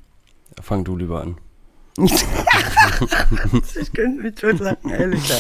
fang 0.62 0.84
du 0.84 0.95
lieber 0.95 1.22
an. 1.22 1.38
Ich 3.80 3.93
könnte 3.93 4.24
mich 4.24 4.39
schon 4.39 4.58
sagen, 4.58 4.89
ehrlich. 4.89 5.28
ja. 5.30 5.36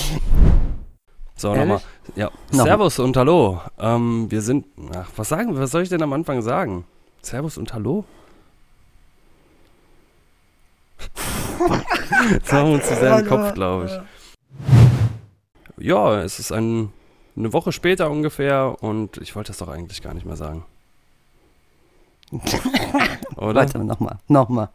So, 1.35 1.55
nochmal. 1.55 1.81
Ja. 2.15 2.29
Nochmal. 2.51 2.65
Servus 2.65 2.99
und 2.99 3.17
Hallo. 3.17 3.61
Ähm, 3.79 4.27
wir 4.29 4.41
sind, 4.41 4.65
ach, 4.95 5.09
was 5.15 5.29
sagen, 5.29 5.57
was 5.57 5.71
soll 5.71 5.83
ich 5.83 5.89
denn 5.89 6.03
am 6.03 6.13
Anfang 6.13 6.41
sagen? 6.41 6.85
Servus 7.21 7.57
und 7.57 7.73
Hallo? 7.73 8.05
Jetzt 12.31 12.51
machen 12.51 12.67
wir 12.67 12.73
uns 12.75 12.87
zu 12.87 12.95
sehr 12.95 13.19
im 13.19 13.27
Kopf, 13.27 13.53
glaube 13.53 13.85
ich. 13.85 15.85
Ja, 15.85 16.21
es 16.21 16.39
ist 16.39 16.51
ein, 16.51 16.91
eine 17.35 17.53
Woche 17.53 17.71
später 17.71 18.09
ungefähr 18.11 18.77
und 18.81 19.17
ich 19.17 19.35
wollte 19.35 19.47
das 19.49 19.57
doch 19.57 19.67
eigentlich 19.69 20.01
gar 20.01 20.13
nicht 20.13 20.25
mehr 20.25 20.35
sagen. 20.35 20.65
Oder? 23.37 23.55
Warte, 23.61 23.79
nochmal, 23.79 24.17
nochmal. 24.27 24.69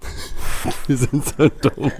Wir 0.86 0.96
sind 0.96 1.24
so 1.24 1.48
dumm. 1.48 1.92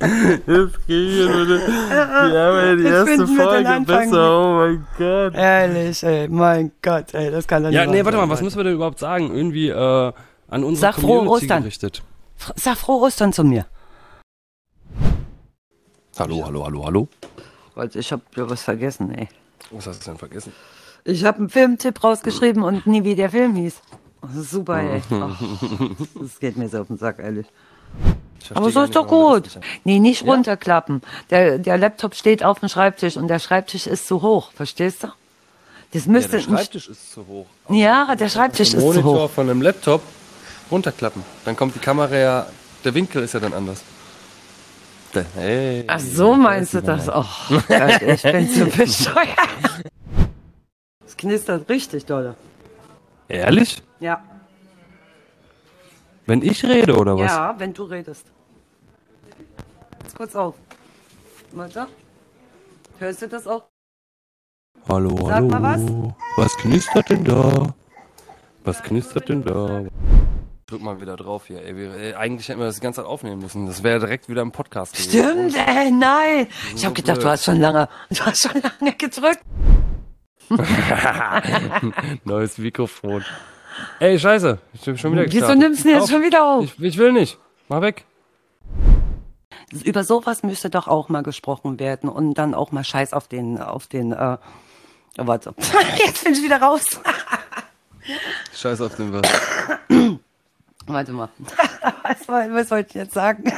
Jetzt 0.00 0.86
gehen 0.86 1.10
wir 1.10 1.28
bitte. 1.28 1.66
Wir 1.68 2.40
haben 2.40 2.56
ja 2.56 2.76
die 2.76 2.84
erste 2.84 3.26
Folge 3.26 3.80
besser. 3.86 4.40
Oh 4.40 4.54
mein 4.56 4.86
Gott. 4.98 5.34
Ehrlich, 5.34 6.02
ey, 6.02 6.28
mein 6.28 6.72
Gott, 6.82 7.14
ey, 7.14 7.30
das 7.30 7.46
kann 7.46 7.62
doch 7.62 7.70
Ja, 7.70 7.82
nicht 7.82 7.90
nee, 7.92 7.98
wahr 7.98 8.06
warte 8.06 8.18
mal, 8.18 8.28
was 8.28 8.42
müssen 8.42 8.56
wir 8.58 8.64
denn 8.64 8.74
überhaupt 8.74 8.98
sagen? 8.98 9.34
Irgendwie 9.34 9.68
äh, 9.68 10.12
an 10.48 10.64
unsere 10.64 10.92
Sag 10.92 11.00
frohe 11.00 11.18
Community 11.18 11.44
Ostern. 11.44 11.62
gerichtet. 11.62 12.02
Sag 12.56 12.76
frohe 12.76 13.02
Ostern 13.06 13.32
zu 13.32 13.44
mir. 13.44 13.66
Hallo, 16.18 16.44
hallo, 16.44 16.64
hallo, 16.64 16.84
hallo. 16.86 17.08
Ich 17.94 18.10
hab 18.12 18.20
ja 18.36 18.48
was 18.48 18.62
vergessen, 18.62 19.12
ey. 19.14 19.28
Was 19.70 19.86
hast 19.86 20.00
du 20.06 20.10
denn 20.10 20.18
vergessen? 20.18 20.52
Ich 21.04 21.24
habe 21.24 21.38
einen 21.38 21.50
Filmtipp 21.50 22.02
rausgeschrieben 22.02 22.62
und 22.62 22.86
nie 22.86 23.04
wie 23.04 23.14
der 23.14 23.30
Film 23.30 23.54
hieß. 23.56 23.74
Super, 24.34 24.80
ey. 24.80 25.02
Ach, 25.10 25.40
das 26.20 26.40
geht 26.40 26.56
mir 26.56 26.68
so 26.68 26.80
auf 26.80 26.86
den 26.88 26.96
Sack, 26.96 27.18
ehrlich. 27.18 27.46
Ich 28.40 28.56
Aber 28.56 28.70
so 28.70 28.82
ist 28.82 28.96
doch 28.96 29.06
gut. 29.06 29.44
nicht 29.44 29.60
Nee, 29.84 29.98
nicht 29.98 30.24
runterklappen. 30.24 31.02
Der, 31.30 31.58
der 31.58 31.76
Laptop 31.78 32.14
steht 32.14 32.42
auf 32.44 32.60
dem 32.60 32.68
Schreibtisch 32.68 33.16
und 33.16 33.28
der 33.28 33.38
Schreibtisch 33.38 33.86
ist 33.86 34.06
zu 34.06 34.22
hoch. 34.22 34.52
Verstehst 34.52 35.04
du? 35.04 35.08
Das 35.92 36.06
Ja, 36.06 36.12
müsste 36.12 36.30
der 36.30 36.38
nicht. 36.40 36.48
Schreibtisch 36.48 36.88
ist 36.88 37.12
zu 37.12 37.26
hoch. 37.26 37.46
Ja, 37.68 38.14
der 38.16 38.28
Schreibtisch 38.28 38.70
Der 38.70 38.78
ist 38.78 38.84
zu 38.84 38.88
Monitor 38.88 39.24
hoch. 39.24 39.30
von 39.30 39.48
einem 39.50 39.62
Laptop 39.62 40.02
runterklappen. 40.70 41.22
Dann 41.44 41.56
kommt 41.56 41.74
die 41.74 41.78
Kamera 41.80 42.16
ja, 42.16 42.46
der 42.84 42.94
Winkel 42.94 43.22
ist 43.22 43.34
ja 43.34 43.40
dann 43.40 43.52
anders. 43.52 43.82
Da- 45.16 45.24
Hey. 45.34 45.84
Ach 45.86 45.98
so 45.98 46.34
meinst 46.34 46.74
du 46.74 46.82
das? 46.82 47.08
Oh, 47.08 47.24
Gott, 47.68 48.02
ich 48.02 48.22
bin 48.22 48.48
zu 48.50 48.66
bescheuert. 48.76 49.82
Es 51.06 51.16
knistert 51.16 51.66
richtig 51.70 52.04
dolle. 52.04 52.34
Ehrlich? 53.28 53.82
Ja. 53.98 54.22
Wenn 56.26 56.42
ich 56.42 56.62
rede 56.64 56.96
oder 56.98 57.16
was? 57.16 57.30
Ja, 57.32 57.54
wenn 57.58 57.72
du 57.72 57.84
redest. 57.84 58.26
Jetzt 60.02 60.16
kurz 60.16 60.34
auf. 60.36 60.54
Warte. 61.52 61.86
Hörst 62.98 63.22
du 63.22 63.28
das 63.28 63.46
auch? 63.46 63.64
Hallo, 64.88 65.16
Sag 65.16 65.30
hallo. 65.34 65.48
mal 65.48 65.62
was. 65.62 65.82
Was 66.36 66.56
knistert 66.58 67.08
denn 67.10 67.24
da? 67.24 67.74
Was 68.64 68.82
knistert 68.82 69.28
denn 69.30 69.42
da? 69.42 69.84
Drück 70.68 70.82
mal 70.82 71.00
wieder 71.00 71.16
drauf 71.16 71.46
hier. 71.46 71.62
Ey, 71.62 71.76
wir, 71.76 71.94
ey, 71.94 72.14
eigentlich 72.14 72.48
hätten 72.48 72.58
wir 72.58 72.66
das 72.66 72.74
die 72.74 72.80
ganze 72.80 73.00
Zeit 73.00 73.06
aufnehmen 73.08 73.40
müssen. 73.40 73.66
Das 73.66 73.84
wäre 73.84 74.00
direkt 74.00 74.28
wieder 74.28 74.42
im 74.42 74.50
Podcast 74.50 74.94
gewesen. 74.94 75.50
Stimmt, 75.50 75.56
ey, 75.64 75.92
nein. 75.92 76.48
Ich 76.74 76.84
habe 76.84 76.92
gedacht, 76.92 77.22
du 77.22 77.28
hast 77.28 77.44
schon 77.44 77.60
lange, 77.60 77.88
du 78.10 78.20
hast 78.22 78.42
schon 78.42 78.60
lange 78.60 78.92
gedrückt. 78.96 79.42
Neues 82.24 82.58
Mikrofon. 82.58 83.24
Ey, 84.00 84.18
scheiße. 84.18 84.58
Ich 84.72 84.80
bin 84.80 84.98
schon 84.98 85.12
wieder 85.12 85.22
Wieso 85.26 85.34
gestartet. 85.34 85.58
nimmst 85.60 85.84
du 85.84 85.88
denn 85.88 85.98
jetzt 86.00 86.10
schon 86.10 86.22
wieder 86.22 86.44
auf? 86.44 86.64
Ich, 86.64 86.80
ich 86.80 86.98
will 86.98 87.12
nicht. 87.12 87.38
Mach 87.68 87.80
weg. 87.80 88.04
Über 89.84 90.02
sowas 90.02 90.42
müsste 90.42 90.68
doch 90.68 90.88
auch 90.88 91.08
mal 91.08 91.22
gesprochen 91.22 91.78
werden 91.78 92.08
und 92.08 92.34
dann 92.34 92.54
auch 92.54 92.72
mal 92.72 92.82
Scheiß 92.82 93.12
auf 93.12 93.28
den, 93.28 93.60
auf 93.60 93.86
den, 93.86 94.10
äh, 94.10 94.36
warte. 95.16 95.54
Jetzt 96.04 96.24
bin 96.24 96.32
ich 96.32 96.42
wieder 96.42 96.60
raus. 96.60 97.00
Scheiß 98.52 98.80
auf 98.80 98.96
den 98.96 99.12
was. 99.12 99.22
Warte 100.86 101.12
mal. 101.12 101.28
Was, 102.02 102.28
was 102.28 102.70
wollte 102.70 102.88
ich 102.90 102.94
jetzt 102.94 103.14
sagen? 103.14 103.44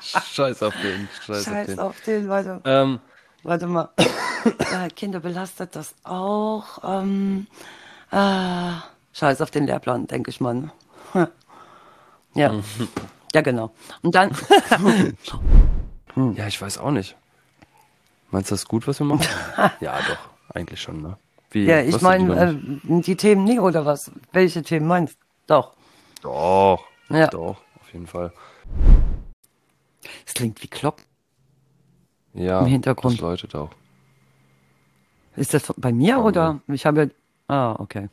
Scheiß 0.00 0.62
auf 0.62 0.74
den. 0.82 1.08
Scheiß, 1.24 1.46
auf 1.46 1.54
Scheiß 1.54 1.66
den. 1.66 1.78
auf 1.78 2.00
den, 2.00 2.28
warte. 2.28 2.60
Ähm, 2.64 3.00
Warte 3.42 3.66
mal. 3.66 3.88
äh, 3.96 4.88
Kinder 4.94 5.20
belastet 5.20 5.74
das 5.76 5.94
auch. 6.04 6.78
Ähm, 6.82 7.46
äh, 8.10 8.72
scheiß 9.12 9.40
auf 9.40 9.50
den 9.50 9.66
Lehrplan, 9.66 10.06
denke 10.06 10.30
ich 10.30 10.40
mal. 10.40 10.54
ne? 10.54 10.70
Ja. 12.34 12.52
ja, 13.34 13.40
genau. 13.40 13.72
Und 14.02 14.14
dann, 14.14 14.30
ja, 16.34 16.46
ich 16.46 16.60
weiß 16.60 16.78
auch 16.78 16.92
nicht. 16.92 17.16
Meinst 18.30 18.50
du 18.50 18.54
das 18.54 18.66
gut, 18.66 18.86
was 18.86 19.00
wir 19.00 19.06
machen? 19.06 19.26
ja, 19.80 19.98
doch. 19.98 20.54
Eigentlich 20.54 20.80
schon, 20.80 21.02
ne? 21.02 21.16
Wie, 21.50 21.64
ja, 21.64 21.80
ich 21.80 22.00
meine, 22.00 22.52
nicht? 22.52 22.84
äh, 22.84 23.00
die 23.02 23.16
Themen 23.16 23.42
nie 23.44 23.58
oder 23.58 23.86
was? 23.86 24.12
Welche 24.32 24.62
Themen 24.62 24.86
meinst 24.86 25.14
du? 25.14 25.27
Doch. 25.48 25.72
Doch. 26.22 26.84
Ja. 27.08 27.26
Doch, 27.28 27.56
auf 27.80 27.92
jeden 27.92 28.06
Fall. 28.06 28.32
Es 30.26 30.34
klingt 30.34 30.62
wie 30.62 30.68
Glocken. 30.68 31.04
Ja, 32.34 32.60
Im 32.60 32.66
Hintergrund. 32.66 33.14
das 33.14 33.20
läutet 33.20 33.54
auch. 33.54 33.70
Ist 35.36 35.54
das 35.54 35.72
bei 35.76 35.92
mir 35.92 36.16
Von 36.16 36.24
oder? 36.24 36.60
Ich 36.68 36.84
habe. 36.84 37.10
Ah, 37.48 37.74
okay. 37.78 38.10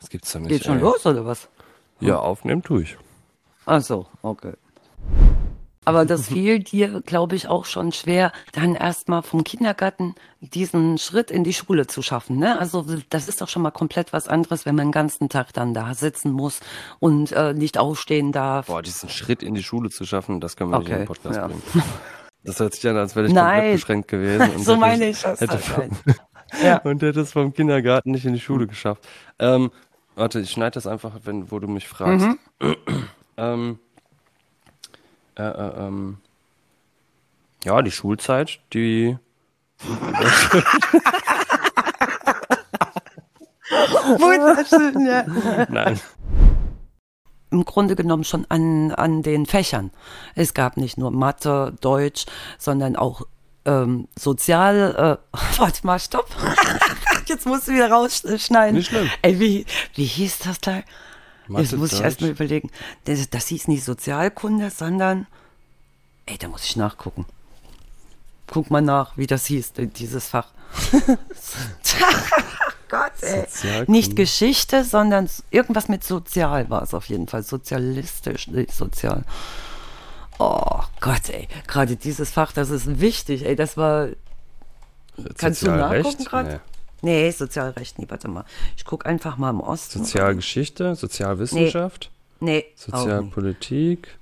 Das 0.00 0.08
gibt's 0.08 0.32
doch 0.32 0.40
nicht. 0.40 0.48
Geht 0.48 0.64
schon 0.64 0.76
ey. 0.76 0.82
los 0.82 1.04
oder 1.04 1.26
was? 1.26 1.48
Ja, 2.00 2.18
aufnehmen 2.18 2.62
tue 2.62 2.82
ich. 2.82 2.96
Ach 3.66 3.82
so, 3.82 4.06
okay. 4.22 4.54
Aber 5.86 6.04
das 6.04 6.28
fiel 6.28 6.58
dir, 6.58 7.00
glaube 7.00 7.34
ich, 7.34 7.48
auch 7.48 7.64
schon 7.64 7.92
schwer, 7.92 8.32
dann 8.52 8.74
erstmal 8.74 9.22
vom 9.22 9.42
Kindergarten 9.44 10.14
diesen 10.40 10.98
Schritt 10.98 11.30
in 11.30 11.44
die 11.44 11.54
Schule 11.54 11.86
zu 11.86 12.02
schaffen. 12.02 12.36
Ne? 12.38 12.58
Also 12.58 12.84
das 13.08 13.28
ist 13.28 13.40
doch 13.40 13.48
schon 13.48 13.62
mal 13.62 13.70
komplett 13.70 14.12
was 14.12 14.28
anderes, 14.28 14.66
wenn 14.66 14.74
man 14.74 14.88
den 14.88 14.92
ganzen 14.92 15.30
Tag 15.30 15.54
dann 15.54 15.72
da 15.72 15.94
sitzen 15.94 16.32
muss 16.32 16.60
und 16.98 17.32
äh, 17.32 17.54
nicht 17.54 17.78
aufstehen 17.78 18.32
darf. 18.32 18.66
Boah, 18.66 18.82
diesen 18.82 19.08
Schritt 19.08 19.42
in 19.42 19.54
die 19.54 19.62
Schule 19.62 19.88
zu 19.88 20.04
schaffen, 20.04 20.40
das 20.40 20.56
können 20.56 20.70
wir 20.70 20.80
nicht 20.80 20.88
in 20.88 20.94
Okay, 20.94 21.02
den 21.04 21.08
Podcast 21.08 21.36
ja. 21.36 21.46
bringen. 21.46 21.62
Das 22.46 22.60
hört 22.60 22.74
sich 22.74 22.86
an, 22.86 22.96
als 22.96 23.16
wäre 23.16 23.26
ich 23.26 23.32
Nein. 23.32 23.54
komplett 23.54 23.74
beschränkt 23.74 24.08
gewesen. 24.08 24.50
Und 24.54 24.64
so 24.64 24.76
meine 24.76 25.08
ich 25.08 25.20
das. 25.20 25.40
Hätte 25.40 25.58
halt. 25.76 25.90
Ja. 26.62 26.78
Und 26.78 27.02
hätte 27.02 27.20
es 27.20 27.32
vom 27.32 27.52
Kindergarten 27.52 28.12
nicht 28.12 28.24
in 28.24 28.34
die 28.34 28.40
Schule 28.40 28.68
geschafft. 28.68 29.04
Ähm, 29.40 29.72
warte, 30.14 30.38
ich 30.38 30.50
schneide 30.50 30.72
das 30.74 30.86
einfach, 30.86 31.12
wenn, 31.24 31.50
wo 31.50 31.58
du 31.58 31.66
mich 31.66 31.88
fragst. 31.88 32.24
Mhm. 32.60 32.76
ähm, 33.36 33.78
äh, 35.36 35.42
äh, 35.42 35.86
ähm, 35.86 36.18
ja, 37.64 37.82
die 37.82 37.90
Schulzeit, 37.90 38.60
die 38.72 39.16
Wunderschön, 44.18 45.04
ja. 45.06 45.24
Nein. 45.68 46.00
im 47.50 47.64
Grunde 47.64 47.96
genommen 47.96 48.24
schon 48.24 48.46
an, 48.48 48.92
an 48.92 49.22
den 49.22 49.46
Fächern. 49.46 49.90
Es 50.34 50.54
gab 50.54 50.76
nicht 50.76 50.96
nur 50.96 51.10
Mathe, 51.10 51.74
Deutsch, 51.80 52.26
sondern 52.58 52.96
auch 52.96 53.22
ähm, 53.66 54.08
Sozial. 54.18 55.18
Äh, 55.34 55.38
warte 55.58 55.86
mal, 55.86 55.98
stopp. 55.98 56.28
Jetzt 57.26 57.46
musst 57.46 57.68
du 57.68 57.72
wieder 57.72 57.90
rausschneiden. 57.90 58.76
Nicht 58.76 58.88
schlimm. 58.88 59.10
Ey, 59.22 59.40
wie, 59.40 59.66
wie 59.94 60.04
hieß 60.04 60.38
das 60.38 60.60
da? 60.60 60.82
Mathe, 61.48 61.62
Jetzt 61.62 61.76
muss 61.76 61.92
ich 61.92 61.98
Deutsch. 61.98 62.04
erst 62.04 62.20
mal 62.20 62.30
überlegen. 62.30 62.70
Das, 63.04 63.28
das 63.30 63.46
hieß 63.48 63.68
nicht 63.68 63.84
Sozialkunde, 63.84 64.70
sondern. 64.70 65.26
Ey, 66.26 66.38
da 66.38 66.48
muss 66.48 66.64
ich 66.64 66.76
nachgucken. 66.76 67.26
Guck 68.48 68.70
mal 68.70 68.82
nach, 68.82 69.16
wie 69.16 69.26
das 69.26 69.46
hieß, 69.46 69.72
dieses 69.76 70.28
Fach. 70.28 70.48
Gott, 72.88 73.12
ey. 73.22 73.40
Sozialkunde. 73.48 73.90
Nicht 73.92 74.16
Geschichte, 74.16 74.84
sondern 74.84 75.28
irgendwas 75.50 75.88
mit 75.88 76.04
Sozial 76.04 76.70
war 76.70 76.82
es 76.82 76.94
auf 76.94 77.06
jeden 77.08 77.26
Fall. 77.28 77.42
Sozialistisch, 77.42 78.48
nicht 78.48 78.72
sozial. 78.72 79.24
Oh 80.38 80.80
Gott, 81.00 81.28
ey. 81.30 81.48
Gerade 81.66 81.96
dieses 81.96 82.30
Fach, 82.30 82.52
das 82.52 82.70
ist 82.70 83.00
wichtig, 83.00 83.44
ey. 83.44 83.56
Das 83.56 83.76
war. 83.76 84.08
Kannst 85.38 85.62
du 85.62 85.70
nachgucken 85.70 86.24
gerade? 86.24 86.50
Nee, 86.50 86.60
Sozialrecht, 87.02 87.98
nee, 87.98 88.06
warte 88.08 88.28
mal. 88.28 88.44
Ich 88.76 88.84
guck 88.84 89.06
einfach 89.06 89.36
mal 89.36 89.50
im 89.50 89.60
Osten. 89.60 90.00
Nee. 90.00 90.04
Sozialgeschichte, 90.04 90.94
Sozialwissenschaft, 90.94 92.10
Nee, 92.40 92.56
nicht. 92.56 92.78
Sozialpolitik. 92.78 94.18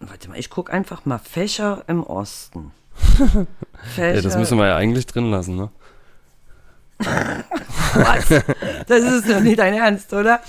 Warte 0.00 0.28
mal, 0.28 0.38
ich 0.38 0.50
guck 0.50 0.72
einfach 0.72 1.04
mal 1.04 1.18
Fächer 1.18 1.84
im 1.86 2.02
Osten. 2.02 2.72
Fächer. 3.94 4.14
Ja, 4.14 4.22
das 4.22 4.36
müssen 4.36 4.58
wir 4.58 4.66
ja 4.66 4.76
eigentlich 4.76 5.06
drin 5.06 5.30
lassen, 5.30 5.56
ne? 5.56 5.70
Was? 7.94 8.28
Das 8.86 9.02
ist 9.02 9.28
doch 9.28 9.40
nicht 9.40 9.58
dein 9.58 9.74
Ernst, 9.74 10.12
oder? 10.12 10.40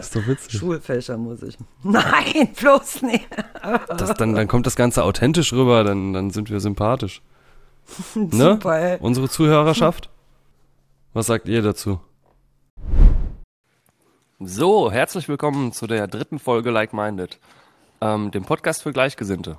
ist 0.00 0.16
doch 0.16 0.26
witzig. 0.26 0.58
Schulfächer 0.58 1.18
muss 1.18 1.42
ich. 1.42 1.58
Nein, 1.82 2.48
bloß 2.58 3.02
nicht. 3.02 3.26
Das, 3.88 4.14
dann, 4.14 4.34
dann 4.34 4.48
kommt 4.48 4.66
das 4.66 4.76
Ganze 4.76 5.04
authentisch 5.04 5.52
rüber, 5.52 5.84
dann, 5.84 6.12
dann 6.12 6.30
sind 6.30 6.50
wir 6.50 6.60
sympathisch. 6.60 7.20
Ne? 8.14 8.52
Super, 8.52 8.78
ey. 8.78 8.98
Unsere 9.00 9.28
Zuhörerschaft? 9.28 10.10
Was 11.12 11.26
sagt 11.26 11.48
ihr 11.48 11.62
dazu? 11.62 12.00
So, 14.38 14.92
herzlich 14.92 15.28
willkommen 15.28 15.72
zu 15.72 15.86
der 15.86 16.06
dritten 16.06 16.38
Folge 16.38 16.70
Like 16.70 16.92
Minded, 16.92 17.38
ähm, 18.00 18.30
dem 18.30 18.44
Podcast 18.44 18.82
für 18.82 18.92
Gleichgesinnte. 18.92 19.58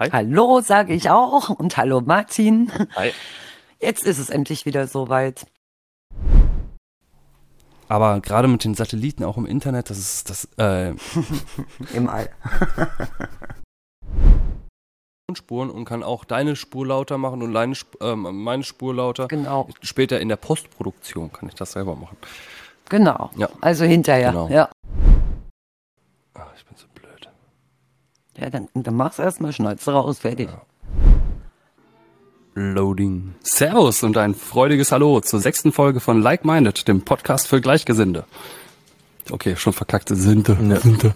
Hallo, 0.00 0.60
sage 0.60 0.94
ich 0.94 1.10
auch. 1.10 1.50
Und 1.50 1.76
hallo, 1.76 2.00
Martin. 2.00 2.72
Hi. 2.96 3.12
Jetzt 3.80 4.04
ist 4.04 4.18
es 4.18 4.30
endlich 4.30 4.66
wieder 4.66 4.88
soweit. 4.88 5.46
Aber 7.86 8.20
gerade 8.20 8.48
mit 8.48 8.64
den 8.64 8.74
Satelliten 8.74 9.22
auch 9.22 9.36
im 9.36 9.46
Internet, 9.46 9.90
das 9.90 9.98
ist 9.98 10.30
das 10.30 10.48
äh, 10.56 10.94
Im 11.94 12.08
All. 12.08 12.28
Spuren 15.36 15.70
und 15.70 15.84
kann 15.84 16.02
auch 16.02 16.24
deine 16.24 16.56
Spur 16.56 16.86
lauter 16.86 17.18
machen 17.18 17.42
und 17.42 17.52
deine, 17.52 17.72
Sp- 17.76 17.98
ähm, 18.00 18.42
meine 18.44 18.62
Spur 18.64 18.94
lauter. 18.94 19.28
Genau, 19.28 19.68
Später 19.82 20.20
in 20.20 20.28
der 20.28 20.36
Postproduktion 20.36 21.32
kann 21.32 21.48
ich 21.48 21.54
das 21.54 21.72
selber 21.72 21.96
machen. 21.96 22.16
genau. 22.88 23.30
Ja. 23.36 23.48
Also 23.60 23.84
hinterher. 23.84 24.30
Genau. 24.30 24.48
Ja. 24.48 24.68
Ach, 26.34 26.46
ich 26.56 26.64
bin 26.64 26.76
so 26.76 26.86
blöd. 26.94 27.28
Ja, 28.38 28.50
dann, 28.50 28.68
dann 28.74 28.94
mach's 28.96 29.18
erstmal, 29.18 29.52
schneid's 29.52 29.86
raus, 29.88 30.18
fertig. 30.20 30.48
Loading. 32.54 33.34
Servus 33.42 34.02
und 34.02 34.16
ein 34.18 34.34
freudiges 34.34 34.92
Hallo 34.92 35.20
zur 35.20 35.40
sechsten 35.40 35.72
Folge 35.72 36.00
von 36.00 36.20
Like 36.20 36.44
Minded, 36.44 36.86
dem 36.86 37.00
Podcast 37.02 37.46
für 37.48 37.60
Gleichgesinnte. 37.62 38.24
Okay, 39.30 39.56
schon 39.56 39.72
verkackte 39.72 40.16
Sinte. 40.16 40.56
Sinte. 40.80 41.14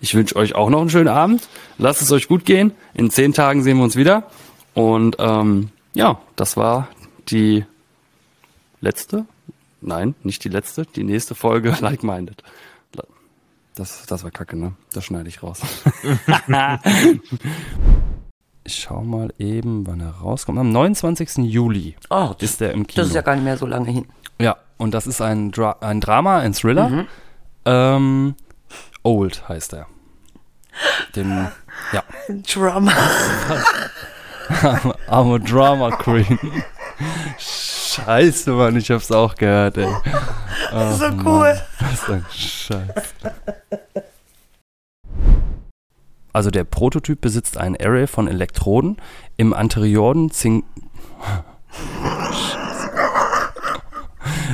Ich 0.00 0.14
wünsche 0.14 0.36
euch 0.36 0.54
auch 0.54 0.70
noch 0.70 0.80
einen 0.80 0.90
schönen 0.90 1.08
Abend. 1.08 1.48
Lasst 1.78 2.02
es 2.02 2.12
euch 2.12 2.28
gut 2.28 2.44
gehen. 2.44 2.72
In 2.94 3.10
zehn 3.10 3.32
Tagen 3.32 3.62
sehen 3.62 3.78
wir 3.78 3.84
uns 3.84 3.96
wieder. 3.96 4.24
Und 4.74 5.16
ähm, 5.18 5.70
ja, 5.94 6.20
das 6.36 6.56
war 6.56 6.88
die 7.28 7.64
letzte. 8.80 9.24
Nein, 9.80 10.14
nicht 10.22 10.44
die 10.44 10.48
letzte, 10.48 10.86
die 10.86 11.04
nächste 11.04 11.34
Folge 11.34 11.76
Like 11.80 12.02
Minded. 12.02 12.42
Das, 13.74 14.06
das 14.06 14.24
war 14.24 14.32
kacke, 14.32 14.56
ne? 14.56 14.72
Das 14.92 15.04
schneide 15.04 15.28
ich 15.28 15.40
raus. 15.40 15.60
ich 18.64 18.74
schau 18.74 19.02
mal 19.02 19.32
eben, 19.38 19.86
wann 19.86 20.00
er 20.00 20.10
rauskommt. 20.10 20.58
Am 20.58 20.72
29. 20.72 21.36
Juli 21.44 21.94
Oh, 22.10 22.34
das, 22.36 22.50
ist 22.50 22.60
der 22.60 22.72
im 22.72 22.88
Kino. 22.88 23.02
das 23.02 23.10
ist 23.10 23.14
ja 23.14 23.22
gar 23.22 23.36
nicht 23.36 23.44
mehr 23.44 23.56
so 23.56 23.66
lange 23.66 23.88
hin. 23.88 24.06
Ja, 24.40 24.56
und 24.78 24.94
das 24.94 25.06
ist 25.06 25.20
ein, 25.20 25.52
Dra 25.52 25.76
ein 25.80 26.00
Drama, 26.00 26.38
ein 26.38 26.54
Thriller. 26.54 27.06
Ähm, 27.64 28.34
Old 29.08 29.48
heißt 29.48 29.72
er. 29.72 29.86
Den, 31.16 31.48
ja, 31.92 32.02
Drama. 32.52 32.92
I'm 35.08 35.34
a 35.34 35.38
Drama 35.38 35.90
Queen. 35.96 36.38
Scheiße, 37.38 38.52
Mann, 38.52 38.76
ich 38.76 38.90
hab's 38.90 39.10
auch 39.10 39.34
gehört, 39.34 39.78
ey. 39.78 39.88
Oh, 40.72 40.92
so 40.92 41.08
Mann, 41.08 41.26
cool. 41.26 41.60
Was 41.80 42.10
ein 42.10 42.26
Scheiß. 42.30 43.14
Also 46.32 46.50
der 46.50 46.64
Prototyp 46.64 47.20
besitzt 47.22 47.56
ein 47.56 47.76
Array 47.80 48.06
von 48.06 48.28
Elektroden 48.28 48.98
im 49.38 49.54
anterioren 49.54 50.30
Zink 50.30 50.66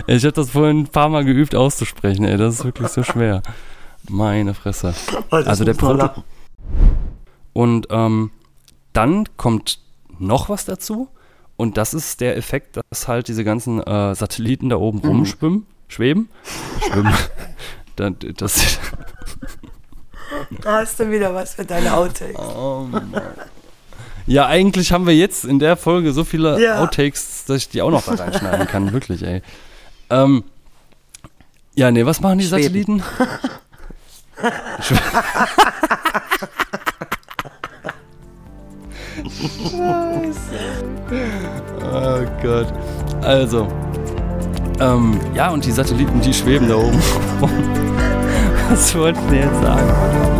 Ich 0.06 0.24
habe 0.24 0.32
das 0.32 0.50
vorhin 0.50 0.80
ein 0.80 0.88
paar 0.88 1.08
Mal 1.08 1.24
geübt 1.24 1.54
auszusprechen, 1.54 2.24
ey. 2.26 2.36
Das 2.36 2.54
ist 2.54 2.64
wirklich 2.64 2.88
so 2.88 3.02
schwer. 3.02 3.42
Meine 4.08 4.54
Fresse. 4.54 4.94
Also 5.30 5.64
der 5.64 5.74
Proto 5.74 6.22
Und 7.52 7.86
ähm, 7.90 8.30
dann 8.92 9.24
kommt 9.36 9.78
noch 10.18 10.48
was 10.48 10.64
dazu. 10.64 11.08
Und 11.56 11.76
das 11.76 11.94
ist 11.94 12.20
der 12.20 12.36
Effekt, 12.36 12.78
dass 12.90 13.06
halt 13.08 13.28
diese 13.28 13.44
ganzen 13.44 13.80
äh, 13.80 14.14
Satelliten 14.14 14.68
da 14.68 14.76
oben 14.76 14.98
rumschwimmen, 14.98 15.66
schweben, 15.88 16.28
schwimmen. 16.84 17.14
das, 17.96 18.12
das 18.36 18.78
Da 20.62 20.80
hast 20.80 20.98
du 20.98 21.10
wieder 21.10 21.32
was 21.32 21.54
für 21.54 21.64
deine 21.64 21.94
Outtakes. 21.94 22.40
Oh 22.40 22.86
Mann. 22.90 23.14
Ja, 24.26 24.46
eigentlich 24.46 24.90
haben 24.90 25.06
wir 25.06 25.14
jetzt 25.14 25.44
in 25.44 25.58
der 25.58 25.76
Folge 25.76 26.12
so 26.12 26.24
viele 26.24 26.60
Ja. 26.60 26.80
Outtakes, 26.82 27.44
dass 27.44 27.58
ich 27.58 27.68
die 27.68 27.82
auch 27.82 27.90
noch 27.90 28.04
da 28.04 28.14
reinschneiden 28.14 28.66
kann, 28.66 28.92
wirklich, 28.92 29.22
ey. 29.22 29.42
Ähm, 30.10 30.44
ja, 31.76 31.90
nee, 31.90 32.06
was 32.06 32.20
machen 32.20 32.38
die 32.38 32.46
Schweben. 32.46 33.00
Satelliten? 33.00 33.02
Schwe- 34.80 34.98
oh 41.82 42.24
Gott. 42.42 42.72
Also, 43.22 43.68
ähm, 44.80 45.20
ja, 45.34 45.50
und 45.50 45.64
die 45.64 45.70
Satelliten, 45.70 46.20
die 46.20 46.32
schweben 46.34 46.68
da 46.68 46.76
oben. 46.76 46.98
was 48.70 48.94
wollte 48.96 49.18
ich 49.20 49.26
denn 49.26 49.42
jetzt 49.50 49.62
sagen? 49.62 50.33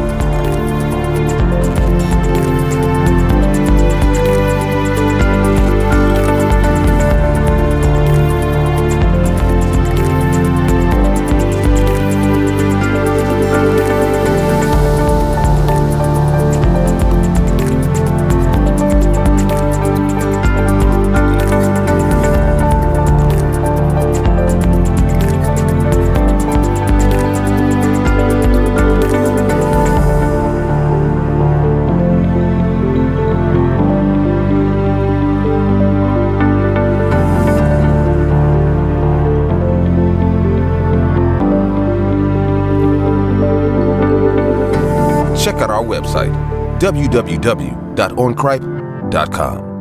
www.oncripe.com. 46.81 49.74